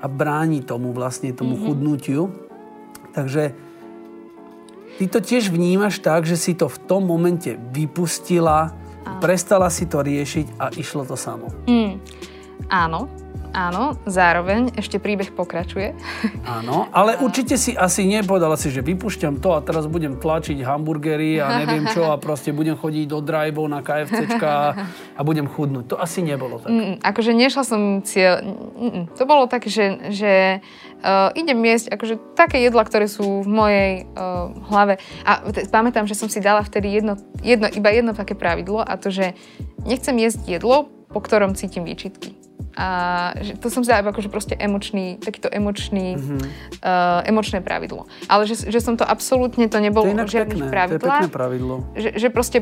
a 0.00 0.06
bráni 0.06 0.62
tomu 0.62 0.94
vlastne, 0.94 1.34
tomu 1.34 1.58
chudnutiu. 1.60 2.30
Takže 3.12 3.52
ty 4.96 5.04
to 5.10 5.18
tiež 5.18 5.50
vnímaš 5.50 5.98
tak, 5.98 6.24
že 6.24 6.38
si 6.38 6.54
to 6.54 6.70
v 6.70 6.78
tom 6.86 7.04
momente 7.04 7.58
vypustila, 7.74 8.72
Prestala 9.22 9.70
si 9.70 9.86
to 9.86 10.02
riešiť 10.02 10.58
a 10.58 10.70
išlo 10.74 11.06
to 11.06 11.16
samo. 11.16 11.50
Mm, 11.66 12.02
áno, 12.70 13.06
áno, 13.52 14.00
zároveň 14.08 14.72
ešte 14.74 14.96
príbeh 14.96 15.30
pokračuje. 15.32 15.94
Áno, 16.58 16.88
ale 16.90 17.20
určite 17.20 17.54
si 17.60 17.76
asi 17.76 18.08
nepovedala 18.08 18.56
si, 18.56 18.72
že 18.72 18.80
vypušťam 18.82 19.38
to 19.38 19.54
a 19.54 19.60
teraz 19.60 19.86
budem 19.86 20.18
tlačiť 20.18 20.64
hamburgery 20.64 21.38
a 21.38 21.62
neviem 21.62 21.86
čo 21.92 22.10
a 22.10 22.18
proste 22.18 22.50
budem 22.50 22.74
chodiť 22.74 23.04
do 23.06 23.20
drive 23.20 23.60
na 23.68 23.84
KFCčka 23.84 24.52
a 25.16 25.20
budem 25.22 25.46
chudnúť. 25.46 25.94
To 25.94 25.96
asi 26.00 26.24
nebolo 26.24 26.58
tak. 26.58 26.72
Mm, 26.72 26.96
akože 27.04 27.32
nešla 27.36 27.62
som 27.62 27.80
cieľ... 28.02 28.42
Mm, 28.42 29.12
to 29.14 29.22
bolo 29.28 29.44
tak, 29.46 29.68
že, 29.68 30.10
že 30.10 30.64
uh, 31.04 31.30
idem 31.36 31.60
jesť 31.62 31.94
akože 31.94 32.14
také 32.34 32.64
jedla, 32.64 32.82
ktoré 32.88 33.06
sú 33.06 33.44
v 33.44 33.48
mojej 33.48 33.90
uh, 34.16 34.50
hlave. 34.72 34.96
A 35.28 35.44
t- 35.52 35.68
pamätám, 35.68 36.08
že 36.08 36.16
som 36.16 36.32
si 36.32 36.40
dala 36.40 36.64
vtedy 36.64 36.88
jedno, 36.90 37.20
jedno, 37.44 37.68
iba 37.68 37.90
jedno 37.92 38.16
také 38.16 38.32
pravidlo 38.32 38.80
a 38.80 38.96
to, 38.96 39.12
že 39.12 39.36
nechcem 39.84 40.16
jesť 40.18 40.58
jedlo, 40.58 40.88
po 41.12 41.20
ktorom 41.20 41.52
cítim 41.52 41.84
výčitky. 41.84 42.34
A 42.72 42.88
že 43.36 43.60
to 43.60 43.68
som 43.68 43.84
si 43.84 43.92
dala 43.92 44.00
akože 44.00 44.32
proste 44.32 44.56
emočný, 44.56 45.20
takýto 45.20 45.52
emočný, 45.52 46.16
mm-hmm. 46.16 46.40
uh, 46.80 47.20
emočné 47.28 47.60
pravidlo. 47.60 48.08
Ale 48.32 48.48
že, 48.48 48.64
že 48.64 48.80
som 48.80 48.96
to 48.96 49.04
absolútne, 49.04 49.68
to 49.68 49.76
nebolo 49.76 50.08
žiadne 50.08 50.72
pravidlo. 50.72 51.04
To 51.04 51.08
je 51.08 51.12
pekné 51.12 51.28
pravidlo. 51.28 51.74
Že, 51.92 52.10
že 52.16 52.28
proste 52.32 52.58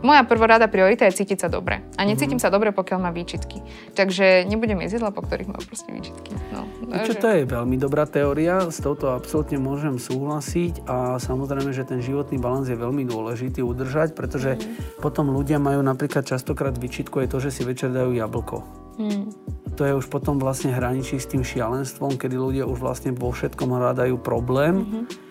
moja 0.00 0.22
prvorada 0.24 0.66
priorita 0.66 1.04
je 1.08 1.24
cítiť 1.24 1.46
sa 1.46 1.48
dobre. 1.52 1.84
A 1.96 2.04
necítim 2.04 2.36
mm-hmm. 2.36 2.50
sa 2.50 2.54
dobre, 2.54 2.72
pokiaľ 2.72 2.98
má 2.98 3.10
výčitky. 3.12 3.60
Takže 3.94 4.48
nebudem 4.48 4.80
jesť 4.84 5.00
jedla, 5.00 5.10
po 5.12 5.24
ktorých 5.24 5.48
má 5.48 5.58
proste 5.60 5.90
výčitky. 5.92 6.32
No, 6.52 6.64
Čo, 7.04 7.16
to 7.16 7.28
je 7.30 7.48
veľmi 7.48 7.76
dobrá 7.76 8.08
teória, 8.08 8.68
s 8.68 8.80
touto 8.80 9.12
absolútne 9.12 9.60
môžem 9.60 10.00
súhlasiť 10.00 10.88
a 10.88 11.20
samozrejme, 11.20 11.70
že 11.70 11.86
ten 11.86 12.00
životný 12.00 12.40
balans 12.40 12.68
je 12.68 12.76
veľmi 12.76 13.04
dôležitý 13.06 13.60
udržať, 13.62 14.16
pretože 14.16 14.56
mm. 14.56 15.00
potom 15.04 15.30
ľudia 15.30 15.60
majú 15.60 15.84
napríklad 15.84 16.24
častokrát 16.24 16.74
výčitku 16.76 17.22
aj 17.22 17.30
to, 17.30 17.38
že 17.38 17.50
si 17.54 17.62
večer 17.62 17.92
dajú 17.92 18.16
jablko. 18.16 18.80
Hmm. 19.00 19.32
To 19.80 19.82
je 19.88 19.96
už 19.96 20.12
potom 20.12 20.36
vlastne 20.36 20.76
hraničí 20.76 21.16
s 21.16 21.24
tým 21.24 21.40
šialenstvom, 21.40 22.20
kedy 22.20 22.36
ľudia 22.36 22.64
už 22.68 22.84
vlastne 22.84 23.16
vo 23.16 23.32
všetkom 23.32 23.72
hľadajú 23.72 24.20
problém. 24.20 24.84
Mm-hmm. 24.84 25.29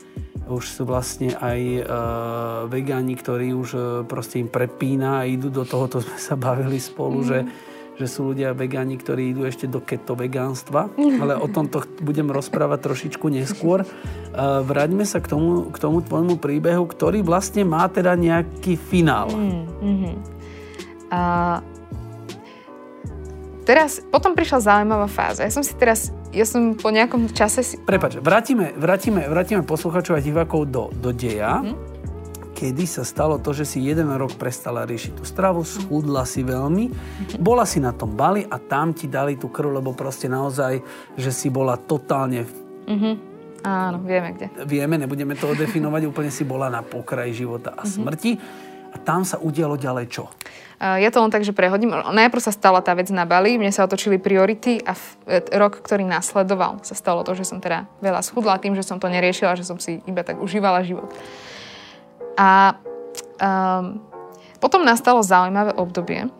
Už 0.50 0.66
sú 0.66 0.84
vlastne 0.90 1.38
aj 1.38 1.60
e, 1.62 1.82
vegáni, 2.68 3.14
ktorí 3.14 3.54
už 3.54 3.70
e, 3.76 3.80
proste 4.10 4.42
im 4.42 4.50
prepína 4.50 5.22
a 5.22 5.28
idú 5.30 5.54
do 5.54 5.62
toho, 5.64 5.86
to 5.86 5.98
sme 6.06 6.18
sa 6.18 6.36
bavili 6.40 6.82
spolu, 6.82 7.22
mm-hmm. 7.22 7.32
že 7.32 7.40
že 8.00 8.08
sú 8.08 8.32
ľudia 8.32 8.56
vegáni, 8.56 8.96
ktorí 8.96 9.36
idú 9.36 9.44
ešte 9.44 9.68
do 9.68 9.84
keto 9.84 10.16
vegánstva, 10.16 10.88
ale 10.96 11.36
o 11.36 11.52
tomto 11.52 11.84
budem 12.00 12.32
rozprávať 12.32 12.80
trošičku 12.88 13.28
neskôr. 13.28 13.84
Uh, 13.84 14.64
vráťme 14.64 15.04
sa 15.04 15.20
k 15.20 15.28
tomu, 15.28 15.68
k 15.68 15.78
tomu 15.84 16.00
tvojmu 16.00 16.40
príbehu, 16.40 16.88
ktorý 16.88 17.20
vlastne 17.28 17.68
má 17.68 17.92
teda 17.92 18.16
nejaký 18.16 18.80
finál. 18.80 19.28
Mm-hmm. 19.36 20.16
Uh, 21.12 21.60
teraz, 23.70 24.02
potom 24.02 24.34
prišla 24.34 24.66
zaujímavá 24.66 25.06
fáza. 25.06 25.46
Ja 25.46 25.54
som 25.54 25.62
si 25.62 25.78
teraz, 25.78 26.10
ja 26.34 26.42
som 26.42 26.74
po 26.74 26.90
nejakom 26.90 27.30
čase 27.30 27.62
si... 27.62 27.78
Prepač, 27.78 28.18
vrátime, 28.18 28.74
vrátime, 28.74 29.30
vrátime 29.30 29.62
posluchačov 29.62 30.18
a 30.18 30.22
divákov 30.26 30.66
do, 30.74 30.90
do 30.98 31.14
deja. 31.14 31.62
Mm-hmm 31.62 32.02
kedy 32.60 32.84
sa 32.84 33.08
stalo 33.08 33.40
to, 33.40 33.56
že 33.56 33.64
si 33.64 33.88
jeden 33.88 34.12
rok 34.20 34.36
prestala 34.36 34.84
riešiť 34.84 35.16
tú 35.16 35.24
stravu, 35.24 35.64
schudla 35.64 36.28
si 36.28 36.44
veľmi, 36.44 36.92
bola 37.40 37.64
si 37.64 37.80
na 37.80 37.96
tom 37.96 38.20
bali 38.20 38.44
a 38.44 38.60
tam 38.60 38.92
ti 38.92 39.08
dali 39.08 39.40
tú 39.40 39.48
krv, 39.48 39.80
lebo 39.80 39.96
proste 39.96 40.28
naozaj, 40.28 40.84
že 41.16 41.32
si 41.32 41.48
bola 41.48 41.80
totálne... 41.80 42.44
Mm-hmm. 42.84 43.14
Áno, 43.64 44.04
vieme 44.04 44.36
kde. 44.36 44.48
Vieme, 44.68 45.00
nebudeme 45.00 45.40
to 45.40 45.56
definovať, 45.64 46.04
úplne 46.04 46.32
si 46.36 46.44
bola 46.44 46.68
na 46.68 46.84
pokraji 46.84 47.32
života 47.32 47.80
a 47.80 47.88
mm-hmm. 47.88 47.96
smrti. 47.96 48.32
A 48.89 48.97
tam 48.97 49.21
sa 49.21 49.38
udialo 49.38 49.78
ďalej 49.78 50.06
čo? 50.10 50.25
Ja 50.80 51.12
to 51.12 51.19
len 51.19 51.28
tak, 51.28 51.43
že 51.43 51.52
prehodím. 51.52 51.91
Najprv 51.91 52.39
sa 52.39 52.56
stala 52.56 52.80
tá 52.80 52.95
vec 52.95 53.12
na 53.12 53.28
Bali, 53.28 53.60
mne 53.60 53.67
sa 53.67 53.84
otočili 53.84 54.15
priority 54.15 54.80
a 54.80 54.95
v, 54.95 55.04
e, 55.28 55.43
rok, 55.60 55.84
ktorý 55.84 56.08
následoval, 56.08 56.80
sa 56.88 56.95
stalo 56.95 57.28
to, 57.28 57.36
že 57.36 57.43
som 57.43 57.60
teda 57.60 57.84
veľa 57.99 58.23
schudla 58.23 58.56
tým, 58.63 58.80
že 58.80 58.88
som 58.88 58.95
to 58.95 59.12
neriešila, 59.12 59.60
že 59.60 59.67
som 59.67 59.75
si 59.75 59.99
iba 60.08 60.23
tak 60.23 60.39
užívala 60.39 60.88
život. 60.88 61.12
A 62.39 62.80
um, 63.43 63.99
potom 64.63 64.88
nastalo 64.88 65.19
zaujímavé 65.19 65.75
obdobie. 65.75 66.32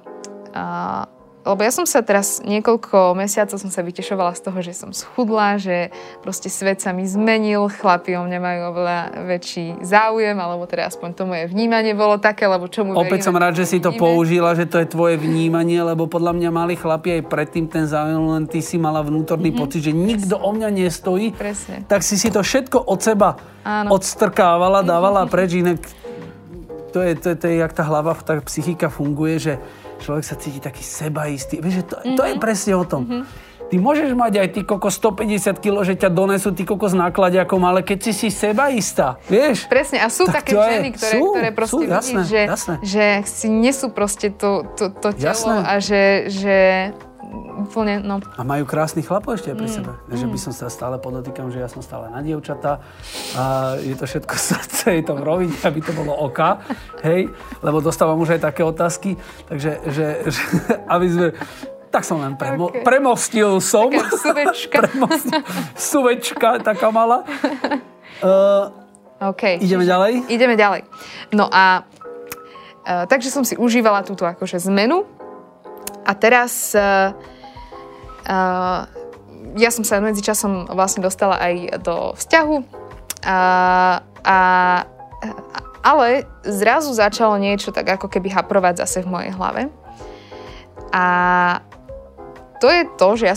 Uh, 0.56 1.04
lebo 1.48 1.64
ja 1.64 1.72
som 1.72 1.88
sa 1.88 2.04
teraz 2.04 2.44
niekoľko 2.44 3.16
mesiacov 3.16 3.56
som 3.56 3.72
sa 3.72 3.80
vytešovala 3.80 4.36
z 4.36 4.42
toho, 4.44 4.60
že 4.60 4.76
som 4.76 4.92
schudla, 4.92 5.56
že 5.56 5.88
proste 6.20 6.52
svet 6.52 6.84
sa 6.84 6.92
mi 6.92 7.08
zmenil, 7.08 7.72
chlapi 7.72 8.20
o 8.20 8.28
mňa 8.28 8.40
majú 8.44 8.62
oveľa 8.76 8.98
väčší 9.24 9.80
záujem, 9.80 10.36
alebo 10.36 10.68
teda 10.68 10.92
aspoň 10.92 11.10
to 11.16 11.24
moje 11.24 11.48
vnímanie 11.48 11.96
bolo 11.96 12.20
také, 12.20 12.44
lebo 12.44 12.68
čo 12.68 12.84
mu 12.84 12.92
Opäť 12.92 13.32
som 13.32 13.36
rád, 13.40 13.56
že 13.56 13.64
si 13.64 13.80
to 13.80 13.96
použila, 13.96 14.52
že 14.52 14.68
to 14.68 14.84
je 14.84 14.88
tvoje 14.92 15.16
vnímanie, 15.16 15.80
lebo 15.80 16.12
podľa 16.12 16.36
mňa 16.36 16.50
mali 16.52 16.76
chlapi 16.76 17.20
aj 17.20 17.32
predtým 17.32 17.72
ten 17.72 17.88
záujem, 17.88 18.20
len 18.20 18.44
ty 18.44 18.60
si 18.60 18.76
mala 18.76 19.00
vnútorný 19.00 19.56
mm-hmm. 19.56 19.62
pocit, 19.64 19.82
že 19.88 19.96
nikto 19.96 20.36
o 20.36 20.52
mňa 20.52 20.70
nestojí. 20.76 21.32
Presne. 21.40 21.88
Tak 21.88 22.04
si 22.04 22.20
si 22.20 22.28
to 22.28 22.44
všetko 22.44 22.84
od 22.84 23.00
seba 23.00 23.40
Áno. 23.64 23.96
odstrkávala, 23.96 24.84
dávala 24.84 25.24
preč, 25.32 25.56
inak 25.56 25.80
to 26.90 27.06
je, 27.06 27.14
to, 27.16 27.28
je, 27.32 27.36
to 27.38 27.46
je, 27.48 27.56
jak 27.62 27.74
tá 27.74 27.86
hlava, 27.86 28.18
tá 28.18 28.42
psychika 28.42 28.90
funguje, 28.90 29.38
že 29.38 29.54
človek 30.00 30.24
sa 30.24 30.36
cíti 30.40 30.64
taký 30.64 30.82
sebaistý. 30.82 31.60
Vieš, 31.60 31.76
že 31.76 31.84
to, 31.86 31.96
mm-hmm. 32.00 32.18
to 32.18 32.24
je 32.24 32.34
mhm. 32.36 32.42
presne 32.42 32.74
o 32.80 32.86
tom. 32.88 33.04
Mm-hmm. 33.06 33.48
Ty 33.70 33.78
môžeš 33.78 34.10
mať 34.18 34.34
aj 34.42 34.48
ty 34.50 34.62
kokos 34.66 34.98
150 34.98 35.62
kg, 35.62 35.86
že 35.86 35.94
ťa 35.94 36.10
donesú 36.10 36.50
ty 36.58 36.66
kokos 36.66 36.98
nákladiakom, 36.98 37.62
ale 37.62 37.86
keď 37.86 38.10
si 38.10 38.14
si 38.18 38.28
sebaistá, 38.34 39.22
vieš? 39.30 39.70
Presne, 39.70 40.02
a 40.02 40.10
sú 40.10 40.26
také 40.26 40.58
ženy, 40.58 40.90
ktoré, 40.98 41.14
sú, 41.14 41.26
ktoré 41.38 41.50
proste 41.54 41.74
sú, 41.78 41.80
jasné, 41.86 42.10
vidíš, 42.18 42.30
že, 42.34 42.42
jasné. 42.50 42.74
že 42.82 43.06
si 43.30 43.48
nesú 43.54 43.94
proste 43.94 44.34
to, 44.34 44.66
to, 44.74 44.90
to 44.90 45.14
telo 45.14 45.22
jasné. 45.22 45.56
a 45.62 45.74
že, 45.78 46.04
že 46.34 46.58
úplne, 47.60 48.02
no. 48.02 48.24
A 48.40 48.42
majú 48.42 48.66
krásnych 48.66 49.06
chlapov 49.06 49.38
ešte 49.38 49.54
aj 49.54 49.58
pri 49.60 49.70
mm. 49.70 49.76
sebe. 49.76 49.92
Mm. 50.10 50.32
by 50.34 50.40
som 50.40 50.54
sa 50.56 50.66
stále 50.72 50.96
podotýkam, 50.98 51.54
že 51.54 51.62
ja 51.62 51.70
som 51.70 51.84
stále 51.84 52.10
na 52.10 52.24
dievčata 52.24 52.82
a 53.36 53.44
je 53.78 53.94
to 53.94 54.06
všetko 54.10 54.34
sa 54.50 54.58
celej 54.66 55.06
tom 55.06 55.22
roviť, 55.22 55.66
aby 55.68 55.80
to 55.84 55.92
bolo 55.94 56.16
oka, 56.16 56.64
hej, 57.06 57.30
lebo 57.62 57.84
dostávam 57.84 58.18
už 58.18 58.40
aj 58.40 58.42
také 58.50 58.62
otázky, 58.66 59.20
takže 59.46 59.80
že, 59.92 60.08
že, 60.32 60.42
aby 60.96 61.06
sme 61.08 61.28
tak 61.90 62.06
som 62.06 62.22
len 62.22 62.38
premo, 62.38 62.70
okay. 62.70 62.86
premostil 62.86 63.58
som. 63.58 63.90
Taká 63.90 64.14
suvečka. 64.14 64.78
premostil, 64.86 65.42
suvečka 65.74 66.50
taká 66.62 66.94
malá. 66.94 67.26
Uh, 68.22 68.70
OK. 69.34 69.58
Ideme 69.58 69.90
ďalej? 69.90 70.30
Ideme 70.30 70.54
ďalej. 70.54 70.86
No 71.34 71.50
a 71.50 71.82
uh, 71.82 73.10
takže 73.10 73.34
som 73.34 73.42
si 73.42 73.58
užívala 73.58 74.06
túto 74.06 74.22
akože 74.22 74.62
zmenu 74.70 75.19
a 76.06 76.12
teraz 76.18 76.74
uh, 76.74 77.14
uh, 78.26 78.82
ja 79.58 79.70
som 79.74 79.86
sa 79.86 80.02
medzi 80.02 80.22
časom 80.22 80.70
vlastne 80.70 81.02
dostala 81.02 81.38
aj 81.42 81.82
do 81.82 82.14
vzťahu, 82.14 82.56
uh, 83.26 83.96
a, 84.20 84.40
ale 85.82 86.08
zrazu 86.46 86.92
začalo 86.94 87.40
niečo 87.40 87.74
tak 87.74 87.88
ako 87.88 88.12
keby 88.12 88.30
haprovať 88.30 88.84
zase 88.86 89.02
v 89.02 89.12
mojej 89.12 89.32
hlave. 89.34 89.72
A 90.94 91.06
to 92.60 92.68
je 92.68 92.84
to, 93.00 93.10
že 93.16 93.26
ja, 93.26 93.36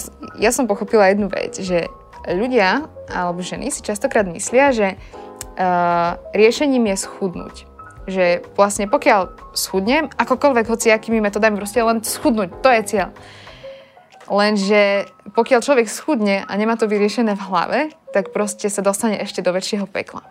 ja 0.49 0.51
som 0.51 0.67
pochopila 0.67 1.09
jednu 1.09 1.31
vec, 1.31 1.57
že 1.61 1.87
ľudia 2.27 2.87
alebo 3.09 3.41
ženy 3.45 3.71
si 3.71 3.85
častokrát 3.85 4.27
myslia, 4.29 4.75
že 4.75 4.89
uh, 4.97 6.19
riešením 6.35 6.93
je 6.93 6.97
schudnúť 6.99 7.72
že 8.07 8.43
vlastne 8.59 8.91
pokiaľ 8.91 9.55
schudnem, 9.55 10.11
akokoľvek, 10.11 10.67
hoci 10.67 10.91
akými 10.91 11.23
metodami, 11.23 11.59
proste 11.59 11.83
len 11.83 12.03
schudnúť, 12.03 12.51
to 12.63 12.69
je 12.71 12.83
cieľ. 12.85 13.09
Lenže 14.33 15.11
pokiaľ 15.35 15.61
človek 15.61 15.87
schudne 15.91 16.47
a 16.47 16.53
nemá 16.57 16.79
to 16.79 16.87
vyriešené 16.89 17.37
v 17.37 17.43
hlave, 17.47 17.81
tak 18.15 18.31
proste 18.31 18.71
sa 18.71 18.81
dostane 18.81 19.19
ešte 19.19 19.45
do 19.45 19.51
väčšieho 19.53 19.85
pekla. 19.91 20.23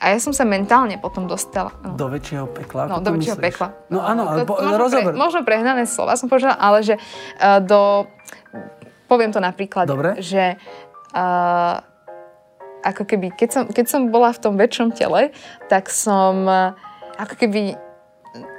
A 0.00 0.16
ja 0.16 0.18
som 0.18 0.32
sa 0.32 0.48
mentálne 0.48 0.96
potom 0.96 1.28
dostala. 1.28 1.76
No. 1.84 1.92
Do 1.92 2.08
väčšieho 2.08 2.48
pekla? 2.48 2.88
No, 2.88 3.04
do 3.04 3.12
väčšieho 3.12 3.36
pekla. 3.36 3.76
No 3.92 4.00
áno, 4.00 4.32
ale 4.32 4.48
po, 4.48 4.56
možno, 4.56 4.88
pre, 4.88 5.12
možno 5.12 5.40
prehnané 5.44 5.84
slova 5.84 6.16
som 6.16 6.32
povedala, 6.32 6.56
ale 6.56 6.80
že 6.80 6.96
uh, 6.96 7.60
do... 7.60 8.08
Poviem 9.12 9.28
to 9.28 9.44
napríklad, 9.44 9.84
Dobre. 9.90 10.16
že 10.22 10.56
uh, 11.12 11.76
ako 12.80 13.02
keby, 13.04 13.36
keď 13.36 13.48
som, 13.52 13.62
keď 13.68 13.86
som 13.92 14.08
bola 14.08 14.32
v 14.32 14.40
tom 14.40 14.54
väčšom 14.56 14.96
tele, 14.96 15.36
tak 15.68 15.92
som 15.92 16.48
uh, 16.48 16.72
ako 17.20 17.34
keby 17.36 17.76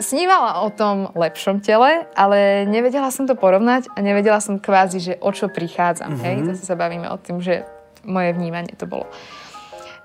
snívala 0.04 0.68
o 0.68 0.70
tom 0.70 1.10
lepšom 1.16 1.64
tele, 1.64 2.06
ale 2.12 2.68
nevedela 2.68 3.08
som 3.08 3.24
to 3.24 3.40
porovnať 3.40 3.88
a 3.96 4.04
nevedela 4.04 4.44
som 4.44 4.60
kvázi, 4.60 5.00
že 5.00 5.14
o 5.24 5.32
čo 5.32 5.48
prichádzam. 5.48 6.16
Mm-hmm. 6.16 6.26
Hej? 6.28 6.36
Zase 6.52 6.64
sa 6.68 6.76
bavíme 6.76 7.08
o 7.08 7.18
tým, 7.18 7.40
že 7.40 7.64
moje 8.04 8.36
vnímanie 8.36 8.74
to 8.76 8.90
bolo. 8.90 9.08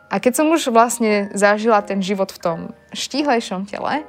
A 0.07 0.23
keď 0.23 0.39
som 0.39 0.47
už 0.55 0.71
vlastne 0.71 1.35
zažila 1.35 1.83
ten 1.83 1.99
život 1.99 2.31
v 2.31 2.39
tom 2.39 2.59
štíhlejšom 2.95 3.67
tele, 3.67 4.07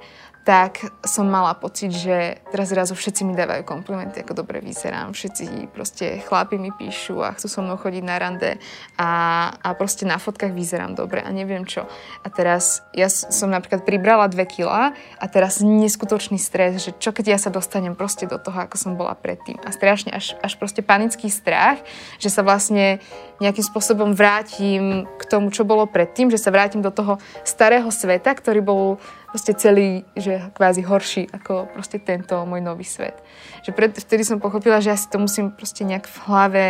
tak 0.47 0.79
som 1.03 1.27
mala 1.27 1.51
pocit, 1.59 1.91
že 1.91 2.39
teraz 2.55 2.71
zrazu 2.71 2.95
všetci 2.95 3.27
mi 3.27 3.35
dávajú 3.35 3.67
komplimenty, 3.67 4.23
ako 4.23 4.47
dobre 4.47 4.63
vyzerám. 4.63 5.11
Všetci 5.11 5.75
proste 5.75 6.23
chlapi 6.23 6.55
mi 6.55 6.71
píšu 6.71 7.19
a 7.19 7.35
chcú 7.35 7.51
so 7.51 7.59
mnou 7.59 7.75
chodiť 7.75 8.03
na 8.07 8.15
rande 8.15 8.55
a, 8.95 9.11
a 9.59 9.75
proste 9.75 10.07
na 10.07 10.15
fotkách 10.15 10.55
vyzerám 10.55 10.95
dobre 10.95 11.19
a 11.19 11.27
neviem 11.35 11.67
čo. 11.67 11.83
A 12.23 12.31
teraz 12.31 12.79
ja 12.95 13.11
som 13.11 13.51
napríklad 13.51 13.83
pribrala 13.83 14.31
dve 14.31 14.47
kila 14.47 14.95
a 15.19 15.25
teraz 15.27 15.59
neskutočný 15.59 16.39
stres, 16.39 16.79
že 16.79 16.95
čo 16.95 17.11
keď 17.11 17.35
ja 17.35 17.39
sa 17.43 17.51
dostanem 17.51 17.91
proste 17.91 18.23
do 18.23 18.39
toho, 18.39 18.63
ako 18.63 18.79
som 18.79 18.95
bola 18.95 19.19
predtým. 19.19 19.59
A 19.67 19.75
strašne 19.75 20.15
až, 20.15 20.39
až 20.39 20.55
proste 20.55 20.79
panický 20.79 21.27
strach, 21.27 21.83
že 22.23 22.31
sa 22.31 22.39
vlastne 22.39 23.03
nejakým 23.43 23.67
spôsobom 23.67 24.15
vrátim 24.15 25.11
k 25.19 25.23
tomu, 25.27 25.51
čo 25.51 25.67
bolo 25.67 25.83
predtým, 25.91 26.31
že 26.31 26.39
sa 26.39 26.55
vrátim 26.55 26.79
do 26.79 26.89
toho 26.89 27.19
starého 27.43 27.91
sveta, 27.91 28.31
ktorý 28.31 28.63
bol 28.63 28.95
proste 29.38 29.53
celý, 29.53 30.01
že 30.17 30.49
kvázi 30.57 30.81
horší 30.81 31.29
ako 31.29 31.69
proste 31.69 32.01
tento 32.01 32.41
môj 32.49 32.57
nový 32.57 32.81
svet. 32.81 33.13
Že 33.61 33.71
pred, 33.77 33.93
vtedy 33.93 34.25
som 34.25 34.41
pochopila, 34.41 34.81
že 34.81 34.89
ja 34.89 34.97
si 34.97 35.05
to 35.13 35.21
musím 35.21 35.53
proste 35.53 35.85
nejak 35.85 36.09
v 36.09 36.17
hlave 36.25 36.65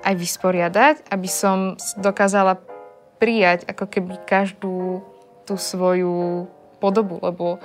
aj 0.00 0.14
vysporiadať, 0.16 1.12
aby 1.12 1.28
som 1.28 1.76
dokázala 2.00 2.56
prijať 3.20 3.68
ako 3.68 3.84
keby 3.84 4.16
každú 4.24 5.04
tú 5.44 5.60
svoju 5.60 6.48
podobu, 6.80 7.20
lebo 7.20 7.60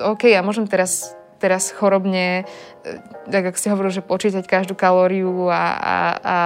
OK, 0.00 0.24
ja 0.32 0.40
môžem 0.40 0.64
teraz 0.64 1.12
teraz 1.36 1.70
chorobne, 1.70 2.42
e, 2.82 2.98
tak 3.30 3.52
ako 3.52 3.58
si 3.60 3.70
hovoril, 3.70 3.92
že 3.94 4.02
počítať 4.02 4.42
každú 4.42 4.74
kalóriu 4.74 5.46
a, 5.46 5.64
a, 5.78 5.96
a 6.18 6.36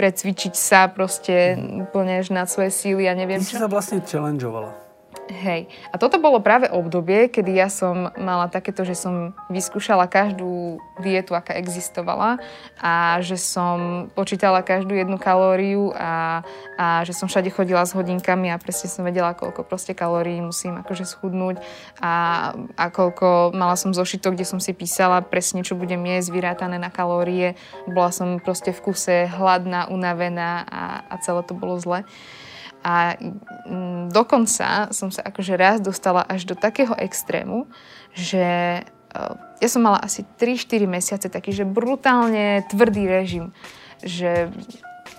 precvičiť 0.00 0.54
sa 0.56 0.88
proste 0.88 1.58
úplne 1.84 2.22
až 2.22 2.32
na 2.32 2.48
svoje 2.48 2.72
síly 2.72 3.04
a 3.10 3.12
neviem 3.12 3.42
Ty 3.42 3.44
čo. 3.44 3.52
si 3.58 3.60
sa 3.60 3.68
vlastne 3.68 4.00
challengeovala. 4.00 4.87
Hej. 5.28 5.68
A 5.92 6.00
toto 6.00 6.16
bolo 6.16 6.40
práve 6.40 6.72
obdobie, 6.72 7.28
kedy 7.28 7.52
ja 7.60 7.68
som 7.68 8.08
mala 8.16 8.48
takéto, 8.48 8.80
že 8.88 8.96
som 8.96 9.36
vyskúšala 9.52 10.08
každú 10.08 10.80
dietu, 11.04 11.36
aká 11.36 11.52
existovala 11.60 12.40
a 12.80 13.20
že 13.20 13.36
som 13.36 14.08
počítala 14.16 14.64
každú 14.64 14.96
jednu 14.96 15.20
kalóriu 15.20 15.92
a, 15.92 16.40
a 16.80 17.04
že 17.04 17.12
som 17.12 17.28
všade 17.28 17.52
chodila 17.52 17.84
s 17.84 17.92
hodinkami 17.92 18.48
a 18.48 18.56
presne 18.56 18.88
som 18.88 19.04
vedela, 19.04 19.36
koľko 19.36 19.68
proste 19.68 19.92
kalórií 19.92 20.40
musím 20.40 20.80
akože 20.80 21.04
schudnúť 21.04 21.60
a, 22.00 22.14
a 22.80 22.84
koľko 22.88 23.52
mala 23.52 23.76
som 23.76 23.92
zošitok, 23.92 24.32
kde 24.32 24.48
som 24.48 24.64
si 24.64 24.72
písala 24.72 25.20
presne, 25.20 25.60
čo 25.60 25.76
budem 25.76 26.00
jesť, 26.08 26.32
vyrátané 26.32 26.80
na 26.80 26.88
kalórie. 26.88 27.52
Bola 27.84 28.08
som 28.16 28.40
proste 28.40 28.72
v 28.72 28.80
kuse 28.80 29.28
hladná, 29.28 29.92
unavená 29.92 30.64
a, 30.64 30.82
a 31.04 31.14
celé 31.20 31.44
to 31.44 31.52
bolo 31.52 31.76
zle. 31.76 32.08
A 32.84 33.18
mm, 33.18 34.14
dokonca 34.14 34.88
som 34.94 35.10
sa 35.10 35.22
akože 35.26 35.54
raz 35.58 35.78
dostala 35.82 36.22
až 36.24 36.46
do 36.46 36.54
takého 36.54 36.94
extrému, 36.94 37.66
že 38.14 38.80
uh, 38.86 39.34
ja 39.58 39.68
som 39.68 39.82
mala 39.82 39.98
asi 39.98 40.22
3-4 40.38 40.86
mesiace 40.86 41.26
taký, 41.26 41.50
že 41.50 41.66
brutálne 41.66 42.62
tvrdý 42.70 43.10
režim, 43.10 43.50
že 44.00 44.48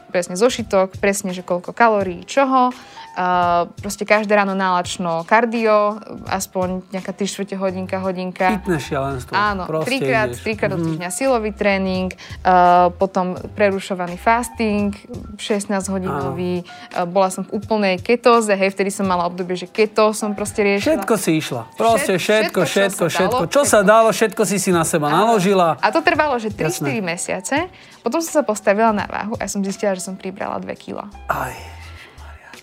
presne 0.10 0.36
zošitok, 0.36 0.98
presne, 0.98 1.32
že 1.32 1.46
koľko 1.46 1.72
kalórií, 1.72 2.26
čoho, 2.26 2.74
Uh, 3.20 3.68
proste 3.84 4.08
každé 4.08 4.32
ráno 4.32 4.56
nálačno 4.56 5.28
kardio, 5.28 6.00
aspoň 6.30 6.88
nejaká 6.94 7.12
3 7.12 7.28
čtvrte 7.28 7.56
hodinka, 7.60 8.00
hodinka. 8.00 8.62
Fitness 8.62 8.88
šialenstvo. 8.88 9.34
Áno, 9.36 9.68
trikrát, 9.84 10.32
trikrát 10.40 10.72
do 10.72 10.80
mhm. 10.80 10.86
týždňa 10.88 11.10
silový 11.12 11.52
tréning, 11.52 12.14
uh, 12.14 12.94
potom 12.96 13.36
prerušovaný 13.60 14.16
fasting, 14.16 14.96
16 15.36 15.68
hodinový, 15.92 16.64
uh, 16.64 17.04
bola 17.04 17.28
som 17.28 17.44
v 17.44 17.60
úplnej 17.60 18.00
ketóze, 18.00 18.56
hej, 18.56 18.72
vtedy 18.72 18.88
som 18.88 19.04
mala 19.04 19.28
obdobie, 19.28 19.58
že 19.60 19.68
keto 19.68 20.16
som 20.16 20.32
proste 20.32 20.64
riešila. 20.64 21.04
Všetko 21.04 21.16
si 21.20 21.32
išla. 21.44 21.62
Proste 21.76 22.16
všetko, 22.16 22.60
všetko, 22.64 23.04
všetko. 23.12 23.36
Všetko, 23.36 23.44
čo 23.52 23.62
sa 23.68 23.84
dalo, 23.84 24.16
všetko 24.16 24.48
si 24.48 24.64
si 24.64 24.72
na 24.72 24.88
seba 24.88 25.12
Áno. 25.12 25.36
naložila. 25.36 25.76
A 25.82 25.92
to 25.92 26.00
trvalo, 26.00 26.40
že 26.40 26.56
3-4 26.56 27.04
mesiace. 27.04 27.68
Potom 28.10 28.26
som 28.26 28.42
sa 28.42 28.44
postavila 28.44 28.90
na 28.90 29.06
váhu 29.06 29.38
a 29.38 29.46
som 29.46 29.62
zistila, 29.62 29.94
že 29.94 30.02
som 30.02 30.18
pribrala 30.18 30.58
2 30.58 30.66
kg. 30.74 31.06
Aj. 31.30 31.54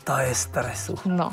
To 0.03 0.19
je 0.19 0.35
stresu. 0.35 0.99
No. 1.07 1.31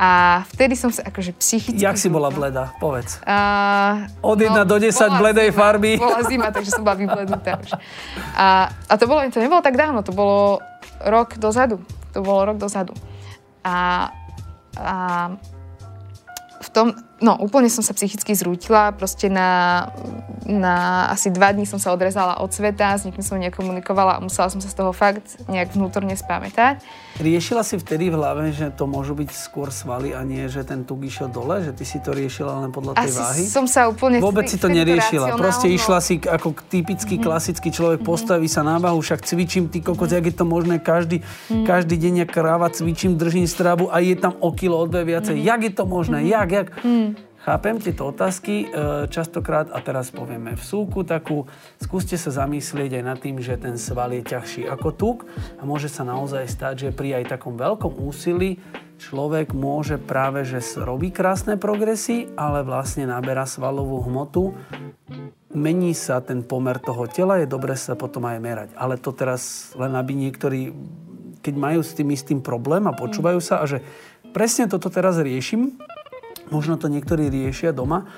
A 0.00 0.40
vtedy 0.48 0.80
som 0.80 0.88
sa 0.88 1.04
akože 1.04 1.36
psychicky... 1.36 1.76
Jak 1.76 2.00
si 2.00 2.08
bola 2.08 2.32
bleda? 2.32 2.72
Povedz. 2.80 3.20
Uh, 3.20 4.08
Od 4.24 4.40
1 4.40 4.48
no, 4.48 4.64
do 4.64 4.80
10 4.80 4.96
bledej 5.20 5.52
zima, 5.52 5.60
farby. 5.60 6.00
Bola 6.00 6.24
zima, 6.24 6.48
takže 6.48 6.72
som 6.72 6.80
bola 6.80 6.96
vyblednutá 6.96 7.60
už. 7.60 7.76
A, 8.32 8.72
a 8.72 8.92
to, 8.96 9.04
bolo, 9.04 9.20
to 9.28 9.44
nebolo 9.44 9.60
tak 9.60 9.76
dávno, 9.76 10.00
to 10.00 10.16
bolo 10.16 10.64
rok 11.04 11.36
dozadu. 11.36 11.84
To 12.16 12.24
bolo 12.24 12.48
rok 12.48 12.56
dozadu. 12.56 12.96
A, 13.60 14.08
a 14.80 14.96
v 16.64 16.68
tom, 16.72 16.96
No, 17.20 17.36
úplne 17.36 17.68
som 17.68 17.84
sa 17.84 17.92
psychicky 17.92 18.32
zrútila, 18.32 18.96
proste 18.96 19.28
na, 19.28 19.92
na 20.48 21.04
asi 21.12 21.28
dva 21.28 21.52
dní 21.52 21.68
som 21.68 21.76
sa 21.76 21.92
odrezala 21.92 22.40
od 22.40 22.48
sveta, 22.48 22.96
s 22.96 23.04
nikým 23.04 23.20
som 23.20 23.36
nekomunikovala 23.36 24.16
a 24.16 24.24
musela 24.24 24.48
som 24.48 24.64
sa 24.64 24.72
z 24.72 24.76
toho 24.80 24.96
fakt 24.96 25.36
nejak 25.44 25.76
vnútorne 25.76 26.16
spamätať. 26.16 26.80
Riešila 27.18 27.66
si 27.66 27.74
vtedy 27.76 28.08
v 28.08 28.16
hlave, 28.16 28.54
že 28.54 28.70
to 28.70 28.86
môžu 28.86 29.18
byť 29.18 29.28
skôr 29.34 29.74
svaly 29.74 30.14
a 30.14 30.22
nie, 30.22 30.46
že 30.46 30.62
ten 30.62 30.86
tuk 30.86 31.02
išiel 31.02 31.26
dole, 31.26 31.58
že 31.66 31.74
ty 31.74 31.82
si 31.82 31.98
to 31.98 32.14
riešila 32.14 32.62
len 32.62 32.70
podľa 32.70 32.96
tej 32.96 33.10
asi 33.10 33.18
váhy? 33.18 33.42
som 33.50 33.66
sa 33.66 33.90
úplne... 33.90 34.22
Vôbec 34.22 34.46
si 34.46 34.56
to 34.56 34.70
neriešila, 34.70 35.34
proste 35.34 35.66
išla 35.66 35.98
si 35.98 36.22
ako 36.22 36.54
typický, 36.70 37.18
mm-hmm. 37.18 37.26
klasický 37.26 37.68
človek, 37.74 38.00
mm-hmm. 38.00 38.14
postaví 38.14 38.46
sa 38.46 38.62
na 38.62 38.78
váhu, 38.78 39.02
však 39.02 39.26
cvičím, 39.26 39.66
ty 39.66 39.82
kokos, 39.82 40.14
mm-hmm. 40.14 40.16
jak 40.22 40.24
je 40.30 40.34
to 40.38 40.44
možné, 40.46 40.74
každý, 40.78 41.16
mm-hmm. 41.20 41.66
každý 41.66 41.96
deň, 41.98 42.14
jak 42.24 42.30
kráva 42.30 42.70
cvičím, 42.70 43.18
držím 43.18 43.50
stravu 43.50 43.90
a 43.90 43.98
je 43.98 44.14
tam 44.14 44.38
o 44.38 44.54
kilo, 44.54 44.78
o 44.78 44.86
dve 44.86 45.02
viacej. 45.02 45.34
Mm-hmm. 45.34 45.50
Jak 45.50 45.60
je 45.66 45.72
to 45.74 45.84
možné? 45.84 46.18
Mm-hmm. 46.22 46.34
Jak, 46.36 46.48
jak? 46.50 46.68
Mm-hmm. 46.86 47.29
Chápem 47.40 47.80
tieto 47.80 48.12
otázky, 48.12 48.68
e, 48.68 49.06
častokrát, 49.08 49.72
a 49.72 49.80
teraz 49.80 50.12
povieme 50.12 50.52
v 50.52 50.60
súku 50.60 51.08
takú, 51.08 51.48
skúste 51.80 52.20
sa 52.20 52.28
zamyslieť 52.28 53.00
aj 53.00 53.04
nad 53.04 53.16
tým, 53.16 53.40
že 53.40 53.56
ten 53.56 53.80
sval 53.80 54.12
je 54.12 54.20
ťažší 54.20 54.68
ako 54.68 54.88
tuk 54.92 55.18
a 55.56 55.64
môže 55.64 55.88
sa 55.88 56.04
naozaj 56.04 56.44
stať, 56.44 56.74
že 56.76 56.88
pri 56.92 57.24
aj 57.24 57.40
takom 57.40 57.56
veľkom 57.56 57.96
úsilí 57.96 58.60
človek 59.00 59.56
môže 59.56 59.96
práve, 59.96 60.44
že 60.44 60.60
robí 60.76 61.08
krásne 61.08 61.56
progresy, 61.56 62.28
ale 62.36 62.60
vlastne 62.60 63.08
naberá 63.08 63.48
svalovú 63.48 64.04
hmotu, 64.04 64.52
mení 65.56 65.96
sa 65.96 66.20
ten 66.20 66.44
pomer 66.44 66.76
toho 66.76 67.08
tela, 67.08 67.40
je 67.40 67.48
dobre 67.48 67.72
sa 67.72 67.96
potom 67.96 68.28
aj 68.28 68.36
merať. 68.36 68.68
Ale 68.76 69.00
to 69.00 69.16
teraz 69.16 69.72
len 69.80 69.96
aby 69.96 70.12
niektorí, 70.12 70.76
keď 71.40 71.54
majú 71.56 71.80
s 71.80 71.96
tým 71.96 72.12
istým 72.12 72.44
problém 72.44 72.84
a 72.84 72.92
počúvajú 72.92 73.40
sa 73.40 73.64
a 73.64 73.66
že 73.66 73.80
presne 74.36 74.68
toto 74.68 74.92
teraz 74.92 75.16
riešim, 75.16 75.80
možno 76.50 76.76
to 76.76 76.86
niektorí 76.86 77.30
riešia 77.30 77.70
doma, 77.74 78.10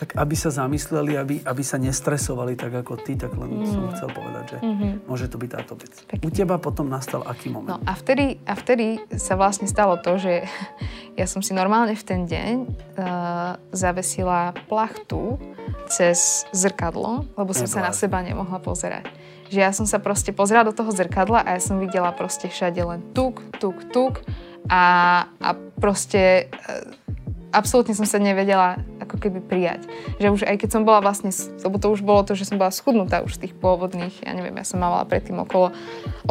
tak 0.00 0.16
aby 0.16 0.32
sa 0.32 0.48
zamysleli, 0.48 1.12
aby, 1.20 1.34
aby 1.44 1.60
sa 1.60 1.76
nestresovali 1.76 2.56
tak 2.56 2.72
ako 2.72 3.04
ty, 3.04 3.20
tak 3.20 3.36
len 3.36 3.60
mm. 3.60 3.68
som 3.68 3.84
chcel 3.92 4.08
povedať, 4.08 4.56
že 4.56 4.58
mm-hmm. 4.64 4.92
môže 5.04 5.28
to 5.28 5.36
byť 5.36 5.50
táto 5.52 5.76
vec. 5.76 5.92
Pekne. 6.08 6.24
U 6.24 6.28
teba 6.32 6.56
potom 6.56 6.88
nastal 6.88 7.20
aký 7.28 7.52
moment? 7.52 7.76
No 7.76 7.84
a 7.84 7.92
vtedy, 7.92 8.40
a 8.48 8.56
vtedy 8.56 8.96
sa 9.20 9.36
vlastne 9.36 9.68
stalo 9.68 10.00
to, 10.00 10.16
že 10.16 10.48
ja 11.20 11.28
som 11.28 11.44
si 11.44 11.52
normálne 11.52 11.92
v 11.92 12.00
ten 12.00 12.24
deň 12.24 12.54
uh, 12.64 13.60
zavesila 13.76 14.56
plachtu 14.72 15.36
cez 15.84 16.48
zrkadlo, 16.56 17.28
lebo 17.36 17.52
som 17.52 17.68
sa 17.68 17.84
na 17.84 17.92
seba 17.92 18.24
nemohla 18.24 18.56
pozerať. 18.56 19.04
Že 19.52 19.58
ja 19.60 19.72
som 19.76 19.84
sa 19.84 20.00
proste 20.00 20.32
pozerala 20.32 20.72
do 20.72 20.72
toho 20.72 20.88
zrkadla 20.96 21.44
a 21.44 21.58
ja 21.58 21.60
som 21.60 21.76
videla 21.76 22.08
proste 22.16 22.48
všade 22.48 22.80
len 22.80 23.04
tuk, 23.12 23.44
tuk, 23.60 23.76
tuk 23.92 24.24
a, 24.72 25.28
a 25.28 25.48
proste 25.76 26.48
uh, 26.48 26.88
absolútne 27.50 27.94
som 27.94 28.06
sa 28.06 28.18
nevedela 28.22 28.78
ako 29.02 29.16
keby 29.18 29.42
prijať. 29.42 29.86
Že 30.22 30.28
už 30.30 30.40
aj 30.46 30.56
keď 30.62 30.68
som 30.70 30.82
bola 30.86 31.02
vlastne, 31.02 31.34
lebo 31.62 31.76
to 31.82 31.90
už 31.90 32.00
bolo 32.06 32.22
to, 32.22 32.38
že 32.38 32.46
som 32.46 32.56
bola 32.56 32.70
schudnutá 32.70 33.22
už 33.26 33.38
z 33.38 33.48
tých 33.48 33.54
pôvodných, 33.58 34.22
ja 34.22 34.32
neviem, 34.34 34.54
ja 34.54 34.66
som 34.66 34.78
mala 34.78 35.02
predtým 35.04 35.38
okolo 35.42 35.74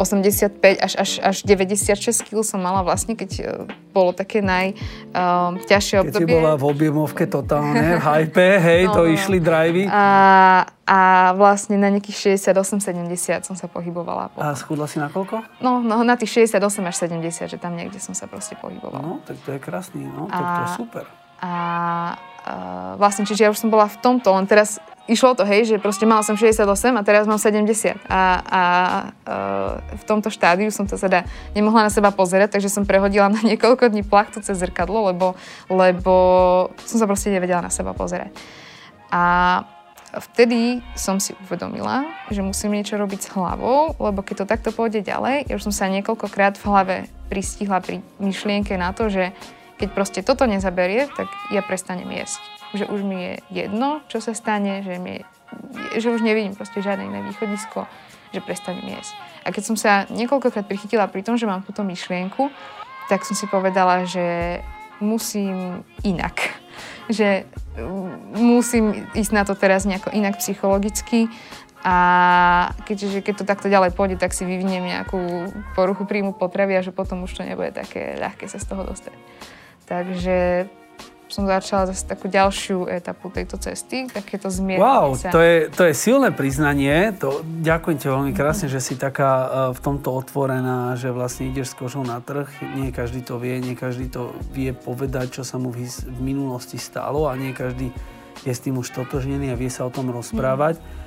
85 0.00 0.80
až, 0.80 0.92
až, 0.96 1.10
až 1.20 1.36
96 1.44 2.24
kg 2.24 2.40
som 2.40 2.60
mala 2.60 2.80
vlastne, 2.80 3.14
keď 3.14 3.30
uh, 3.40 3.46
bolo 3.92 4.16
také 4.16 4.40
najťažšie 4.40 5.96
uh, 6.00 6.02
obdobie. 6.08 6.24
Keď 6.24 6.32
si 6.32 6.36
bola 6.40 6.52
v 6.56 6.64
objemovke 6.64 7.24
totálne, 7.28 8.00
v 8.00 8.02
hype, 8.02 8.48
hej, 8.58 8.82
no, 8.88 8.94
to 8.96 9.02
no. 9.04 9.12
išli 9.12 9.38
drivey. 9.38 9.84
A, 9.92 10.64
A 10.90 11.30
vlastne 11.38 11.78
na 11.78 11.86
nejakých 11.86 12.42
68-70 12.42 13.46
som 13.46 13.54
sa 13.54 13.70
pohybovala. 13.70 14.34
A 14.34 14.58
schudla 14.58 14.90
si 14.90 14.98
na 14.98 15.06
koľko? 15.06 15.46
No, 15.62 15.78
no 15.78 16.02
na 16.02 16.18
tých 16.18 16.50
68 16.50 16.58
až 16.82 16.94
70, 17.06 17.46
že 17.46 17.56
tam 17.62 17.78
niekde 17.78 18.02
som 18.02 18.10
sa 18.10 18.26
proste 18.26 18.58
pohybovala. 18.58 18.98
No, 18.98 19.22
tak 19.22 19.38
to 19.46 19.54
je 19.54 19.62
krásny, 19.62 20.02
no, 20.02 20.26
a, 20.26 20.34
tak 20.34 20.42
to 20.50 20.60
je 20.66 20.70
super. 20.82 21.04
A, 21.38 21.46
a 21.46 21.54
vlastne, 22.98 23.22
čiže 23.22 23.46
ja 23.46 23.54
už 23.54 23.62
som 23.62 23.70
bola 23.70 23.86
v 23.86 24.02
tomto, 24.02 24.34
len 24.34 24.50
teraz 24.50 24.82
išlo 25.06 25.38
to, 25.38 25.46
hej, 25.46 25.70
že 25.70 25.76
proste 25.78 26.10
mala 26.10 26.26
som 26.26 26.34
68 26.34 26.66
a 26.66 27.02
teraz 27.06 27.30
mám 27.30 27.38
70. 27.38 27.94
A, 28.10 28.10
a 28.10 28.20
a 28.50 28.62
v 29.94 30.04
tomto 30.06 30.26
štádiu 30.26 30.74
som 30.74 30.90
to 30.90 30.98
teda 30.98 31.22
nemohla 31.54 31.86
na 31.86 31.92
seba 31.92 32.10
pozerať, 32.10 32.58
takže 32.58 32.66
som 32.66 32.82
prehodila 32.82 33.30
na 33.30 33.42
niekoľko 33.46 33.94
dní 33.94 34.02
plachtu 34.02 34.42
cez 34.42 34.58
zrkadlo, 34.58 35.14
lebo, 35.14 35.38
lebo 35.70 36.14
som 36.82 36.98
sa 36.98 37.06
proste 37.06 37.30
nevedela 37.30 37.62
na 37.62 37.70
seba 37.70 37.94
pozerať. 37.94 38.34
A 39.10 39.62
vtedy 40.18 40.82
som 40.98 41.22
si 41.22 41.36
uvedomila, 41.46 42.08
že 42.34 42.42
musím 42.42 42.74
niečo 42.74 42.98
robiť 42.98 43.20
s 43.22 43.32
hlavou, 43.34 43.94
lebo 43.98 44.26
keď 44.26 44.42
to 44.42 44.50
takto 44.50 44.70
pôjde 44.74 45.06
ďalej, 45.06 45.46
ja 45.46 45.54
už 45.54 45.70
som 45.70 45.74
sa 45.74 45.86
niekoľkokrát 45.86 46.58
v 46.58 46.66
hlave 46.66 46.96
pristihla 47.30 47.78
pri 47.78 48.02
myšlienke 48.18 48.74
na 48.74 48.90
to, 48.90 49.06
že 49.06 49.30
keď 49.78 49.88
proste 49.96 50.20
toto 50.20 50.44
nezaberie, 50.44 51.08
tak 51.08 51.30
ja 51.54 51.64
prestanem 51.64 52.10
jesť. 52.12 52.42
Že 52.76 52.84
už 52.92 53.00
mi 53.06 53.16
je 53.16 53.34
jedno, 53.64 54.04
čo 54.12 54.20
sa 54.20 54.36
stane, 54.36 54.84
že, 54.84 55.00
mi, 55.00 55.24
že 55.96 56.12
už 56.12 56.20
nevidím 56.20 56.52
proste 56.52 56.84
žiadne 56.84 57.08
iné 57.08 57.24
východisko, 57.24 57.88
že 58.34 58.44
prestanem 58.44 58.92
jesť. 58.92 59.16
A 59.46 59.56
keď 59.56 59.62
som 59.64 59.76
sa 59.80 60.04
niekoľkokrát 60.12 60.68
prichytila 60.68 61.08
pri 61.08 61.24
tom, 61.24 61.40
že 61.40 61.48
mám 61.48 61.64
túto 61.64 61.80
myšlienku, 61.80 62.52
tak 63.08 63.24
som 63.24 63.32
si 63.32 63.48
povedala, 63.48 64.04
že 64.04 64.60
musím 65.00 65.80
inak. 66.04 66.59
Že 67.10 67.44
musím 68.38 69.10
ísť 69.18 69.32
na 69.34 69.42
to 69.42 69.58
teraz 69.58 69.82
nejako 69.82 70.14
inak 70.14 70.38
psychologicky 70.38 71.26
a 71.80 71.96
keďže 72.84 73.24
keď 73.24 73.34
to 73.40 73.48
takto 73.48 73.66
ďalej 73.72 73.96
pôjde, 73.96 74.20
tak 74.20 74.36
si 74.36 74.44
vyviniem 74.44 74.84
nejakú 74.84 75.48
poruchu 75.72 76.04
príjmu 76.04 76.36
potravy 76.36 76.76
a 76.76 76.84
že 76.84 76.92
potom 76.92 77.24
už 77.24 77.40
to 77.40 77.42
nebude 77.42 77.72
také 77.72 78.20
ľahké 78.20 78.46
sa 78.46 78.60
z 78.60 78.68
toho 78.68 78.84
dostať. 78.84 79.16
Takže 79.88 80.68
som 81.30 81.46
začala 81.46 81.88
zase 81.88 82.04
takú 82.04 82.26
ďalšiu 82.26 82.90
etapu 82.90 83.30
tejto 83.30 83.56
cesty, 83.56 84.10
takéto 84.10 84.50
zmierenie 84.50 84.82
Wow, 84.82 85.14
sa. 85.14 85.30
to 85.30 85.40
je, 85.40 85.70
to 85.70 85.86
je 85.86 85.94
silné 85.94 86.34
priznanie. 86.34 87.14
To, 87.22 87.40
ďakujem 87.42 87.96
ti 87.96 88.06
veľmi 88.10 88.32
krásne, 88.34 88.66
mm-hmm. 88.66 88.82
že 88.82 88.86
si 88.86 88.94
taká 88.98 89.30
uh, 89.30 89.48
v 89.70 89.80
tomto 89.80 90.10
otvorená, 90.10 90.98
že 90.98 91.14
vlastne 91.14 91.48
ideš 91.48 91.72
s 91.72 91.78
kožou 91.78 92.02
na 92.02 92.18
trh. 92.18 92.50
Nie 92.74 92.90
každý 92.90 93.22
to 93.22 93.38
vie, 93.38 93.56
nie 93.62 93.78
každý 93.78 94.10
to 94.10 94.34
vie 94.50 94.74
povedať, 94.74 95.40
čo 95.40 95.42
sa 95.46 95.56
mu 95.56 95.70
v, 95.70 95.86
v 95.86 96.20
minulosti 96.20 96.76
stalo 96.76 97.30
a 97.30 97.38
nie 97.38 97.54
každý 97.54 97.94
je 98.40 98.52
s 98.52 98.60
tým 98.64 98.80
už 98.80 98.90
totožnený 98.96 99.52
a 99.52 99.56
vie 99.56 99.68
sa 99.68 99.86
o 99.86 99.92
tom 99.92 100.10
rozprávať. 100.10 100.80
Mm-hmm 100.80 100.99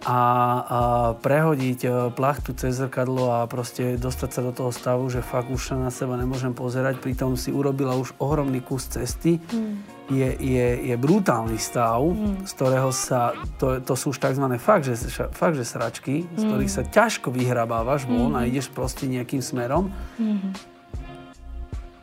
a, 0.00 0.20
a 0.64 0.80
prehodiť 1.20 1.80
e, 1.84 1.88
plachtu 2.16 2.56
cez 2.56 2.80
zrkadlo 2.80 3.36
a 3.36 3.44
proste 3.44 4.00
dostať 4.00 4.30
sa 4.32 4.40
do 4.40 4.52
toho 4.56 4.72
stavu, 4.72 5.04
že 5.12 5.20
fakt 5.20 5.52
už 5.52 5.76
na 5.76 5.92
seba 5.92 6.16
nemôžem 6.16 6.56
pozerať, 6.56 7.04
pritom 7.04 7.36
si 7.36 7.52
urobila 7.52 7.92
už 8.00 8.16
ohromný 8.16 8.64
kus 8.64 8.88
cesty, 8.88 9.36
mm. 9.36 9.74
je, 10.08 10.28
je, 10.40 10.66
je 10.88 10.94
brutálny 10.96 11.60
stav, 11.60 12.00
mm. 12.00 12.48
z 12.48 12.52
ktorého 12.56 12.90
sa, 12.96 13.36
to, 13.60 13.76
to 13.84 13.92
sú 13.92 14.16
už 14.16 14.24
tzv. 14.24 14.46
fakt, 14.56 14.88
že, 14.88 14.96
fakt, 15.36 15.60
že 15.60 15.68
sračky, 15.68 16.24
mm. 16.24 16.28
z 16.32 16.42
ktorých 16.48 16.72
sa 16.72 16.82
ťažko 16.88 17.28
vyhrabávaš 17.28 18.08
von 18.08 18.32
mm. 18.32 18.38
a 18.40 18.48
ideš 18.48 18.72
proste 18.72 19.04
nejakým 19.04 19.44
smerom. 19.44 19.92
Mm. 20.16 20.56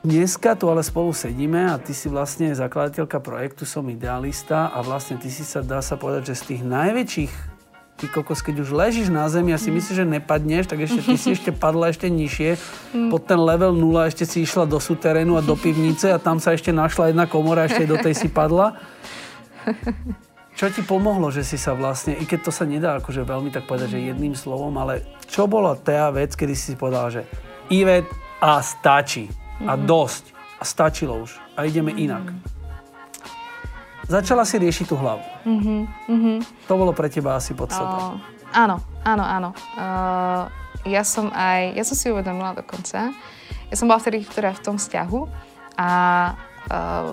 Dneska 0.06 0.54
tu 0.54 0.70
ale 0.70 0.86
spolu 0.86 1.12
sedíme 1.12 1.74
a 1.74 1.82
ty 1.82 1.91
si 1.91 2.08
vlastne 2.08 2.54
zakladateľka 2.56 3.20
projektu 3.20 3.68
Som 3.68 3.89
idealista 3.91 4.70
a 4.72 4.80
vlastne 4.86 5.18
ty 5.18 5.28
si 5.28 5.41
sa, 5.41 5.66
dá 5.66 5.82
sa 5.82 5.98
povedať, 5.98 6.32
že 6.32 6.36
z 6.38 6.43
tých 6.54 6.62
najväčších 6.64 7.57
ty 7.98 8.06
kokos, 8.06 8.45
keď 8.45 8.62
už 8.62 8.70
ležíš 8.78 9.10
na 9.10 9.26
zemi 9.26 9.52
a 9.52 9.58
si 9.58 9.74
myslíš, 9.74 9.98
že 9.98 10.06
nepadneš, 10.06 10.70
tak 10.70 10.86
ešte 10.86 11.02
ty 11.02 11.18
si 11.18 11.34
ešte 11.34 11.50
padla 11.50 11.89
ešte 11.89 12.06
nižšie. 12.08 12.50
Pod 13.10 13.26
ten 13.26 13.41
level 13.41 13.74
0 13.74 14.06
ešte 14.06 14.30
si 14.30 14.45
išla 14.45 14.70
do 14.70 14.78
suterénu 14.78 15.34
a 15.34 15.41
do 15.41 15.58
pivnice 15.58 16.14
a 16.14 16.22
tam 16.22 16.38
sa 16.38 16.54
ešte 16.54 16.70
našla 16.70 17.10
jedna 17.10 17.26
komora, 17.26 17.66
ešte 17.66 17.89
do 17.89 17.98
tej 17.98 18.14
si 18.14 18.30
padla. 18.30 18.78
Čo 20.58 20.74
ti 20.74 20.82
pomohlo, 20.86 21.30
že 21.30 21.45
si 21.45 21.58
sa 21.58 21.78
vlastne, 21.78 22.18
i 22.18 22.26
keď 22.26 22.50
to 22.50 22.52
sa 22.54 22.66
nedá 22.66 22.98
akože 22.98 23.22
veľmi 23.26 23.54
tak 23.54 23.70
povedať, 23.70 23.98
že 23.98 24.10
jedným 24.10 24.34
slovom, 24.34 24.74
ale 24.78 25.06
čo 25.30 25.45
bola 25.45 25.78
tá 25.78 26.10
vec, 26.10 26.34
kedy 26.34 26.54
si 26.58 26.74
povedala, 26.74 27.14
že 27.14 27.22
Ivet 27.70 28.10
a 28.41 28.62
stačí. 28.62 29.30
A 29.66 29.74
dosť. 29.78 30.34
A 30.58 30.66
stačilo 30.66 31.22
už. 31.22 31.38
A 31.54 31.66
ideme 31.70 31.93
inak 31.93 32.57
začala 34.08 34.47
si 34.47 34.55
riešiť 34.58 34.86
tú 34.88 34.95
hlavu. 34.95 35.24
Mm-hmm, 35.43 35.80
mm-hmm. 36.08 36.38
To 36.72 36.74
bolo 36.80 36.91
pre 36.95 37.12
teba 37.12 37.36
asi 37.36 37.51
podstatné. 37.51 37.99
Uh, 37.99 38.16
áno, 38.55 38.80
áno, 39.03 39.24
áno. 39.24 39.49
Uh, 39.76 40.47
ja 40.88 41.03
som 41.03 41.28
aj, 41.36 41.76
ja 41.76 41.84
som 41.84 41.95
si 41.99 42.08
uvedomila 42.08 42.55
dokonca, 42.55 43.12
ja 43.68 43.76
som 43.76 43.91
bola 43.91 43.99
vtedy, 43.99 44.24
ktorá 44.24 44.55
v 44.55 44.64
tom 44.64 44.76
vzťahu 44.80 45.20
a 45.76 45.89
uh, 46.72 47.12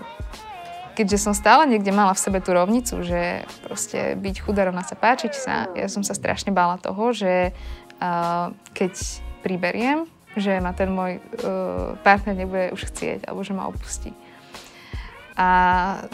keďže 0.94 1.18
som 1.26 1.34
stále 1.34 1.66
niekde 1.66 1.90
mala 1.90 2.14
v 2.14 2.22
sebe 2.22 2.38
tú 2.38 2.54
rovnicu, 2.54 3.02
že 3.02 3.42
proste 3.66 4.14
byť 4.14 4.36
chudá 4.46 4.70
rovná 4.70 4.86
sa 4.86 4.94
páčiť 4.94 5.32
sa, 5.34 5.66
ja 5.74 5.90
som 5.90 6.06
sa 6.06 6.14
strašne 6.14 6.54
bála 6.54 6.78
toho, 6.78 7.10
že 7.10 7.50
uh, 7.98 8.54
keď 8.70 8.94
priberiem, 9.42 10.06
že 10.38 10.58
ma 10.62 10.70
ten 10.74 10.90
môj 10.90 11.18
uh, 11.18 11.98
partner 12.06 12.34
nebude 12.38 12.74
už 12.74 12.90
chcieť 12.90 13.26
alebo 13.26 13.42
že 13.42 13.54
ma 13.54 13.66
opustí. 13.66 14.14
A 15.34 15.48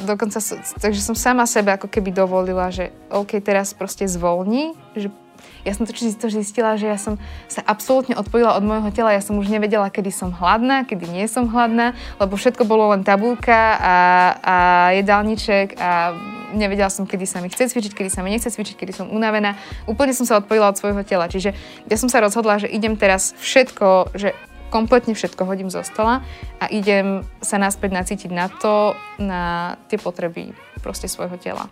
dokonca, 0.01 0.41
takže 0.81 1.05
som 1.05 1.13
sama 1.13 1.45
sebe 1.45 1.77
ako 1.77 1.93
keby 1.93 2.09
dovolila, 2.09 2.73
že 2.73 2.89
OK, 3.13 3.37
teraz 3.45 3.77
proste 3.77 4.09
zvolni, 4.09 4.73
že 4.97 5.13
ja 5.61 5.77
som 5.77 5.85
to 5.85 5.93
to 5.93 6.29
zistila, 6.33 6.81
že 6.81 6.89
ja 6.89 6.97
som 6.97 7.21
sa 7.45 7.61
absolútne 7.69 8.17
odpojila 8.17 8.57
od 8.57 8.65
môjho 8.65 8.89
tela. 8.97 9.13
Ja 9.13 9.21
som 9.21 9.37
už 9.37 9.53
nevedela, 9.53 9.93
kedy 9.93 10.09
som 10.09 10.33
hladná, 10.33 10.89
kedy 10.89 11.05
nie 11.05 11.29
som 11.29 11.53
hladná, 11.53 11.93
lebo 12.17 12.37
všetko 12.37 12.65
bolo 12.65 12.97
len 12.97 13.05
tabulka 13.05 13.77
a, 13.77 13.97
a 14.41 14.57
jedálniček 14.97 15.77
a 15.77 16.17
nevedela 16.57 16.89
som, 16.89 17.05
kedy 17.05 17.29
sa 17.29 17.45
mi 17.45 17.53
chce 17.53 17.71
cvičiť, 17.71 17.93
kedy 17.93 18.11
sa 18.11 18.25
mi 18.25 18.33
nechce 18.33 18.49
cvičiť, 18.49 18.77
kedy 18.77 18.93
som 18.97 19.07
unavená. 19.13 19.57
Úplne 19.85 20.17
som 20.17 20.25
sa 20.25 20.41
odpojila 20.41 20.73
od 20.73 20.81
svojho 20.81 21.05
tela. 21.05 21.29
Čiže 21.29 21.53
ja 21.87 21.97
som 22.01 22.09
sa 22.09 22.25
rozhodla, 22.25 22.57
že 22.57 22.73
idem 22.73 22.97
teraz 22.97 23.37
všetko, 23.39 24.17
že 24.17 24.33
kompletne 24.71 25.13
všetko 25.13 25.43
hodím 25.45 25.69
zo 25.69 25.83
stola 25.83 26.23
a 26.63 26.71
idem 26.71 27.27
sa 27.43 27.59
naspäť 27.59 27.91
nacítiť 27.91 28.31
na 28.31 28.47
to, 28.47 28.95
na 29.19 29.75
tie 29.91 29.99
potreby 29.99 30.55
proste 30.81 31.11
svojho 31.11 31.37
tela. 31.37 31.67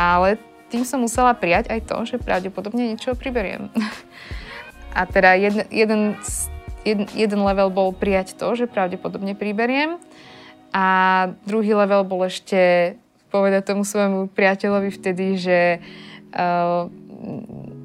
Ale 0.00 0.40
tým 0.72 0.88
som 0.88 1.04
musela 1.04 1.36
prijať 1.36 1.68
aj 1.68 1.80
to, 1.84 1.96
že 2.08 2.16
pravdepodobne 2.24 2.96
niečo 2.96 3.12
priberiem. 3.12 3.68
A 4.96 5.08
teda 5.08 5.36
jeden, 5.36 5.64
jeden, 5.72 6.16
jeden, 6.84 7.08
jeden 7.16 7.40
level 7.40 7.72
bol 7.72 7.96
prijať 7.96 8.36
to, 8.36 8.52
že 8.52 8.68
pravdepodobne 8.68 9.32
priberiem 9.32 9.96
a 10.72 10.86
druhý 11.48 11.72
level 11.72 12.04
bol 12.04 12.20
ešte 12.28 12.92
povedať 13.32 13.72
tomu 13.72 13.88
svojmu 13.88 14.28
priateľovi 14.32 14.90
vtedy, 14.92 15.40
že 15.40 15.80
uh, 16.36 16.92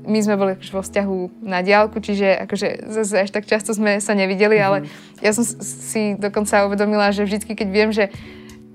my 0.07 0.19
sme 0.23 0.39
boli 0.39 0.53
vo 0.55 0.79
vzťahu 0.79 1.43
na 1.43 1.59
diálku, 1.59 1.99
čiže 1.99 2.47
akože 2.47 2.87
zase 2.87 3.27
až 3.27 3.29
tak 3.35 3.43
často 3.43 3.75
sme 3.75 3.99
sa 3.99 4.15
nevideli, 4.15 4.55
mm-hmm. 4.55 4.67
ale 4.71 4.77
ja 5.19 5.31
som 5.35 5.43
si 5.43 6.15
dokonca 6.15 6.63
uvedomila, 6.63 7.11
že 7.11 7.27
vždy, 7.27 7.43
keď 7.43 7.67
viem, 7.67 7.91
že 7.91 8.09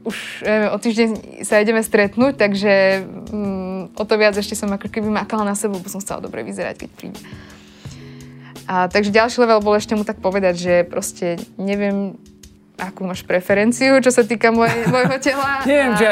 už 0.03 0.43
neviem, 0.43 0.71
o 0.75 0.79
týždeň 0.79 1.11
sa 1.47 1.63
ideme 1.63 1.81
stretnúť, 1.81 2.35
takže 2.35 3.07
um, 3.31 3.87
o 3.95 4.05
to 4.05 4.15
viac 4.19 4.35
ešte 4.35 4.59
som 4.59 4.69
ako 4.75 4.91
keby 4.91 5.09
makala 5.09 5.47
na 5.47 5.55
sebe, 5.55 5.79
bo 5.79 5.87
som 5.87 6.03
chcela 6.03 6.21
dobre 6.21 6.43
vyzerať, 6.43 6.87
keď 6.87 6.91
príde. 6.99 7.21
A 8.67 8.87
takže 8.91 9.15
ďalší 9.15 9.43
level 9.43 9.63
bol 9.63 9.79
ešte 9.79 9.95
mu 9.95 10.03
tak 10.03 10.19
povedať, 10.19 10.55
že 10.59 10.75
proste 10.87 11.39
neviem, 11.59 12.19
akú 12.91 13.07
máš 13.07 13.23
preferenciu, 13.23 14.03
čo 14.03 14.11
sa 14.11 14.27
týka 14.27 14.51
moje, 14.51 14.75
môjho 14.93 15.17
tela. 15.23 15.63
neviem, 15.63 15.95
a... 15.95 15.99
že, 15.99 16.09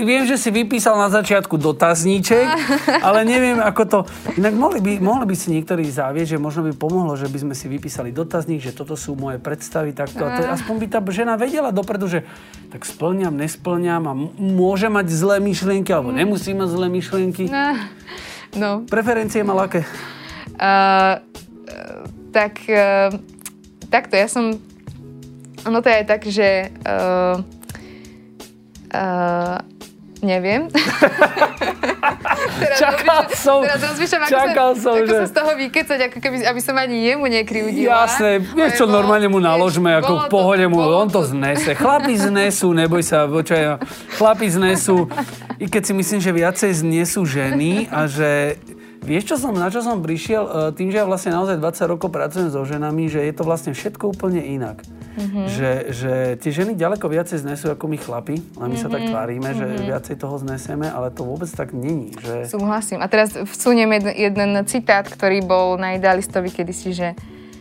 viem, 0.00 0.22
že 0.24 0.36
si 0.40 0.48
vypísal 0.48 0.96
na 0.96 1.12
začiatku 1.12 1.60
dotazníček, 1.60 2.46
ale 3.04 3.28
neviem, 3.28 3.60
ako 3.60 3.82
to... 3.84 3.98
Inak 4.40 4.54
mohli 4.56 4.80
by, 4.80 4.92
mohli 5.04 5.24
by 5.28 5.36
si 5.36 5.52
niektorí 5.52 5.84
zavieť, 5.84 6.36
že 6.36 6.38
možno 6.40 6.64
by 6.64 6.72
pomohlo, 6.72 7.12
že 7.18 7.28
by 7.28 7.38
sme 7.44 7.54
si 7.54 7.68
vypísali 7.68 8.10
dotazník, 8.16 8.64
že 8.64 8.72
toto 8.72 8.96
sú 8.96 9.12
moje 9.18 9.36
predstavy, 9.36 9.92
takto. 9.92 10.24
A 10.24 10.40
to, 10.40 10.42
aspoň 10.48 10.74
by 10.80 10.86
tá 10.88 10.98
žena 11.12 11.34
vedela 11.36 11.68
dopredu, 11.74 12.08
že 12.08 12.24
tak 12.72 12.86
splňam, 12.86 13.34
nesplňam 13.36 14.02
a 14.08 14.12
môže 14.38 14.88
mať 14.88 15.06
zlé 15.12 15.36
myšlienky, 15.42 15.90
alebo 15.92 16.14
nemusí 16.14 16.54
mať 16.56 16.68
zlé 16.70 16.86
myšlienky. 16.88 17.44
No. 17.50 17.66
no. 18.56 18.70
Preferencie 18.86 19.42
mal 19.42 19.66
aké? 19.66 19.82
Uh, 20.54 21.18
tak, 22.30 22.62
uh, 22.70 23.10
takto, 23.90 24.14
ja 24.14 24.30
som 24.30 24.69
ono 25.66 25.78
to 25.82 25.88
je 25.88 25.96
aj 26.00 26.06
tak, 26.06 26.22
že 26.24 26.48
uh, 26.86 27.36
uh, 28.94 29.58
neviem. 30.20 30.68
teraz 32.60 32.76
čakal 32.76 33.24
rozmýšľam- 33.24 33.40
som, 33.40 33.58
teraz 33.64 33.82
rozmýšľam, 33.84 34.22
ako, 34.24 34.32
čakal 34.32 34.68
sa, 34.76 34.80
som, 34.80 34.94
ako 34.96 35.08
že... 35.08 35.16
sa 35.16 35.26
z 35.26 35.34
toho 35.34 35.50
vykecať, 35.56 35.98
ako 36.12 36.18
keby, 36.20 36.36
aby 36.44 36.60
som 36.60 36.74
ani 36.76 36.96
jemu 37.08 37.24
nekryudila. 37.28 38.04
Jasné, 38.06 38.30
vieš 38.40 38.72
čo, 38.80 38.84
normálne 38.84 39.28
mu 39.32 39.40
vieš, 39.40 39.48
naložme, 39.48 39.90
ako 40.00 40.12
v 40.12 40.26
pohode 40.28 40.64
mu, 40.68 40.76
bolo 40.80 40.96
on 41.00 41.08
to 41.08 41.24
znese. 41.24 41.72
Chlapi 41.76 42.14
znesú, 42.16 42.72
neboj 42.76 43.02
sa, 43.04 43.24
počkaj, 43.28 43.80
chlapi 44.20 44.46
znesú, 44.52 45.08
i 45.56 45.66
keď 45.68 45.82
si 45.88 45.92
myslím, 45.96 46.18
že 46.20 46.30
viacej 46.32 46.70
znesú 46.84 47.24
ženy 47.24 47.88
a 47.88 48.04
že 48.08 48.60
Vieš, 49.00 49.32
čo 49.32 49.36
som, 49.40 49.56
na 49.56 49.72
čo 49.72 49.80
som 49.80 50.04
prišiel? 50.04 50.44
E, 50.44 50.50
Tým, 50.76 50.92
že 50.92 51.00
ja 51.00 51.08
vlastne 51.08 51.32
naozaj 51.32 51.56
20 51.56 51.88
rokov 51.88 52.12
pracujem 52.12 52.52
so 52.52 52.60
ženami, 52.68 53.08
že 53.08 53.24
je 53.24 53.32
to 53.32 53.48
vlastne 53.48 53.72
všetko 53.72 54.12
úplne 54.12 54.44
inak. 54.44 54.84
Mm-hmm. 55.20 55.46
Že, 55.52 55.70
že 55.92 56.12
tie 56.40 56.50
ženy 56.50 56.72
ďaleko 56.80 57.04
viacej 57.04 57.44
znesú 57.44 57.68
ako 57.68 57.92
my 57.92 57.98
chlapi, 58.00 58.40
len 58.40 58.68
my 58.72 58.78
sa 58.80 58.88
tak 58.88 59.04
tvárime, 59.04 59.52
že 59.52 59.84
viacej 59.84 60.16
toho 60.16 60.40
zneseme, 60.40 60.88
ale 60.88 61.12
to 61.12 61.28
vôbec 61.28 61.52
tak 61.52 61.76
není. 61.76 62.16
Že... 62.16 62.48
Súhlasím. 62.48 63.04
A 63.04 63.06
teraz 63.12 63.36
vsuniem 63.36 63.92
jeden, 64.00 64.14
jeden 64.16 64.50
citát, 64.64 65.04
ktorý 65.04 65.44
bol 65.44 65.76
na 65.76 66.00
idealistovi 66.00 66.48
kedysi, 66.48 66.96
že, 66.96 67.08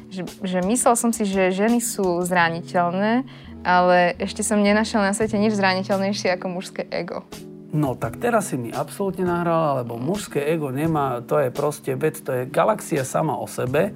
že, 0.07 0.24
že 0.39 0.64
myslel 0.64 0.95
som 0.95 1.12
si, 1.12 1.28
že 1.28 1.51
ženy 1.51 1.84
sú 1.84 2.24
zraniteľné, 2.24 3.28
ale 3.68 4.16
ešte 4.16 4.39
som 4.39 4.64
nenašiel 4.64 5.03
na 5.03 5.12
svete 5.12 5.36
nič 5.36 5.51
zraniteľnejšie 5.60 6.39
ako 6.39 6.47
mužské 6.47 6.88
ego. 6.88 7.28
No 7.70 7.93
tak 7.93 8.18
teraz 8.18 8.49
si 8.49 8.57
mi 8.57 8.74
absolútne 8.74 9.30
nahrala, 9.30 9.86
lebo 9.86 10.01
mužské 10.01 10.41
ego 10.41 10.74
nemá, 10.74 11.22
to 11.22 11.38
je 11.38 11.53
proste 11.53 11.93
vec, 11.93 12.18
to 12.18 12.34
je 12.34 12.49
galaxia 12.49 13.05
sama 13.05 13.38
o 13.38 13.45
sebe. 13.45 13.93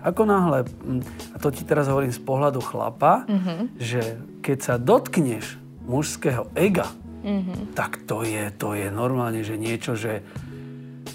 Ako 0.00 0.24
náhle, 0.24 0.64
mm, 0.64 1.34
a 1.34 1.36
to 1.36 1.52
ti 1.52 1.62
teraz 1.68 1.84
hovorím 1.88 2.12
z 2.12 2.22
pohľadu 2.24 2.64
chlapa, 2.64 3.28
mm-hmm. 3.28 3.60
že 3.76 4.00
keď 4.40 4.58
sa 4.58 4.74
dotkneš 4.80 5.60
mužského 5.84 6.48
ega, 6.56 6.88
mm-hmm. 7.20 7.76
tak 7.76 8.00
to 8.08 8.24
je, 8.24 8.48
to 8.56 8.72
je 8.72 8.88
normálne, 8.88 9.44
že 9.44 9.60
niečo, 9.60 9.92
že 9.92 10.24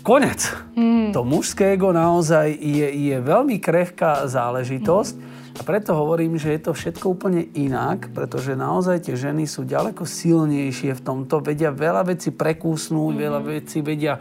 konec. 0.05 0.45
Mm. 0.77 1.17
To 1.17 1.25
mužské 1.25 1.73
ego 1.73 1.89
naozaj 1.89 2.53
je, 2.53 2.87
je 3.09 3.17
veľmi 3.17 3.57
krehká 3.57 4.29
záležitosť. 4.29 5.15
Mm. 5.17 5.33
A 5.55 5.61
preto 5.63 5.95
hovorím, 5.95 6.35
že 6.35 6.51
je 6.51 6.61
to 6.67 6.71
všetko 6.75 7.15
úplne 7.15 7.47
inak, 7.55 8.11
pretože 8.11 8.59
naozaj 8.59 9.07
tie 9.07 9.15
ženy 9.15 9.47
sú 9.47 9.63
ďaleko 9.63 10.03
silnejšie 10.03 10.93
v 10.93 11.01
tomto, 11.01 11.39
vedia 11.39 11.71
veľa 11.71 12.05
vecí 12.05 12.29
prekúsnúť, 12.29 13.11
mm-hmm. 13.15 13.25
veľa 13.25 13.41
vecí 13.41 13.79
vedia 13.79 14.19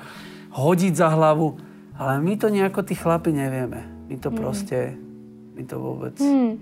hodiť 0.55 0.95
za 0.95 1.11
hlavu, 1.11 1.59
ale 1.99 2.23
my 2.23 2.33
to 2.39 2.49
nejako 2.49 2.87
tí 2.87 2.95
chlapi 2.95 3.35
nevieme. 3.35 3.94
My 4.09 4.17
to 4.21 4.29
mm. 4.31 4.37
proste, 4.37 4.79
my 5.55 5.63
to 5.65 5.77
vôbec... 5.81 6.17
Mm. 6.21 6.61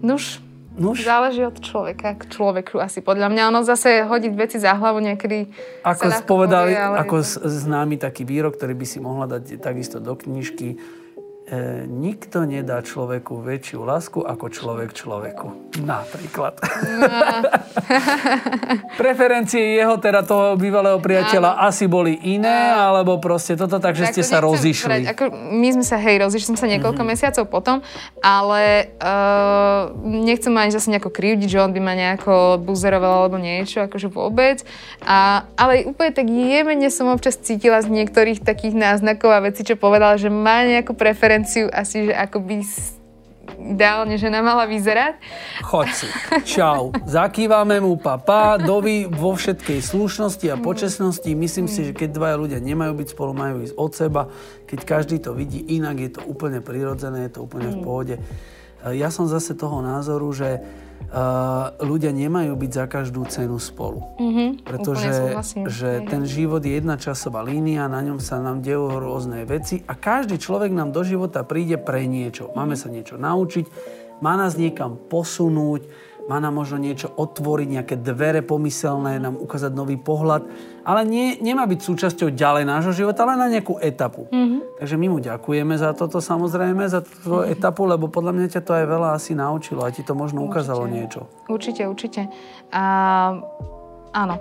Nuž, 0.00 0.40
Nuž, 0.80 1.02
záleží 1.02 1.42
od 1.44 1.58
človeka 1.58 2.14
k 2.14 2.30
človeku 2.30 2.78
asi. 2.78 3.02
Podľa 3.02 3.28
mňa 3.28 3.42
ono 3.50 3.60
zase 3.66 4.06
hodiť 4.06 4.32
veci 4.32 4.56
za 4.56 4.72
hlavu 4.78 5.02
niekedy 5.02 5.50
ako 5.82 6.24
povedali, 6.24 6.72
povie, 6.72 6.78
ale... 6.78 6.96
ako 7.04 7.16
známy 7.44 7.98
taký 7.98 8.22
výrok, 8.22 8.54
ktorý 8.54 8.78
by 8.78 8.86
si 8.86 8.98
mohla 9.02 9.26
dať 9.26 9.58
takisto 9.58 9.98
do 9.98 10.14
knižky, 10.14 10.78
e, 11.50 11.84
nikto 11.90 12.46
nedá 12.46 12.78
človeku 12.80 13.42
väčšiu 13.42 13.82
lásku 13.82 14.22
ako 14.22 14.46
človek 14.46 14.94
človeku. 14.94 15.74
Napríklad. 15.82 16.62
Preferencie 19.02 19.74
jeho, 19.82 19.98
teda 19.98 20.22
toho 20.22 20.54
bývalého 20.54 21.02
priateľa, 21.02 21.66
asi 21.66 21.90
boli 21.90 22.14
iné, 22.22 22.70
alebo 22.70 23.18
proste 23.18 23.58
toto, 23.58 23.82
takže 23.82 24.14
ste 24.14 24.22
Ako 24.22 24.30
sa 24.30 24.38
rozišli. 24.38 24.86
Vrať, 24.86 25.02
ako 25.10 25.24
my 25.34 25.68
sme 25.74 25.84
sa, 25.84 25.96
hej, 25.98 26.16
rozišli 26.22 26.54
sme 26.54 26.58
sa 26.58 26.68
niekoľko 26.70 27.02
Mhm. 27.02 27.08
mm-hmm. 27.08 27.10
mesiacov 27.10 27.44
potom, 27.50 27.76
ale 28.22 28.94
uh, 29.02 29.90
nechcem 30.04 30.52
ani 30.54 30.70
zase 30.70 30.92
nejako 30.92 31.10
krivdiť, 31.10 31.48
že 31.50 31.62
on 31.62 31.74
by 31.74 31.80
ma 31.80 31.94
nejako 31.96 32.60
buzeroval 32.62 33.26
alebo 33.26 33.40
niečo, 33.40 33.82
akože 33.82 34.12
vôbec. 34.12 34.62
A, 35.02 35.48
ale 35.56 35.88
úplne 35.88 36.12
tak 36.12 36.28
jemene 36.28 36.92
som 36.92 37.08
občas 37.08 37.40
cítila 37.40 37.80
z 37.80 37.88
niektorých 37.88 38.44
takých 38.44 38.76
náznakov 38.76 39.32
a 39.32 39.42
vecí, 39.42 39.64
čo 39.64 39.80
povedal, 39.80 40.20
že 40.20 40.28
má 40.28 40.62
nejakú 40.68 40.92
preferenciu 40.92 41.39
asi, 41.70 42.10
že 42.10 42.14
ako 42.14 42.38
by 42.42 42.56
ideálne 43.60 44.14
žena 44.14 44.40
mala 44.40 44.64
vyzerať. 44.64 45.18
Choď 45.66 45.88
si. 45.90 46.08
Čau. 46.46 46.94
Zakývame 47.04 47.82
mu 47.82 47.98
papa, 47.98 48.56
dovi 48.56 49.10
vo 49.10 49.34
všetkej 49.34 49.82
slušnosti 49.82 50.46
a 50.48 50.56
počesnosti. 50.56 51.28
Myslím 51.34 51.66
si, 51.66 51.90
že 51.90 51.92
keď 51.92 52.08
dvaja 52.14 52.36
ľudia 52.38 52.58
nemajú 52.62 52.94
byť 52.96 53.08
spolu, 53.10 53.34
majú 53.34 53.66
ísť 53.66 53.74
od 53.74 53.90
seba. 53.92 54.22
Keď 54.70 54.80
každý 54.86 55.16
to 55.18 55.34
vidí 55.34 55.60
inak, 55.76 55.98
je 55.98 56.10
to 56.14 56.20
úplne 56.24 56.62
prirodzené, 56.62 57.26
je 57.26 57.32
to 57.36 57.44
úplne 57.44 57.74
v 57.74 57.78
pohode. 57.82 58.14
Ja 58.80 59.12
som 59.12 59.28
zase 59.28 59.52
toho 59.58 59.84
názoru, 59.84 60.30
že 60.32 60.64
ľudia 61.82 62.14
nemajú 62.14 62.54
byť 62.54 62.70
za 62.70 62.86
každú 62.86 63.26
cenu 63.26 63.58
spolu. 63.58 64.06
Mm-hmm. 64.18 64.48
Pretože 64.62 65.10
že 65.66 66.06
ten 66.06 66.22
život 66.22 66.62
je 66.62 66.78
jedna 66.78 66.94
časová 66.94 67.42
línia, 67.42 67.90
na 67.90 67.98
ňom 67.98 68.22
sa 68.22 68.38
nám 68.38 68.62
dejú 68.62 68.94
rôzne 68.94 69.42
veci 69.42 69.82
a 69.90 69.98
každý 69.98 70.38
človek 70.38 70.70
nám 70.70 70.94
do 70.94 71.02
života 71.02 71.42
príde 71.42 71.76
pre 71.82 72.06
niečo. 72.06 72.54
Máme 72.54 72.78
sa 72.78 72.86
niečo 72.86 73.18
naučiť, 73.18 73.66
má 74.22 74.38
nás 74.38 74.54
niekam 74.54 74.94
posunúť, 75.10 76.09
má 76.30 76.38
nám 76.38 76.54
možno 76.54 76.78
niečo 76.78 77.10
otvoriť, 77.10 77.68
nejaké 77.74 77.94
dvere 77.98 78.46
pomyselné, 78.46 79.18
nám 79.18 79.34
ukázať 79.34 79.74
nový 79.74 79.98
pohľad, 79.98 80.46
ale 80.86 81.02
nie, 81.02 81.34
nemá 81.42 81.66
byť 81.66 81.80
súčasťou 81.82 82.30
ďalej 82.30 82.70
nášho 82.70 82.94
života, 82.94 83.26
ale 83.26 83.34
na 83.34 83.50
nejakú 83.50 83.82
etapu. 83.82 84.30
Mm-hmm. 84.30 84.78
Takže 84.78 84.94
my 84.94 85.06
mu 85.10 85.18
ďakujeme 85.18 85.74
za 85.74 85.90
toto 85.90 86.22
samozrejme, 86.22 86.86
za 86.86 87.02
túto 87.02 87.42
mm-hmm. 87.42 87.54
etapu, 87.58 87.82
lebo 87.90 88.06
podľa 88.06 88.32
mňa 88.38 88.46
ťa 88.54 88.62
to 88.62 88.72
aj 88.78 88.84
veľa 88.86 89.08
asi 89.18 89.34
naučilo 89.34 89.82
a 89.82 89.90
ti 89.90 90.06
to 90.06 90.14
možno 90.14 90.46
ukázalo 90.46 90.86
niečo. 90.86 91.26
Určite, 91.50 91.82
určite. 91.90 92.30
A 92.70 92.84
áno. 94.14 94.36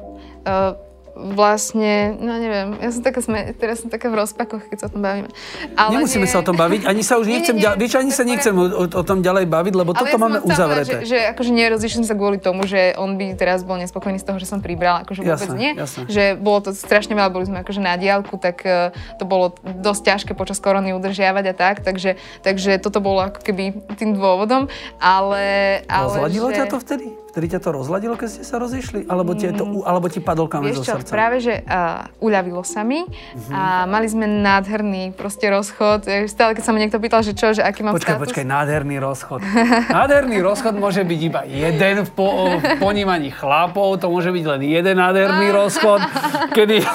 Uh, 0.46 0.89
vlastne, 1.20 2.16
no 2.16 2.40
neviem, 2.40 2.80
ja 2.80 2.90
som 2.96 3.04
taká, 3.04 3.20
sme, 3.20 3.52
teraz 3.52 3.84
som 3.84 3.92
taká 3.92 4.08
v 4.08 4.24
rozpakoch, 4.24 4.72
keď 4.72 4.78
sa 4.80 4.86
o 4.88 4.92
tom 4.96 5.04
bavíme. 5.04 5.30
Ale 5.76 5.90
Nemusíme 6.00 6.24
nie, 6.26 6.32
sa 6.32 6.40
o 6.40 6.46
tom 6.48 6.56
baviť, 6.56 6.88
ani 6.88 7.04
sa 7.04 7.20
už 7.20 7.28
Nie, 7.28 7.32
nie, 7.32 7.38
nechcem, 7.44 7.56
nie, 7.60 7.64
ďalej, 7.68 7.78
vieš, 7.78 7.94
ani 8.00 8.12
sa 8.16 8.24
nechcem 8.24 8.56
o, 8.56 8.66
o, 8.88 9.04
tom 9.04 9.20
ďalej 9.20 9.46
baviť, 9.52 9.74
lebo 9.76 9.92
Ale 9.92 10.00
toto 10.00 10.16
ja 10.16 10.22
máme 10.22 10.40
uzavreté. 10.40 11.04
Že, 11.04 11.12
že 11.12 11.18
akože 11.36 11.52
nerozišli 11.52 12.04
sa 12.08 12.16
kvôli 12.16 12.40
tomu, 12.40 12.64
že 12.64 12.96
on 12.96 13.20
by 13.20 13.36
teraz 13.36 13.68
bol 13.68 13.76
nespokojný 13.76 14.18
z 14.18 14.26
toho, 14.26 14.38
že 14.40 14.48
som 14.48 14.64
pribrala, 14.64 15.04
akože 15.04 15.22
vôbec 15.28 15.52
Jasné, 15.52 15.60
nie. 15.60 15.72
jasné. 15.76 16.04
Že 16.08 16.24
bolo 16.40 16.60
to 16.64 16.70
strašne 16.72 17.12
veľa, 17.14 17.30
boli 17.36 17.46
sme 17.52 17.60
akože 17.68 17.82
na 17.84 18.00
diálku, 18.00 18.40
tak 18.40 18.64
uh, 18.64 18.96
to 19.20 19.28
bolo 19.28 19.52
dosť 19.62 20.02
ťažké 20.08 20.32
počas 20.40 20.64
korony 20.64 20.96
udržiavať 20.96 21.46
a 21.52 21.54
tak, 21.54 21.76
takže, 21.84 22.16
takže 22.42 22.80
toto 22.80 23.04
bolo 23.04 23.28
ako 23.28 23.44
keby 23.44 23.76
tým 24.00 24.16
dôvodom, 24.16 24.72
ale... 25.04 25.84
ale 25.92 26.08
Rozladilo 26.08 26.48
že... 26.50 26.56
ťa 26.56 26.66
to 26.72 26.78
vtedy? 26.80 27.08
Vtedy 27.30 27.46
ťa 27.48 27.60
to 27.60 27.70
rozladilo, 27.72 28.14
keď 28.14 28.28
ste 28.28 28.44
sa 28.44 28.58
rozišli? 28.58 29.06
Alebo, 29.06 29.32
ti, 29.32 29.46
to, 29.50 29.62
u- 29.62 29.84
alebo 29.84 30.06
ti 30.06 30.18
padol 30.20 30.46
kameň 30.46 30.74
zo 30.74 30.84
srdca? 30.84 31.10
práve, 31.10 31.38
že 31.40 31.62
uh, 31.62 32.04
uľavilo 32.18 32.62
sa 32.62 32.82
mi 32.82 33.06
Mhm. 33.06 33.52
a 33.52 33.62
mali 33.86 34.06
sme 34.06 34.26
nádherný 34.26 35.14
proste 35.14 35.46
rozchod. 35.46 36.04
Stále, 36.26 36.52
keď 36.52 36.64
sa 36.64 36.72
ma 36.72 36.80
niekto 36.80 36.98
pýtal, 36.98 37.22
že 37.22 37.32
čo, 37.32 37.52
že 37.52 37.62
aký 37.62 37.82
mám 37.82 37.94
Počkaj, 37.94 38.16
status. 38.16 38.24
počkaj, 38.26 38.46
nádherný 38.46 38.98
rozchod. 38.98 39.40
Nádherný 39.92 40.38
rozchod 40.40 40.74
môže 40.76 41.02
byť 41.02 41.20
iba 41.22 41.42
jeden 41.44 41.96
v, 42.02 42.10
po, 42.10 42.28
v 42.56 42.78
ponímaní 42.78 43.30
chlapov, 43.30 43.98
to 43.98 44.08
môže 44.08 44.30
byť 44.30 44.46
len 44.48 44.62
jeden 44.64 44.96
nádherný 44.96 45.48
rozchod, 45.60 46.02
kedy 46.50 46.82
e, 46.82 46.88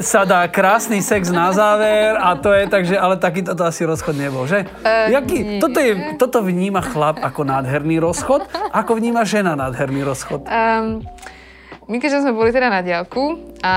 sa 0.00 0.22
dá 0.22 0.46
krásny 0.46 1.00
sex 1.00 1.28
na 1.30 1.50
záver 1.50 2.16
a 2.16 2.32
to 2.34 2.50
je 2.50 2.64
takže, 2.66 2.94
ale 2.94 3.16
takýto 3.16 3.52
to 3.52 3.62
asi 3.62 3.82
rozchod 3.82 4.14
nebol, 4.14 4.44
že? 4.44 4.64
Eh, 4.80 5.12
Jaký, 5.12 5.36
toto, 5.58 5.78
je, 5.78 5.92
toto 6.16 6.40
vníma 6.40 6.80
chlap 6.80 7.20
ako 7.20 7.44
nádherný 7.44 8.00
rozchod, 8.00 8.29
ako 8.70 8.92
vníma 8.98 9.26
žena 9.26 9.58
nádherný 9.58 10.06
rozchod. 10.06 10.46
Um, 10.46 11.02
my 11.90 11.98
keďže 11.98 12.22
sme 12.22 12.38
boli 12.38 12.54
teda 12.54 12.70
na 12.70 12.86
diálku 12.86 13.58
a 13.66 13.74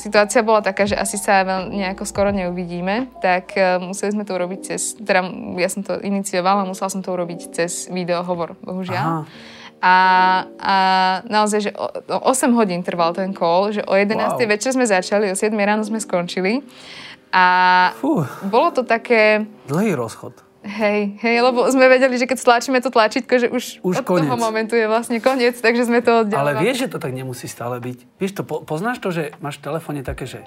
situácia 0.00 0.40
bola 0.40 0.64
taká, 0.64 0.88
že 0.88 0.96
asi 0.96 1.20
sa 1.20 1.44
nejako 1.68 2.08
skoro 2.08 2.32
neuvidíme, 2.32 3.12
tak 3.20 3.52
uh, 3.60 3.76
museli 3.76 4.16
sme 4.16 4.24
to 4.24 4.32
urobiť 4.32 4.60
cez, 4.64 4.96
teda 4.96 5.28
ja 5.60 5.68
som 5.68 5.84
to 5.84 6.00
iniciovala, 6.00 6.64
musela 6.64 6.88
som 6.88 7.04
to 7.04 7.12
urobiť 7.12 7.52
cez 7.52 7.92
videohovor, 7.92 8.56
bohužiaľ. 8.64 9.04
Aha. 9.04 9.22
A, 9.82 9.96
a 10.62 10.74
naozaj, 11.26 11.60
že 11.66 11.70
o, 11.74 11.90
o 12.22 12.30
8 12.30 12.54
hodín 12.54 12.86
trval 12.86 13.18
ten 13.18 13.34
call, 13.34 13.74
že 13.74 13.82
o 13.82 13.98
11. 13.98 14.14
Wow. 14.14 14.46
večer 14.46 14.70
sme 14.78 14.86
začali, 14.86 15.26
o 15.28 15.34
7 15.34 15.50
ráno 15.58 15.82
sme 15.82 15.98
skončili. 15.98 16.62
A 17.34 17.44
Fú, 17.98 18.22
bolo 18.46 18.70
to 18.70 18.86
také... 18.86 19.42
dlhý 19.66 19.98
rozchod. 19.98 20.51
Hej, 20.62 21.18
hej, 21.18 21.36
lebo 21.42 21.66
sme 21.74 21.90
vedeli, 21.90 22.14
že 22.14 22.30
keď 22.30 22.38
stlačíme 22.38 22.78
to 22.78 22.94
tlačítko, 22.94 23.34
že 23.34 23.50
už, 23.50 23.82
Už 23.82 23.94
od 23.98 24.06
toho 24.06 24.30
koniec. 24.30 24.38
momentu 24.38 24.78
je 24.78 24.86
vlastne 24.86 25.18
koniec, 25.18 25.58
takže 25.58 25.90
sme 25.90 25.98
to 26.06 26.22
oddelovali. 26.22 26.54
Ale 26.54 26.62
vieš, 26.62 26.86
že 26.86 26.88
to 26.94 26.98
tak 27.02 27.10
nemusí 27.10 27.50
stále 27.50 27.82
byť. 27.82 27.98
Vieš 28.22 28.32
to, 28.38 28.42
po, 28.46 28.62
poznáš 28.62 29.02
to, 29.02 29.10
že 29.10 29.34
máš 29.42 29.58
v 29.58 29.62
telefóne 29.66 30.06
také, 30.06 30.22
že 30.22 30.46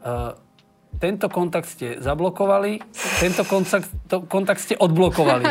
uh, 0.00 0.32
tento 0.96 1.28
kontakt 1.28 1.68
ste 1.68 2.00
zablokovali, 2.00 2.80
tento 3.20 3.44
kontakt, 3.44 3.92
to, 4.08 4.24
kontakt 4.24 4.64
ste 4.64 4.80
odblokovali. 4.80 5.44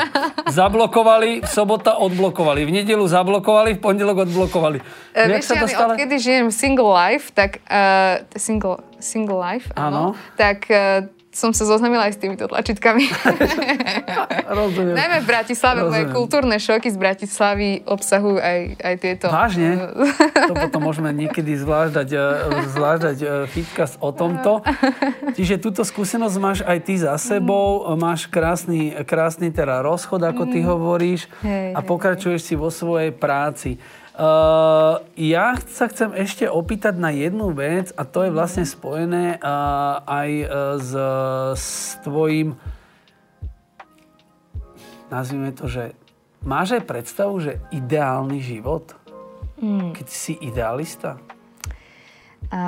Zablokovali, 0.49 1.45
v 1.45 1.49
sobota 1.49 2.01
odblokovali, 2.01 2.65
v 2.65 2.81
nedelu 2.81 3.05
zablokovali, 3.05 3.77
v 3.77 3.79
pondelok 3.79 4.25
odblokovali. 4.25 4.81
Jak 5.13 5.29
vieš, 5.29 5.53
ja, 5.53 5.85
odkedy 5.85 6.15
žijem 6.17 6.47
single 6.49 6.89
life, 6.89 7.29
tak 7.29 7.61
uh, 7.69 8.25
single, 8.33 8.81
single 8.97 9.37
life, 9.37 9.69
áno, 9.77 10.17
tak 10.33 10.65
uh, 10.73 11.05
som 11.29 11.53
sa 11.53 11.61
zoznamila 11.61 12.09
aj 12.09 12.17
s 12.17 12.19
týmito 12.19 12.49
tlačítkami. 12.49 13.05
Rozumiem. 14.59 14.97
Najmä 14.97 15.17
v 15.21 15.27
Bratislave, 15.29 15.85
moje 15.85 16.09
kultúrne 16.09 16.57
šoky 16.57 16.89
z 16.89 16.97
Bratislavy 16.97 17.85
obsahujú 17.85 18.41
aj, 18.41 18.59
aj 18.81 18.95
tieto. 18.97 19.25
Vážne? 19.29 19.69
To 20.49 20.57
potom 20.57 20.81
môžeme 20.89 21.13
niekedy 21.13 21.53
zvlášť 21.53 21.91
dať, 21.93 22.09
e, 22.09 22.25
zvlášť 22.73 23.01
dať 23.05 23.17
e, 23.21 23.27
fitcast 23.45 24.01
o 24.01 24.09
tomto. 24.09 24.65
Čiže 25.37 25.61
túto 25.61 25.85
skúsenosť 25.85 26.35
máš 26.41 26.59
aj 26.65 26.77
ty 26.89 26.97
za 26.97 27.13
sebou. 27.21 27.85
Máš 27.93 28.25
krásny, 28.25 28.97
krásny 29.05 29.53
teda 29.53 29.85
rozchod, 29.85 30.25
ako 30.25 30.49
ty 30.49 30.65
hovoríš. 30.65 31.29
Hej, 31.45 31.77
a 31.77 31.79
hej, 31.81 31.85
pokračuješ 31.85 32.41
si 32.41 32.53
vo 32.57 32.73
svojej 32.73 33.13
práci. 33.13 33.77
Uh, 34.19 34.99
ja 35.15 35.55
sa 35.71 35.87
chcem 35.87 36.11
ešte 36.11 36.43
opýtať 36.43 36.99
na 36.99 37.07
jednu 37.07 37.55
vec 37.55 37.95
a 37.95 38.03
to 38.03 38.27
je 38.27 38.35
vlastne 38.35 38.67
spojené 38.67 39.39
uh, 39.39 40.03
aj 40.03 40.29
uh, 40.43 40.49
s, 40.75 40.91
s 41.55 41.67
tvojim 42.03 42.59
nazvime 45.09 45.51
to, 45.51 45.65
že 45.65 45.97
máš 46.45 46.79
aj 46.79 46.83
predstavu, 46.85 47.41
že 47.41 47.59
ideálny 47.73 48.39
život? 48.39 48.93
Hmm. 49.59 49.91
Keď 49.91 50.07
si 50.07 50.39
idealista? 50.39 51.19
A 52.47 52.61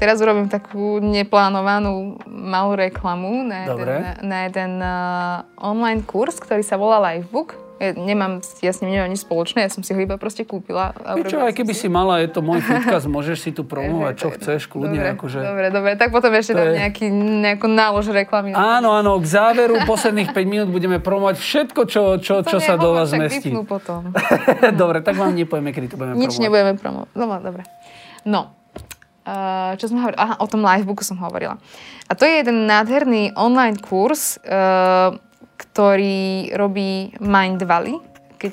teraz 0.00 0.16
urobím 0.24 0.48
takú 0.48 0.96
neplánovanú 1.02 2.16
malú 2.24 2.72
reklamu 2.72 3.44
na 3.44 3.68
jeden, 3.68 3.76
Dobre. 3.76 3.94
na, 4.00 4.12
na 4.24 4.38
jeden 4.48 4.72
uh, 4.80 5.44
online 5.60 6.00
kurz, 6.06 6.40
ktorý 6.40 6.64
sa 6.64 6.80
volá 6.80 7.02
Livebook. 7.12 7.69
Ja 7.80 7.96
nemám, 7.96 8.44
ja 8.60 8.70
s 8.70 8.84
ním 8.84 8.92
nemám 8.92 9.08
nič 9.08 9.24
spoločné, 9.24 9.64
ja 9.64 9.72
som 9.72 9.80
si 9.80 9.90
ho 9.90 9.98
iba 9.98 10.14
proste 10.14 10.44
kúpila. 10.44 10.92
a 10.92 11.16
Čo, 11.16 11.40
urobila 11.40 11.42
aj 11.48 11.54
keby 11.56 11.72
som 11.72 11.80
si 11.80 11.88
mala, 11.88 12.20
je 12.20 12.28
to 12.28 12.44
môj 12.44 12.60
podcast, 12.60 13.08
môžeš 13.16 13.38
si 13.40 13.50
tu 13.50 13.64
promovať, 13.64 14.14
čo 14.14 14.28
chceš, 14.30 14.68
kľudne. 14.68 15.00
Dobre, 15.00 15.16
akože... 15.16 15.38
dobre, 15.40 15.66
dobre, 15.70 15.90
tak 15.96 16.12
potom 16.12 16.28
ešte 16.30 16.52
dám 16.52 16.68
je- 16.68 16.76
nejaký, 16.78 17.06
nejakú 17.40 17.66
nálož 17.66 18.12
reklamy. 18.12 18.52
Áno, 18.52 18.92
áno, 18.92 19.16
k 19.16 19.24
záveru 19.24 19.80
posledných 19.82 20.28
5 20.28 20.44
minút 20.44 20.68
budeme 20.68 21.00
promovať 21.00 21.40
všetko, 21.40 21.80
čo, 21.88 22.02
čo, 22.20 22.34
To 22.38 22.46
čo 22.46 22.58
sa 22.60 22.76
do 22.76 22.92
vás 22.92 23.08
zmestí. 23.08 23.48
potom. 23.64 24.12
dobre, 24.80 25.00
tak 25.00 25.16
vám 25.16 25.32
nepovieme, 25.32 25.72
kedy 25.72 25.88
to 25.88 25.96
budeme 25.96 26.20
Nič 26.20 26.36
promovať. 26.36 26.44
nebudeme 26.44 26.72
promovať. 26.76 27.08
No, 27.16 27.24
dobre. 27.40 27.62
No, 28.22 28.42
Uh, 29.20 29.76
čo 29.76 29.86
sme 29.86 30.00
hovorili? 30.00 30.16
Aha, 30.18 30.40
o 30.40 30.48
tom 30.48 30.64
livebooku 30.64 31.04
som 31.04 31.20
hovorila. 31.20 31.60
A 32.08 32.16
to 32.16 32.24
je 32.24 32.40
jeden 32.40 32.64
nádherný 32.64 33.36
online 33.36 33.76
kurz, 33.76 34.40
uh, 34.40 35.12
ktorý 35.80 36.52
robí 36.60 37.08
Mind 37.24 37.64
Valley, 37.64 37.96
keď 38.36 38.52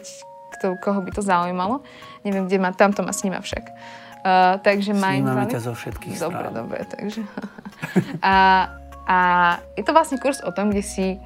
kto, 0.55 0.79
koho 0.79 1.03
by 1.03 1.11
to 1.11 1.19
zaujímalo. 1.19 1.83
Neviem, 2.23 2.47
kde 2.47 2.55
má, 2.55 2.71
tam 2.71 2.95
to 2.95 3.03
ma 3.03 3.11
sníma 3.11 3.43
však. 3.43 3.67
Uh, 4.23 4.55
takže 4.63 4.95
Mind 4.95 5.27
Snímame 5.27 5.43
Valley. 5.43 5.51
ťa 5.51 5.59
zo 5.59 5.75
všetkých 5.75 6.23
Dobre, 6.23 6.47
strán. 6.47 6.55
dobre, 6.55 6.79
takže... 6.87 7.27
a, 8.23 8.35
a 9.03 9.17
je 9.75 9.83
to 9.83 9.91
vlastne 9.91 10.23
kurz 10.23 10.39
o 10.39 10.55
tom, 10.55 10.71
kde 10.71 10.87
si 10.87 11.07
e, 11.11 11.17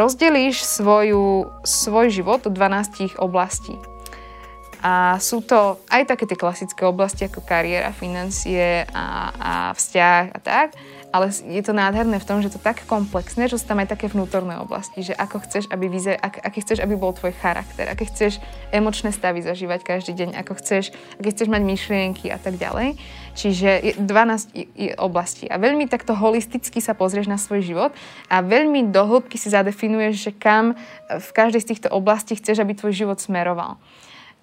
rozdelíš 0.00 0.64
svoju, 0.64 1.44
svoj 1.60 2.08
život 2.08 2.40
do 2.40 2.48
12 2.48 3.20
oblastí. 3.20 3.76
A 4.80 5.20
sú 5.20 5.44
to 5.44 5.76
aj 5.92 6.08
také 6.08 6.24
tie 6.24 6.40
klasické 6.40 6.88
oblasti 6.88 7.28
ako 7.28 7.44
kariéra, 7.44 7.92
financie 7.92 8.88
a, 8.96 9.06
a 9.36 9.52
vzťah 9.76 10.22
a 10.32 10.38
tak, 10.40 10.72
ale 11.08 11.32
je 11.32 11.62
to 11.64 11.72
nádherné 11.72 12.20
v 12.20 12.28
tom, 12.28 12.44
že 12.44 12.52
to 12.52 12.60
tak 12.60 12.84
komplexné, 12.84 13.48
že 13.48 13.56
sú 13.56 13.64
tam 13.64 13.80
aj 13.80 13.96
také 13.96 14.12
vnútorné 14.12 14.60
oblasti, 14.60 15.00
že 15.00 15.16
ako 15.16 15.40
chceš, 15.48 15.64
aby 15.72 15.88
vyzer, 15.88 16.20
ak, 16.20 16.44
aký 16.44 16.60
chceš, 16.60 16.84
aby 16.84 16.94
bol 17.00 17.16
tvoj 17.16 17.32
charakter, 17.40 17.88
aké 17.88 18.04
chceš 18.08 18.36
emočné 18.68 19.08
stavy 19.08 19.40
zažívať 19.40 19.80
každý 19.84 20.12
deň, 20.12 20.36
ako 20.36 20.60
chceš, 20.60 20.92
aké 21.16 21.32
chceš 21.32 21.48
mať 21.48 21.62
myšlienky 21.64 22.28
a 22.28 22.36
tak 22.36 22.60
ďalej. 22.60 23.00
Čiže 23.32 23.70
je 23.80 23.92
12 23.96 24.52
i- 24.52 24.68
i 24.76 24.86
oblastí. 24.98 25.48
A 25.48 25.56
veľmi 25.56 25.88
takto 25.88 26.12
holisticky 26.12 26.82
sa 26.84 26.92
pozrieš 26.92 27.30
na 27.30 27.40
svoj 27.40 27.64
život 27.64 27.90
a 28.28 28.44
veľmi 28.44 28.92
do 28.92 29.00
hĺbky 29.06 29.40
si 29.40 29.48
zadefinuješ, 29.48 30.14
že 30.28 30.32
kam 30.36 30.76
v 31.08 31.30
každej 31.32 31.62
z 31.64 31.68
týchto 31.72 31.88
oblastí 31.88 32.36
chceš, 32.36 32.60
aby 32.60 32.76
tvoj 32.76 32.92
život 32.92 33.16
smeroval. 33.16 33.80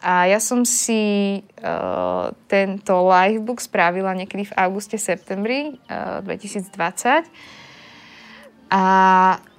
A 0.03 0.29
ja 0.29 0.37
som 0.43 0.67
si 0.67 1.39
uh, 1.41 2.29
tento 2.45 2.93
livebook 3.07 3.57
spravila 3.63 4.13
niekedy 4.13 4.45
v 4.47 4.53
auguste, 4.59 4.99
septembri 4.99 5.79
uh, 5.89 6.21
2020. 6.21 7.25
A 8.69 8.85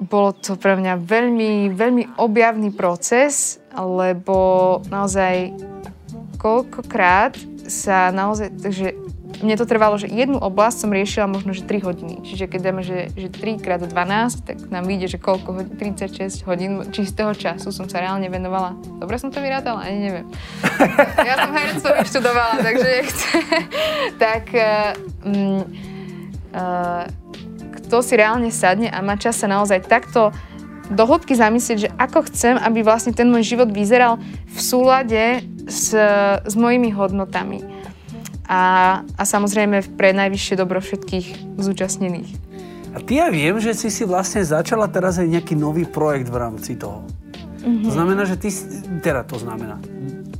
bolo 0.03 0.35
to 0.35 0.59
pre 0.59 0.75
mňa 0.77 0.99
veľmi, 0.99 1.71
veľmi 1.73 2.19
objavný 2.19 2.75
proces, 2.75 3.63
lebo 3.73 4.79
naozaj 4.91 5.55
koľkokrát 6.37 7.39
sa 7.67 8.11
naozaj, 8.15 8.55
takže 8.61 8.95
mne 9.43 9.55
to 9.61 9.69
trvalo, 9.69 10.01
že 10.01 10.09
jednu 10.09 10.41
oblasť 10.41 10.77
som 10.87 10.91
riešila 10.95 11.27
možno, 11.29 11.53
že 11.53 11.67
3 11.67 11.85
hodiny. 11.85 12.15
Čiže 12.25 12.49
keď 12.49 12.61
dáme, 12.63 12.83
že, 12.87 13.13
že 13.13 13.29
3 13.29 13.61
krát 13.61 13.83
12, 13.85 13.93
tak 14.47 14.57
nám 14.73 14.89
vyjde, 14.89 15.17
že 15.17 15.19
koľko 15.21 15.49
hodín, 15.61 15.95
36 15.99 16.47
hodín 16.49 16.73
čistého 16.95 17.37
času 17.37 17.69
som 17.69 17.85
sa 17.91 18.01
reálne 18.01 18.29
venovala. 18.33 18.79
Dobre 18.97 19.21
som 19.21 19.29
to 19.29 19.45
vyrátala? 19.45 19.85
Ani 19.85 19.99
neviem. 20.09 20.27
ja 21.21 21.35
som 21.37 21.51
herectvo 21.53 21.91
vyštudovala, 22.01 22.55
takže 22.65 22.87
nechce. 22.97 23.29
tak 24.17 24.45
uh, 24.57 24.93
uh, 26.57 27.05
kto 27.83 27.97
si 28.03 28.15
reálne 28.17 28.49
sadne 28.49 28.89
a 28.89 28.99
má 29.05 29.21
čas 29.21 29.37
sa 29.37 29.47
naozaj 29.47 29.85
takto 29.85 30.33
do 30.87 31.03
hĺbky 31.03 31.35
zamyslieť, 31.35 31.79
že 31.79 31.93
ako 31.99 32.31
chcem, 32.31 32.55
aby 32.57 32.87
vlastne 32.87 33.11
ten 33.11 33.27
môj 33.27 33.43
život 33.43 33.71
vyzeral 33.75 34.23
v 34.47 34.59
súlade 34.59 35.43
s, 35.67 35.91
s 36.47 36.55
mojimi 36.55 36.95
hodnotami. 36.95 37.76
A, 38.47 39.03
a 39.03 39.23
samozrejme 39.27 39.99
pre 39.99 40.15
najvyššie 40.15 40.55
dobro 40.55 40.79
všetkých 40.79 41.59
zúčastnených. 41.59 42.31
A 42.97 43.03
ty 43.05 43.21
ja 43.21 43.29
viem, 43.29 43.61
že 43.61 43.77
si 43.77 43.93
si 43.93 44.09
vlastne 44.09 44.41
začala 44.41 44.89
teraz 44.89 45.21
aj 45.21 45.29
nejaký 45.29 45.53
nový 45.53 45.85
projekt 45.85 46.33
v 46.33 46.39
rámci 46.41 46.81
toho. 46.81 47.05
To 47.67 47.91
znamená, 47.91 48.23
že 48.23 48.39
ty, 48.39 48.49
teda 49.03 49.27
to 49.27 49.43
znamená, 49.43 49.83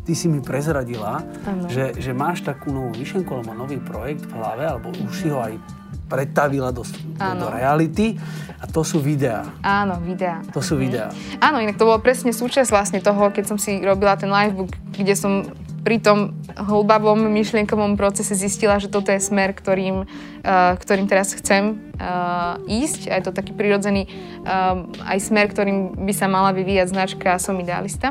ty 0.07 0.15
si 0.15 0.31
mi 0.31 0.39
prezradila, 0.39 1.27
že, 1.67 1.99
že 1.99 2.15
máš 2.15 2.47
takú 2.47 2.71
novú 2.71 2.95
myšlenku 2.95 3.27
alebo 3.35 3.51
nový 3.51 3.83
projekt 3.83 4.31
v 4.31 4.39
hlave, 4.39 4.63
alebo 4.63 4.95
už 4.95 5.11
si 5.11 5.27
ho 5.27 5.43
aj 5.43 5.59
pretavila 6.07 6.71
do, 6.71 6.87
do, 6.87 7.31
do 7.43 7.47
reality 7.51 8.15
a 8.63 8.71
to 8.71 8.87
sú 8.87 9.03
videá. 9.03 9.43
Áno, 9.67 9.99
videá. 9.99 10.39
To 10.55 10.63
sú 10.63 10.79
videá. 10.79 11.11
Áno, 11.43 11.59
inak 11.59 11.75
to 11.75 11.83
bolo 11.83 11.99
presne 11.99 12.31
súčasť 12.31 12.71
vlastne 12.71 13.03
toho, 13.03 13.35
keď 13.35 13.45
som 13.51 13.59
si 13.59 13.83
robila 13.83 14.15
ten 14.15 14.31
livebook, 14.31 14.71
kde 14.95 15.19
som 15.19 15.51
pri 15.87 16.03
tom 16.03 16.35
hlbavom 16.59 17.31
myšlienkovom 17.31 17.95
procese 17.95 18.35
zistila, 18.35 18.83
že 18.83 18.91
toto 18.91 19.15
je 19.15 19.23
smer, 19.23 19.55
ktorým, 19.55 20.03
uh, 20.03 20.75
ktorým 20.83 21.07
teraz 21.07 21.31
chcem 21.39 21.79
uh, 21.95 22.59
ísť. 22.67 23.07
A 23.07 23.23
je 23.23 23.31
to 23.31 23.31
taký 23.31 23.55
prirodzený 23.55 24.11
uh, 24.11 24.83
aj 25.07 25.19
smer, 25.23 25.47
ktorým 25.47 25.95
by 25.95 26.11
sa 26.11 26.27
mala 26.27 26.51
vyvíjať 26.51 26.91
značka 26.91 27.39
Som 27.39 27.63
idealista. 27.63 28.11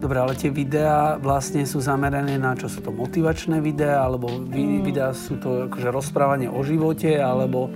Dobre, 0.00 0.16
ale 0.16 0.32
tie 0.32 0.48
videá 0.48 1.20
vlastne 1.20 1.68
sú 1.68 1.76
zamerané 1.84 2.40
na 2.40 2.56
čo? 2.56 2.72
Sú 2.72 2.80
to 2.80 2.88
motivačné 2.88 3.60
videá, 3.60 4.08
alebo 4.08 4.32
vi- 4.48 4.80
videá 4.80 5.12
sú 5.12 5.36
to 5.36 5.68
akože 5.68 5.92
rozprávanie 5.92 6.48
o 6.48 6.64
živote, 6.64 7.20
alebo... 7.20 7.68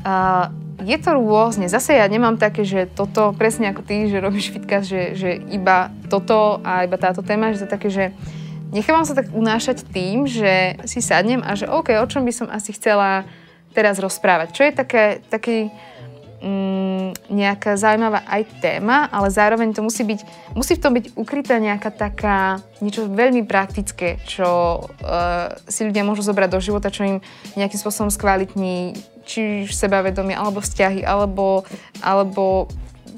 Uh, 0.00 0.48
je 0.82 0.96
to 1.00 1.10
rôzne. 1.16 1.68
Zase 1.72 1.96
ja 1.96 2.04
nemám 2.04 2.36
také, 2.36 2.66
že 2.66 2.84
toto, 2.84 3.32
presne 3.32 3.72
ako 3.72 3.80
ty, 3.80 4.12
že 4.12 4.20
robíš 4.20 4.52
fitka, 4.52 4.84
že, 4.84 5.16
že 5.16 5.40
iba 5.52 5.88
toto 6.12 6.60
a 6.60 6.84
iba 6.84 7.00
táto 7.00 7.24
téma, 7.24 7.56
že 7.56 7.64
to 7.64 7.68
také, 7.72 7.88
že 7.88 8.04
nechávam 8.76 9.08
sa 9.08 9.16
tak 9.16 9.32
unášať 9.32 9.88
tým, 9.88 10.28
že 10.28 10.76
si 10.84 11.00
sadnem 11.00 11.40
a 11.40 11.56
že 11.56 11.70
OK, 11.70 11.96
o 11.96 12.06
čom 12.10 12.26
by 12.28 12.32
som 12.34 12.48
asi 12.52 12.76
chcela 12.76 13.24
teraz 13.72 14.00
rozprávať. 14.00 14.48
Čo 14.52 14.62
je 14.68 14.72
také, 14.72 15.04
taký 15.28 15.68
mm, 16.40 17.28
nejaká 17.32 17.76
zaujímavá 17.76 18.24
aj 18.24 18.42
téma, 18.60 19.08
ale 19.12 19.28
zároveň 19.28 19.72
to 19.72 19.84
musí 19.84 20.04
byť, 20.04 20.20
musí 20.56 20.76
v 20.76 20.82
tom 20.82 20.92
byť 20.96 21.16
ukrytá 21.16 21.60
nejaká 21.60 21.92
taká, 21.92 22.60
niečo 22.80 23.08
veľmi 23.08 23.44
praktické, 23.44 24.20
čo 24.24 24.80
uh, 24.80 25.52
si 25.68 25.84
ľudia 25.84 26.04
môžu 26.04 26.24
zobrať 26.24 26.48
do 26.52 26.60
života, 26.60 26.92
čo 26.92 27.04
im 27.04 27.16
nejakým 27.56 27.80
spôsobom 27.80 28.12
skvalitní 28.12 28.96
či 29.26 29.66
už 29.66 29.74
sebavedomie, 29.74 30.38
alebo 30.38 30.62
vzťahy, 30.62 31.02
alebo, 31.02 31.66
alebo 32.00 32.70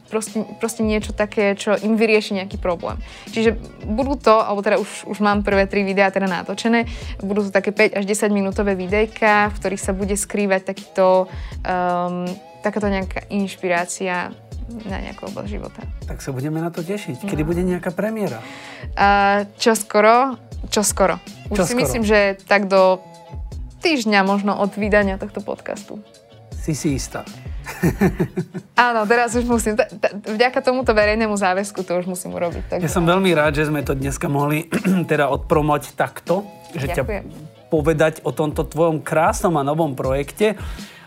proste, 0.09 0.43
proste 0.57 0.83
niečo 0.83 1.13
také, 1.13 1.53
čo 1.55 1.77
im 1.77 1.95
vyrieši 1.95 2.41
nejaký 2.41 2.57
problém. 2.57 2.97
Čiže 3.31 3.61
budú 3.85 4.17
to, 4.17 4.33
alebo 4.33 4.65
teda 4.65 4.81
už, 4.81 5.05
už 5.07 5.19
mám 5.21 5.45
prvé 5.45 5.69
tri 5.69 5.85
videá 5.85 6.09
teda 6.09 6.27
natočené, 6.27 6.89
budú 7.21 7.47
to 7.47 7.51
také 7.53 7.71
5 7.71 8.01
až 8.01 8.05
10 8.09 8.33
minútové 8.33 8.73
videjka, 8.75 9.53
v 9.53 9.57
ktorých 9.61 9.85
sa 9.85 9.93
bude 9.93 10.17
skrývať 10.17 10.73
takýto, 10.73 11.29
um, 11.63 12.25
takáto 12.65 12.89
nejaká 12.89 13.29
inšpirácia 13.29 14.33
na 14.69 14.99
nejakú 15.01 15.33
oblasť 15.33 15.49
života. 15.49 15.81
Tak 16.05 16.21
sa 16.21 16.33
budeme 16.33 16.61
na 16.61 16.69
to 16.69 16.85
tešiť. 16.85 17.25
Kedy 17.25 17.41
bude 17.45 17.65
nejaká 17.65 17.89
premiéra? 17.89 18.45
A 19.01 19.45
čo 19.57 19.73
skoro, 19.73 20.37
čo 20.69 20.85
skoro. 20.85 21.17
Už 21.49 21.57
Čo 21.57 21.65
si 21.65 21.73
skoro? 21.73 21.81
myslím, 21.81 22.03
že 22.05 22.37
tak 22.45 22.69
do 22.69 23.01
týždňa 23.81 24.21
možno 24.27 24.59
od 24.59 24.75
vydania 24.75 25.17
tohto 25.17 25.41
podcastu. 25.41 26.03
Si 26.59 26.75
si 26.75 26.99
istá. 26.99 27.25
Áno, 28.89 29.05
teraz 29.05 29.37
už 29.37 29.45
musím, 29.45 29.77
t- 29.77 29.89
t- 29.89 30.13
vďaka 30.25 30.61
tomuto 30.65 30.97
verejnému 30.97 31.37
záväzku 31.37 31.85
to 31.85 32.01
už 32.01 32.07
musím 32.09 32.35
urobiť. 32.37 32.65
Takže... 32.77 32.85
Ja 32.85 32.91
som 32.91 33.05
veľmi 33.05 33.31
rád, 33.37 33.61
že 33.61 33.69
sme 33.69 33.85
to 33.85 33.93
dneska 33.93 34.27
mohli 34.27 34.67
teda 35.11 35.29
odpromovať 35.29 35.95
takto, 35.95 36.45
že 36.77 36.91
Ďakujem. 36.93 37.25
ťa 37.29 37.69
povedať 37.69 38.25
o 38.25 38.33
tomto 38.33 38.65
tvojom 38.65 39.05
krásnom 39.05 39.53
a 39.61 39.63
novom 39.63 39.93
projekte. 39.93 40.57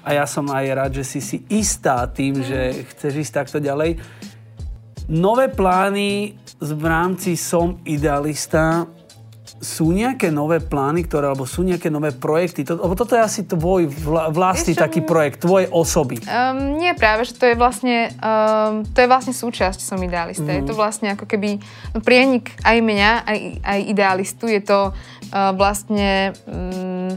a 0.06 0.14
ja 0.14 0.26
som 0.30 0.46
aj 0.50 0.66
rád, 0.74 0.92
že 1.02 1.06
si 1.06 1.20
si 1.22 1.38
istá 1.50 2.06
tým, 2.10 2.42
že 2.42 2.86
chceš 2.94 3.26
ísť 3.26 3.34
takto 3.34 3.58
ďalej. 3.58 3.98
Nové 5.10 5.50
plány 5.50 6.38
v 6.62 6.84
rámci 6.86 7.34
Som 7.34 7.82
idealista 7.84 8.86
sú 9.62 9.94
nejaké 9.94 10.34
nové 10.34 10.58
plány, 10.58 11.06
ktoré, 11.06 11.30
alebo 11.30 11.46
sú 11.46 11.62
nejaké 11.62 11.94
nové 11.94 12.10
projekty? 12.10 12.66
To, 12.66 12.82
lebo 12.82 12.98
toto 12.98 13.14
je 13.14 13.22
asi 13.22 13.42
tvoj 13.46 13.86
vla, 13.94 14.34
vlastný 14.34 14.74
Ešte, 14.74 14.84
taký 14.84 15.00
projekt, 15.06 15.46
tvojej 15.46 15.70
osoby. 15.70 16.18
Um, 16.26 16.82
nie 16.82 16.92
práve, 16.98 17.30
že 17.30 17.38
to 17.38 17.46
je 17.46 17.54
vlastne, 17.54 18.10
um, 18.18 18.82
to 18.82 19.06
je 19.06 19.08
vlastne 19.08 19.38
súčasť 19.38 19.78
som 19.78 20.02
idealista. 20.02 20.50
Mm. 20.50 20.58
Je 20.58 20.64
to 20.66 20.74
mhm. 20.74 20.80
vlastne 20.82 21.08
ako 21.14 21.30
keby 21.30 21.62
no, 21.94 22.02
prienik 22.02 22.58
aj 22.66 22.78
mňa, 22.82 23.12
aj, 23.22 23.40
aj 23.62 23.80
idealistu. 23.86 24.50
Je 24.50 24.62
to 24.66 24.90
uh, 24.90 25.54
vlastne 25.54 26.34
um, 26.50 27.14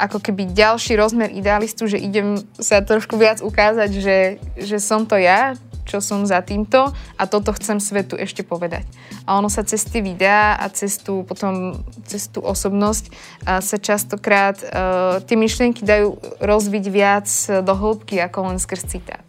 ako 0.00 0.22
keby 0.22 0.54
ďalší 0.54 0.96
rozmer 0.96 1.28
idealistu, 1.34 1.84
že 1.84 2.00
idem 2.00 2.40
sa 2.56 2.80
trošku 2.80 3.20
viac 3.20 3.44
ukázať, 3.44 3.90
že, 3.92 4.18
že 4.56 4.78
som 4.80 5.04
to 5.04 5.18
ja, 5.20 5.58
čo 5.90 5.98
som 5.98 6.22
za 6.22 6.38
týmto 6.46 6.94
a 7.18 7.22
toto 7.26 7.50
chcem 7.58 7.82
svetu 7.82 8.14
ešte 8.14 8.46
povedať. 8.46 8.86
A 9.26 9.34
ono 9.42 9.50
sa 9.50 9.66
cez 9.66 9.82
tie 9.82 9.98
videá 9.98 10.54
a 10.54 10.70
cez 10.70 11.02
tú, 11.02 11.26
potom, 11.26 11.82
cez 12.06 12.30
tú 12.30 12.38
osobnosť 12.38 13.10
sa 13.42 13.76
častokrát 13.76 14.54
uh, 14.62 15.18
tie 15.26 15.34
myšlienky 15.34 15.82
dajú 15.82 16.14
rozviť 16.38 16.84
viac 16.86 17.28
do 17.66 17.74
hĺbky 17.74 18.22
ako 18.22 18.54
len 18.54 18.58
skrz 18.62 18.86
citát. 18.86 19.26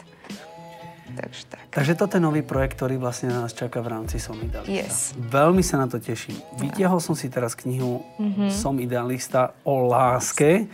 Takže 1.12 1.42
tak. 1.52 1.62
Takže 1.72 1.94
toto 1.96 2.18
je 2.18 2.24
nový 2.24 2.42
projekt, 2.44 2.80
ktorý 2.80 3.00
vlastne 3.00 3.32
nás 3.32 3.52
čaká 3.52 3.84
v 3.84 3.94
rámci 3.94 4.20
Som 4.20 4.40
idealista. 4.40 4.72
Yes. 4.72 5.16
Veľmi 5.16 5.64
sa 5.64 5.80
na 5.80 5.88
to 5.88 6.00
teším. 6.00 6.40
Vytiahol 6.60 7.00
som 7.04 7.16
si 7.16 7.28
teraz 7.28 7.56
knihu 7.56 8.04
mm-hmm. 8.20 8.50
Som 8.52 8.80
idealista 8.80 9.56
o 9.68 9.88
láske. 9.88 10.68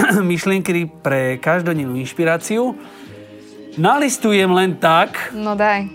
Myšlienky 0.30 0.88
pre 1.02 1.36
každodennú 1.42 1.98
inšpiráciu. 1.98 2.74
Nalistujem 3.78 4.50
len 4.50 4.74
tak. 4.78 5.30
No 5.30 5.54
daj. 5.54 5.86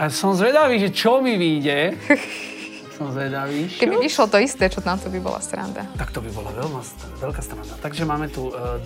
A 0.00 0.08
som 0.08 0.34
zvedavý, 0.34 0.80
že 0.82 0.90
čo 0.90 1.22
mi 1.22 1.38
vyjde. 1.38 1.94
som 2.98 3.10
zvedavý. 3.10 3.66
Keby 3.78 3.98
vyšlo 3.98 4.30
to 4.30 4.38
isté, 4.38 4.70
čo 4.70 4.82
tam 4.82 4.98
to 4.98 5.10
by 5.10 5.18
bola 5.18 5.38
stranda. 5.42 5.86
Tak 5.98 6.14
to 6.14 6.22
by 6.22 6.30
bola 6.30 6.50
veľma, 6.54 6.80
veľká 7.18 7.42
stranda. 7.42 7.74
Takže 7.82 8.02
máme 8.06 8.30
tu 8.30 8.50
uh, 8.50 8.78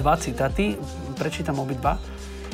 dva 0.00 0.16
citáty. 0.16 0.76
Prečítam 1.16 1.60
obidva. 1.60 2.00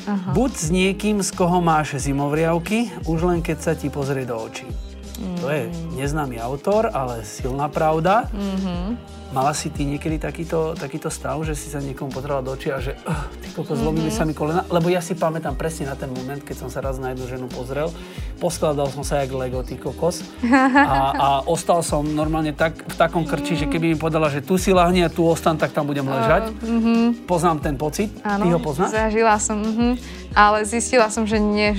Aha. 0.08 0.32
Buď 0.32 0.52
s 0.56 0.66
niekým, 0.72 1.20
z 1.20 1.30
koho 1.36 1.60
máš 1.60 2.00
zimovriavky, 2.00 2.90
už 3.04 3.28
len 3.28 3.40
keď 3.44 3.58
sa 3.60 3.72
ti 3.76 3.92
pozrie 3.92 4.24
do 4.24 4.38
očí. 4.40 4.87
Mm. 5.18 5.38
To 5.42 5.46
je 5.50 5.62
neznámy 5.98 6.38
autor, 6.38 6.94
ale 6.94 7.26
silná 7.26 7.66
pravda. 7.66 8.30
Mm-hmm. 8.30 9.18
Mala 9.28 9.52
si 9.52 9.68
ty 9.68 9.84
niekedy 9.84 10.16
takýto, 10.16 10.72
takýto 10.72 11.12
stav, 11.12 11.36
že 11.44 11.52
si 11.52 11.68
sa 11.68 11.84
niekomu 11.84 12.08
potrebovala 12.08 12.48
do 12.48 12.56
očí 12.56 12.72
a 12.72 12.80
že 12.80 12.96
uh, 13.04 13.28
ty 13.44 13.52
koko, 13.52 13.76
zlomili 13.76 14.08
mm-hmm. 14.08 14.24
sa 14.24 14.24
mi 14.24 14.32
kolena? 14.32 14.64
Lebo 14.72 14.88
ja 14.88 15.04
si 15.04 15.12
pamätám 15.12 15.52
presne 15.52 15.84
na 15.84 15.98
ten 16.00 16.08
moment, 16.08 16.40
keď 16.40 16.56
som 16.64 16.68
sa 16.72 16.80
raz 16.80 16.96
na 16.96 17.12
jednu 17.12 17.28
ženu 17.28 17.46
pozrel. 17.52 17.92
Poskladal 18.40 18.88
som 18.88 19.04
sa 19.04 19.20
jak 19.20 19.34
Lego, 19.36 19.60
ty 19.60 19.76
kokos. 19.76 20.24
A, 20.48 21.12
a 21.12 21.28
ostal 21.44 21.84
som 21.84 22.06
normálne 22.08 22.56
tak, 22.56 22.80
v 22.88 22.94
takom 22.96 23.28
krči, 23.28 23.52
mm. 23.52 23.60
že 23.60 23.66
keby 23.68 23.86
mi 23.92 23.96
povedala, 24.00 24.32
že 24.32 24.40
tu 24.40 24.56
si 24.56 24.72
lahni 24.72 25.04
a 25.04 25.12
tu 25.12 25.26
ostan, 25.28 25.60
tak 25.60 25.76
tam 25.76 25.84
budem 25.84 26.08
ležať. 26.08 26.48
Uh, 26.48 26.64
mm-hmm. 26.64 27.28
Poznám 27.28 27.60
ten 27.60 27.76
pocit. 27.76 28.08
Áno, 28.24 28.46
ty 28.46 28.46
ho 28.48 28.58
poznáš? 28.62 28.96
zažila 28.96 29.36
som. 29.36 29.60
Mm-hmm. 29.60 29.92
Ale 30.32 30.64
zistila 30.64 31.12
som, 31.12 31.28
že 31.28 31.36
nie, 31.36 31.76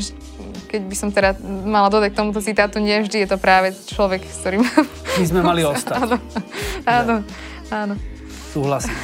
keď 0.70 0.82
by 0.86 0.96
som 0.96 1.10
teda 1.10 1.34
mala 1.66 1.90
dodať 1.90 2.14
k 2.14 2.20
tomuto 2.22 2.40
citátu, 2.46 2.78
nie 2.78 3.02
vždy 3.02 3.26
je 3.26 3.30
to 3.34 3.42
práve 3.42 3.74
človek, 3.90 4.22
s 4.22 4.46
ktorým... 4.46 4.62
My 5.18 5.26
sme 5.26 5.42
mali 5.42 5.66
ostať. 5.66 5.98
Áno, 5.98 6.18
áno, 6.86 7.16
áno. 7.74 7.96
Súhlasím. 8.50 8.98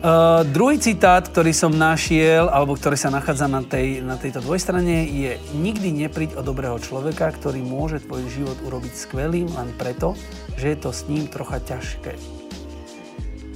Uh, 0.00 0.48
druhý 0.48 0.80
citát, 0.80 1.20
ktorý 1.20 1.52
som 1.52 1.68
našiel, 1.68 2.48
alebo 2.48 2.72
ktorý 2.72 2.96
sa 2.96 3.12
nachádza 3.12 3.44
na, 3.44 3.60
tej, 3.60 4.00
na 4.00 4.16
tejto 4.16 4.40
dvojstrane, 4.40 5.04
je 5.04 5.36
Nikdy 5.60 6.08
nepríď 6.08 6.40
o 6.40 6.42
dobrého 6.44 6.80
človeka, 6.80 7.28
ktorý 7.36 7.60
môže 7.60 8.00
tvoj 8.00 8.24
život 8.32 8.56
urobiť 8.64 8.92
skvelým 8.96 9.52
len 9.52 9.76
preto, 9.76 10.16
že 10.56 10.72
je 10.72 10.78
to 10.80 10.88
s 10.88 11.04
ním 11.04 11.28
trocha 11.28 11.60
ťažké. 11.60 12.16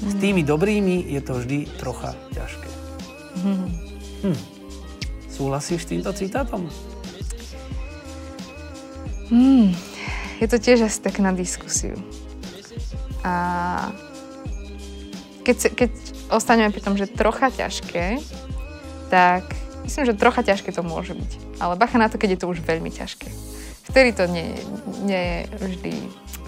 S 0.02 0.14
tými 0.20 0.44
dobrými 0.44 1.08
je 1.16 1.20
to 1.24 1.40
vždy 1.40 1.64
trocha 1.80 2.12
ťažké. 2.36 2.68
Hm. 3.40 3.68
Hm. 4.28 4.38
Súhlasíš 5.32 5.88
s 5.88 5.90
týmto 5.96 6.12
citátom? 6.12 6.68
Hmm, 9.32 9.72
je 10.44 10.46
to 10.46 10.60
tiež 10.60 10.84
asi 10.84 11.00
tak 11.00 11.16
na 11.24 11.32
diskusiu. 11.32 11.96
A 13.24 13.88
keď, 15.40 15.72
keď 15.72 15.90
ostaneme 16.28 16.68
pri 16.68 16.84
tom, 16.84 17.00
že 17.00 17.08
trocha 17.08 17.48
ťažké, 17.48 18.20
tak 19.08 19.48
myslím, 19.88 20.04
že 20.04 20.20
trocha 20.20 20.44
ťažké 20.44 20.68
to 20.76 20.84
môže 20.84 21.16
byť. 21.16 21.32
Ale 21.64 21.80
bacha 21.80 21.96
na 21.96 22.12
to, 22.12 22.20
keď 22.20 22.36
je 22.36 22.40
to 22.44 22.50
už 22.52 22.60
veľmi 22.60 22.92
ťažké. 22.92 23.32
Vtedy 23.88 24.12
to 24.12 24.28
nie, 24.28 24.52
nie 25.08 25.22
je 25.24 25.38
vždy 25.64 25.92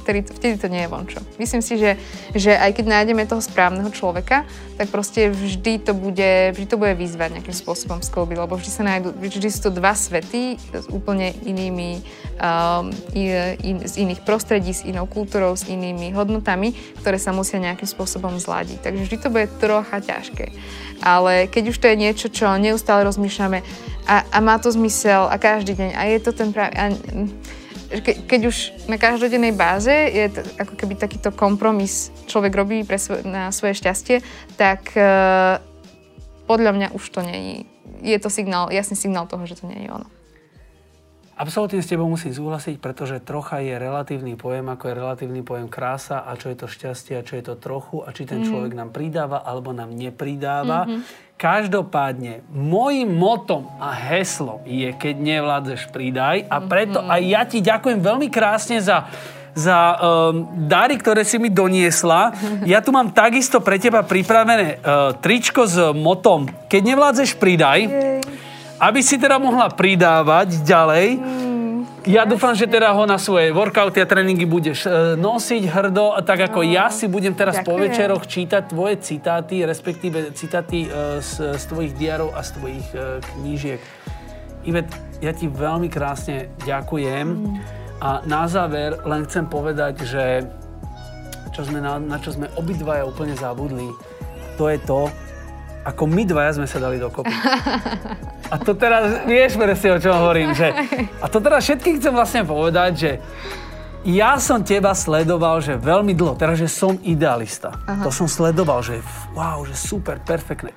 vtedy, 0.03 0.21
vtedy 0.27 0.55
to 0.59 0.69
nie 0.69 0.85
je 0.85 0.93
vončo. 0.93 1.21
Myslím 1.39 1.63
si, 1.63 1.79
že, 1.79 1.97
že 2.35 2.53
aj 2.55 2.77
keď 2.77 2.85
nájdeme 2.91 3.25
toho 3.25 3.41
správneho 3.41 3.89
človeka, 3.95 4.45
tak 4.75 4.91
proste 4.91 5.31
vždy 5.31 5.87
to 5.87 5.93
bude, 5.95 6.55
vždy 6.55 6.67
to 6.67 6.77
bude 6.77 6.99
vyzvať 6.99 7.39
nejakým 7.39 7.57
spôsobom 7.57 8.03
sklbiť, 8.03 8.37
lebo 8.43 8.59
vždy 8.59 8.71
sa 8.71 8.83
nájdú, 8.83 9.15
vždy 9.15 9.49
sú 9.49 9.71
to 9.71 9.71
dva 9.71 9.95
svety 9.95 10.59
s 10.59 10.87
úplne 10.91 11.31
inými, 11.47 12.03
um, 12.43 12.91
in, 13.15 13.87
z 13.87 13.95
iných 14.03 14.27
prostredí, 14.27 14.75
s 14.75 14.83
inou 14.83 15.07
kultúrou, 15.07 15.55
s 15.55 15.71
inými 15.71 16.11
hodnotami, 16.11 16.75
ktoré 17.01 17.17
sa 17.17 17.31
musia 17.31 17.63
nejakým 17.63 17.87
spôsobom 17.87 18.37
zladiť. 18.37 18.83
Takže 18.83 19.05
vždy 19.07 19.17
to 19.23 19.29
bude 19.31 19.47
trocha 19.63 20.03
ťažké. 20.03 20.51
Ale 21.03 21.47
keď 21.47 21.71
už 21.71 21.77
to 21.79 21.87
je 21.91 21.97
niečo, 21.97 22.27
čo 22.31 22.51
neustále 22.59 23.07
rozmýšľame 23.07 23.63
a, 24.05 24.27
a 24.29 24.39
má 24.43 24.59
to 24.61 24.69
zmysel 24.69 25.31
a 25.31 25.37
každý 25.41 25.79
deň 25.79 25.91
a 25.97 26.03
je 26.13 26.19
to 26.21 26.31
ten 26.35 26.53
práve 26.53 26.75
ke, 28.01 28.13
keď 28.27 28.41
už 28.49 28.57
na 28.89 28.97
každodennej 28.99 29.53
báze 29.53 29.93
je 29.93 30.33
to, 30.33 30.41
ako 30.59 30.75
keby 30.75 30.95
takýto 30.99 31.31
kompromis 31.31 32.11
človek 32.27 32.53
robí 32.57 32.83
pre 32.83 32.99
svo, 32.99 33.21
na 33.23 33.53
svoje 33.55 33.79
šťastie, 33.79 34.25
tak 34.57 34.95
uh, 34.97 35.61
podľa 36.49 36.73
mňa 36.75 36.89
už 36.97 37.05
to 37.13 37.21
není. 37.21 37.69
Je 38.01 38.17
to 38.19 38.33
signál, 38.33 38.73
jasný 38.73 38.97
signál 38.97 39.29
toho, 39.29 39.45
že 39.45 39.61
to 39.61 39.69
je 39.69 39.89
ono. 39.89 40.09
Absolutne 41.35 41.83
s 41.83 41.91
tebou 41.91 42.07
musím 42.07 42.31
súhlasiť, 42.31 42.79
pretože 42.79 43.19
trocha 43.19 43.59
je 43.59 43.75
relatívny 43.75 44.39
pojem, 44.39 44.71
ako 44.71 44.87
je 44.87 44.95
relatívny 44.95 45.43
pojem 45.43 45.67
krása 45.67 46.23
a 46.23 46.39
čo 46.39 46.47
je 46.47 46.57
to 46.63 46.71
šťastie 46.71 47.19
a 47.19 47.27
čo 47.27 47.35
je 47.35 47.43
to 47.43 47.59
trochu 47.59 48.07
a 48.07 48.15
či 48.15 48.23
ten 48.23 48.43
mm-hmm. 48.43 48.51
človek 48.55 48.73
nám 48.79 48.95
pridáva 48.95 49.43
alebo 49.43 49.75
nám 49.75 49.91
nepridáva. 49.91 50.87
Mm-hmm. 50.87 51.35
Každopádne, 51.35 52.47
môjim 52.55 53.11
motom 53.11 53.67
a 53.83 53.91
heslom 53.91 54.63
je, 54.63 54.95
keď 54.95 55.15
nevládzeš, 55.19 55.91
pridaj 55.91 56.47
a 56.47 56.63
preto 56.63 57.03
mm-hmm. 57.03 57.15
aj 57.19 57.23
ja 57.27 57.43
ti 57.43 57.59
ďakujem 57.59 57.99
veľmi 57.99 58.29
krásne 58.31 58.79
za 58.79 59.11
za 59.55 59.95
um, 59.95 60.67
dary, 60.67 60.99
ktoré 60.99 61.23
si 61.23 61.39
mi 61.39 61.47
doniesla. 61.47 62.35
Ja 62.67 62.83
tu 62.83 62.91
mám 62.91 63.15
takisto 63.15 63.63
pre 63.63 63.79
teba 63.79 64.03
pripravené 64.03 64.83
uh, 64.83 65.15
tričko 65.23 65.63
s 65.71 65.79
motom 65.95 66.51
Keď 66.67 66.83
nevládzeš, 66.83 67.39
pridaj. 67.39 67.87
Aby 68.79 69.01
si 69.01 69.17
teda 69.17 69.39
mohla 69.39 69.71
pridávať 69.71 70.63
ďalej. 70.67 71.07
Ja 72.05 72.29
dúfam, 72.29 72.53
že 72.53 72.69
teda 72.69 72.93
ho 72.93 73.09
na 73.09 73.17
svoje 73.17 73.49
workouty 73.49 73.97
a 73.97 74.05
tréningy 74.05 74.45
budeš 74.45 74.85
e, 74.85 75.17
nosiť 75.17 75.63
hrdo, 75.73 76.21
tak 76.21 76.53
ako 76.53 76.61
no. 76.61 76.69
ja 76.69 76.93
si 76.93 77.09
budem 77.09 77.33
teraz 77.33 77.65
Ďakujem. 77.65 77.69
po 77.73 77.81
večeroch 77.81 78.25
čítať 78.29 78.63
tvoje 78.69 79.01
citáty, 79.01 79.65
respektíve 79.65 80.37
citáty 80.37 80.85
e, 80.85 81.25
z, 81.25 81.57
z 81.57 81.65
tvojich 81.65 81.97
diarov 81.97 82.37
a 82.37 82.45
z 82.45 82.61
tvojich 82.61 82.87
e, 82.93 83.25
knížiek. 83.25 83.81
Ivet, 84.69 84.93
ja 85.25 85.33
ti 85.33 85.49
veľmi 85.49 85.89
krásne 85.89 86.53
ďakujem 86.69 87.25
mm. 87.25 87.57
a 88.05 88.21
na 88.29 88.45
záver 88.53 89.01
len 89.09 89.25
chcem 89.25 89.49
povedať, 89.49 90.05
že 90.05 90.45
čo 91.57 91.65
sme 91.65 91.81
na, 91.81 91.97
na 91.97 92.21
čo 92.21 92.37
sme 92.37 92.53
obidvaja 92.61 93.09
úplne 93.09 93.33
zabudli, 93.33 93.89
to 94.61 94.69
je 94.69 94.77
to, 94.85 95.09
ako 95.85 96.09
my 96.09 96.25
dvaja 96.25 96.57
sme 96.57 96.67
sa 96.67 96.81
dali 96.81 96.97
dokopy. 96.97 97.29
A 98.53 98.57
to 98.57 98.73
teraz, 98.73 99.29
vieš 99.29 99.61
presne, 99.61 99.97
o 99.97 99.99
čom 100.01 100.17
hovorím, 100.17 100.57
že... 100.57 100.73
A 101.21 101.29
to 101.29 101.45
teraz 101.45 101.69
všetkým 101.69 102.01
chcem 102.01 102.13
vlastne 102.13 102.43
povedať, 102.45 102.93
že 102.97 103.11
ja 104.05 104.37
som 104.37 104.61
teba 104.61 104.93
sledoval, 104.93 105.65
že 105.65 105.81
veľmi 105.81 106.13
dlho, 106.13 106.37
teraz, 106.37 106.61
že 106.61 106.69
som 106.69 106.97
idealista. 107.01 107.73
Aha. 107.89 108.05
To 108.05 108.13
som 108.13 108.29
sledoval, 108.29 108.85
že 108.85 109.01
wow, 109.33 109.65
že 109.65 109.73
super, 109.77 110.21
perfektné. 110.21 110.77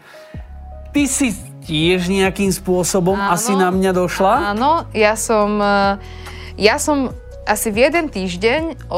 Ty 0.95 1.03
si 1.11 1.35
tiež 1.67 2.07
nejakým 2.07 2.51
spôsobom 2.55 3.19
áno, 3.19 3.35
asi 3.35 3.51
na 3.51 3.67
mňa 3.67 3.91
došla? 3.91 4.55
Áno, 4.55 4.87
ja 4.95 5.19
som, 5.19 5.59
eh, 5.59 5.99
ja 6.55 6.79
som 6.79 7.11
asi 7.43 7.71
v 7.71 7.91
jeden 7.91 8.07
týždeň 8.07 8.91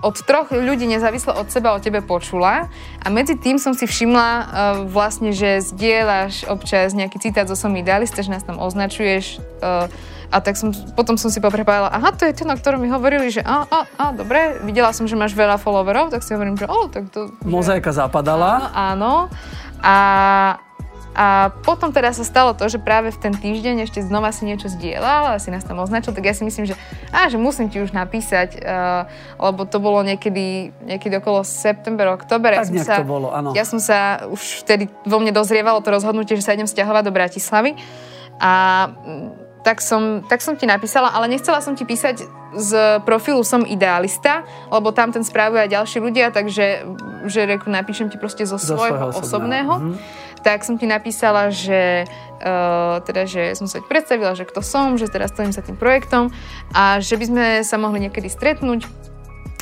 od 0.00 0.16
troch 0.24 0.48
ľudí 0.52 0.88
nezávisle 0.88 1.36
od 1.36 1.48
seba 1.52 1.76
o 1.76 1.82
tebe 1.82 2.00
počula 2.00 2.72
a 3.00 3.06
medzi 3.12 3.36
tým 3.36 3.60
som 3.60 3.76
si 3.76 3.84
všimla 3.84 4.28
uh, 4.28 4.44
vlastne, 4.88 5.32
že 5.32 5.60
zdieľaš 5.60 6.48
občas 6.48 6.96
nejaký 6.96 7.20
citát 7.20 7.46
zo 7.48 7.56
som 7.56 7.72
idealista, 7.76 8.24
že 8.24 8.32
nás 8.32 8.44
tam 8.44 8.56
označuješ 8.60 9.40
uh, 9.60 9.86
a 10.30 10.38
tak 10.38 10.54
som, 10.54 10.70
potom 10.94 11.18
som 11.18 11.26
si 11.26 11.42
poprepájala, 11.42 11.90
aha, 11.90 12.14
to 12.14 12.22
je 12.22 12.32
ten, 12.32 12.46
o 12.46 12.54
ktorom 12.54 12.78
mi 12.78 12.86
hovorili, 12.86 13.34
že 13.34 13.42
a, 13.42 13.66
a, 13.66 13.78
a, 13.98 14.04
dobre, 14.14 14.62
videla 14.62 14.94
som, 14.94 15.02
že 15.10 15.18
máš 15.18 15.34
veľa 15.34 15.58
followerov, 15.58 16.14
tak 16.14 16.22
si 16.22 16.38
hovorím, 16.38 16.54
že 16.54 16.70
o, 16.70 16.86
tak 16.86 17.10
to... 17.10 17.34
Mozaika 17.42 17.90
zapadala. 17.90 18.70
Áno, 18.70 19.26
áno. 19.26 19.26
A, 19.82 19.96
a 21.20 21.52
potom 21.52 21.92
teda 21.92 22.16
sa 22.16 22.24
stalo 22.24 22.56
to, 22.56 22.64
že 22.72 22.80
práve 22.80 23.12
v 23.12 23.18
ten 23.20 23.36
týždeň 23.36 23.84
ešte 23.84 24.00
znova 24.00 24.32
si 24.32 24.48
niečo 24.48 24.72
zdieľal 24.72 25.36
a 25.36 25.42
si 25.42 25.52
nás 25.52 25.60
tam 25.68 25.76
označil, 25.76 26.16
tak 26.16 26.24
ja 26.24 26.32
si 26.32 26.48
myslím, 26.48 26.64
že, 26.64 26.80
á, 27.12 27.28
že 27.28 27.36
musím 27.36 27.68
ti 27.68 27.76
už 27.76 27.92
napísať, 27.92 28.56
uh, 28.56 29.04
lebo 29.36 29.68
to 29.68 29.84
bolo 29.84 30.00
niekedy, 30.00 30.72
niekedy 30.80 31.20
okolo 31.20 31.44
september, 31.44 32.16
oktober. 32.16 32.56
Tak 32.56 32.72
ja 32.72 32.88
sa, 32.88 33.04
to 33.04 33.04
bolo, 33.04 33.36
áno. 33.36 33.52
Ja 33.52 33.68
som 33.68 33.76
sa 33.76 34.24
už 34.32 34.64
vtedy 34.64 34.88
vo 35.04 35.20
mne 35.20 35.36
dozrievalo 35.36 35.84
to 35.84 35.92
rozhodnutie, 35.92 36.40
že 36.40 36.44
sa 36.48 36.56
idem 36.56 36.64
stiahovať 36.64 37.02
do 37.04 37.12
Bratislavy. 37.12 37.76
A 38.40 38.52
mm, 38.88 39.60
tak 39.60 39.84
som, 39.84 40.24
tak 40.24 40.40
som 40.40 40.56
ti 40.56 40.64
napísala, 40.64 41.12
ale 41.12 41.28
nechcela 41.28 41.60
som 41.60 41.76
ti 41.76 41.84
písať 41.84 42.24
z 42.56 42.70
profilu 43.04 43.44
som 43.44 43.60
idealista, 43.68 44.42
lebo 44.72 44.88
tam 44.88 45.12
ten 45.12 45.20
správujú 45.20 45.68
aj 45.68 45.70
ďalší 45.70 45.98
ľudia, 46.00 46.32
takže 46.32 46.82
že 47.28 47.40
reku, 47.44 47.68
napíšem 47.68 48.08
ti 48.08 48.16
proste 48.16 48.48
zo, 48.48 48.56
zo 48.56 48.80
svojho, 48.80 48.88
svojho 48.88 49.06
osobného. 49.12 49.20
osobného. 49.20 49.74
Mm-hmm 49.76 50.28
tak 50.40 50.64
som 50.64 50.80
ti 50.80 50.88
napísala, 50.88 51.52
že, 51.52 52.08
uh, 52.40 53.00
teda, 53.04 53.28
že 53.28 53.54
som 53.56 53.68
sa 53.68 53.84
predstavila, 53.84 54.32
že 54.32 54.48
kto 54.48 54.64
som, 54.64 54.96
že 54.96 55.08
teraz 55.08 55.32
stojím 55.32 55.52
za 55.52 55.60
tým 55.60 55.76
projektom 55.76 56.32
a 56.72 56.98
že 56.98 57.16
by 57.20 57.24
sme 57.28 57.44
sa 57.62 57.76
mohli 57.76 58.08
niekedy 58.08 58.28
stretnúť 58.28 58.88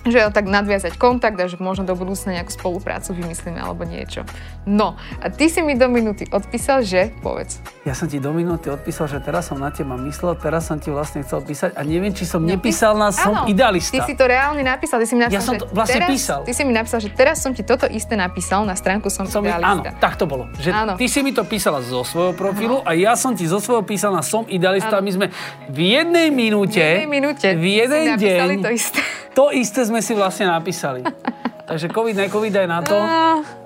že 0.07 0.31
tak 0.31 0.49
nadviazať 0.49 0.97
kontakt 0.97 1.37
a 1.37 1.51
že 1.51 1.61
možno 1.61 1.85
do 1.85 1.99
budúcna 1.99 2.41
nejakú 2.41 2.55
spoluprácu 2.55 3.19
vymyslíme 3.19 3.61
alebo 3.61 3.85
niečo. 3.85 4.25
No, 4.69 5.01
a 5.25 5.33
ty 5.33 5.49
si 5.49 5.65
mi 5.65 5.73
do 5.81 5.89
minúty 5.89 6.29
odpísal, 6.29 6.85
že 6.85 7.09
povedz. 7.25 7.65
Ja 7.89 7.97
som 7.97 8.05
ti 8.05 8.21
do 8.21 8.37
minúty 8.37 8.69
odpísal, 8.69 9.09
že 9.09 9.17
teraz 9.25 9.49
som 9.49 9.57
na 9.57 9.73
teba 9.73 9.97
myslel, 9.97 10.37
teraz 10.37 10.69
som 10.69 10.77
ti 10.77 10.93
vlastne 10.93 11.25
chcel 11.25 11.41
písať 11.41 11.73
a 11.73 11.81
neviem, 11.89 12.13
či 12.13 12.29
som 12.29 12.45
no, 12.45 12.53
nepísal 12.53 12.93
na 12.93 13.09
som 13.09 13.33
áno, 13.33 13.49
idealista. 13.49 13.97
Ty 13.97 14.05
si 14.05 14.13
to 14.13 14.29
reálne 14.29 14.61
napísal, 14.61 15.01
ty 15.01 15.09
si 15.09 15.17
mi 15.17 15.25
napísal, 15.25 15.41
ja 15.41 15.49
som 15.49 15.57
to 15.57 15.73
vlastne 15.73 16.05
teraz, 16.05 16.11
písal. 16.13 16.41
Ty 16.45 16.53
si 16.53 16.63
mi 16.69 16.73
napísal, 16.77 17.01
že 17.01 17.09
teraz 17.17 17.41
som 17.41 17.57
ti 17.57 17.65
toto 17.65 17.89
isté 17.89 18.13
napísal 18.13 18.69
na 18.69 18.77
stránku 18.77 19.09
som, 19.09 19.25
som 19.25 19.41
idealista. 19.41 19.97
Áno, 19.97 20.03
tak 20.05 20.21
to 20.21 20.29
bolo. 20.29 20.53
Že 20.61 20.71
áno. 20.77 20.93
ty 21.01 21.09
si 21.09 21.25
mi 21.25 21.33
to 21.33 21.49
písala 21.49 21.81
zo 21.81 22.05
svojho 22.05 22.37
profilu 22.37 22.85
áno. 22.85 22.93
a 22.93 22.93
ja 22.93 23.17
som 23.17 23.33
ti 23.33 23.49
zo 23.49 23.65
svojho 23.65 23.89
písal 23.89 24.13
na 24.13 24.21
som 24.21 24.45
idealista. 24.53 25.01
Áno. 25.01 25.09
My 25.09 25.11
sme 25.17 25.27
v 25.73 25.97
jednej 25.97 26.29
minúte, 26.29 26.77
v 26.77 26.93
jednej 26.93 27.09
minúte 27.09 27.49
v 27.57 27.67
jeden 27.73 28.05
deň 28.21 28.49
to 28.61 28.71
isté. 28.77 29.01
To 29.33 29.49
isté 29.49 29.81
sme 29.89 30.05
si 30.05 30.13
vlastne 30.13 30.45
napísali. 30.53 31.01
Takže 31.69 31.93
COVID, 31.93 32.17
ne 32.17 32.33
COVID 32.33 32.55
aj 32.65 32.69
na 32.69 32.81
to. 32.81 32.97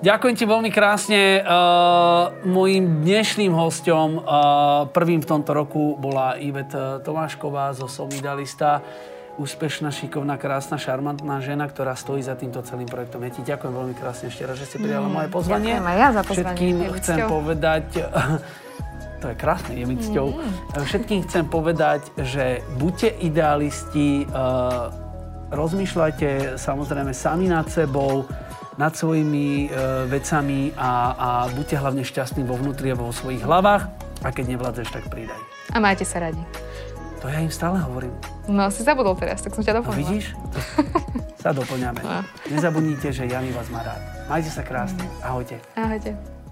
Ďakujem 0.03 0.35
ti 0.35 0.43
veľmi 0.43 0.67
krásne. 0.75 1.39
Uh, 1.39 2.35
mojím 2.43 2.99
dnešným 2.99 3.55
hostom 3.55 4.19
uh, 4.19 4.91
prvým 4.91 5.23
v 5.23 5.27
tomto 5.31 5.55
roku 5.55 5.95
bola 5.95 6.35
Ivet 6.35 6.75
Tomášková 7.07 7.71
zo 7.71 7.87
Somidalista. 7.87 8.83
Úspešná, 9.33 9.89
šikovná, 9.89 10.37
krásna, 10.37 10.77
šarmantná 10.77 11.41
žena, 11.41 11.65
ktorá 11.65 11.97
stojí 11.97 12.21
za 12.21 12.37
týmto 12.37 12.61
celým 12.61 12.85
projektom. 12.85 13.23
Ja 13.23 13.31
ti 13.33 13.41
ďakujem 13.41 13.73
veľmi 13.73 13.95
krásne 13.97 14.29
ešte 14.29 14.45
raz, 14.45 14.61
že 14.61 14.69
si 14.69 14.77
prijala 14.77 15.09
mm, 15.09 15.13
moje 15.17 15.27
pozvanie. 15.33 15.73
Ďakujem 15.73 15.87
aj 15.89 15.97
ja 15.97 16.09
za 16.11 16.21
pozvanie. 16.21 16.53
Všetkým 16.53 16.77
chcem 17.01 17.17
povedať, 17.25 17.85
to 19.23 19.25
je 19.31 19.35
krásne, 19.39 19.73
je 19.73 19.85
mi 19.89 19.97
cťou. 19.97 20.27
Mm. 20.37 20.85
Všetkým 20.85 21.19
chcem 21.25 21.45
povedať, 21.49 22.01
že 22.21 22.61
buďte 22.77 23.09
idealisti, 23.25 24.29
uh, 24.29 25.02
rozmýšľajte 25.53 26.57
samozrejme 26.57 27.13
sami 27.13 27.47
nad 27.47 27.69
sebou, 27.69 28.25
nad 28.75 28.91
svojimi 28.97 29.69
e, 29.69 29.77
vecami 30.09 30.73
a, 30.73 30.91
a 31.13 31.29
buďte 31.53 31.77
hlavne 31.77 32.03
šťastní 32.03 32.41
vo 32.43 32.57
vnútri 32.57 32.89
a 32.89 32.97
vo 32.97 33.13
svojich 33.13 33.45
hlavách 33.45 33.85
a 34.25 34.27
keď 34.33 34.57
nevládzeš, 34.57 34.89
tak 34.89 35.05
pridaj. 35.13 35.37
A 35.71 35.77
majte 35.77 36.03
sa 36.03 36.25
radi. 36.25 36.41
To 37.21 37.31
ja 37.31 37.39
im 37.39 37.53
stále 37.53 37.79
hovorím. 37.79 38.11
No, 38.51 38.67
si 38.67 38.83
zabudol 38.83 39.15
teraz, 39.15 39.39
tak 39.39 39.55
som 39.55 39.63
ťa 39.63 39.79
doplnila. 39.79 39.95
No, 39.95 40.01
vidíš? 40.03 40.25
sa 41.43 41.55
doplňame. 41.55 42.03
No. 42.03 42.19
Nezabudnite, 42.51 43.15
že 43.15 43.29
Jani 43.29 43.55
vás 43.55 43.71
má 43.71 43.79
rád. 43.79 44.01
Majte 44.27 44.51
sa 44.51 44.63
krásne. 44.63 45.07
Ahojte. 45.23 45.59
Ahojte. 45.79 46.42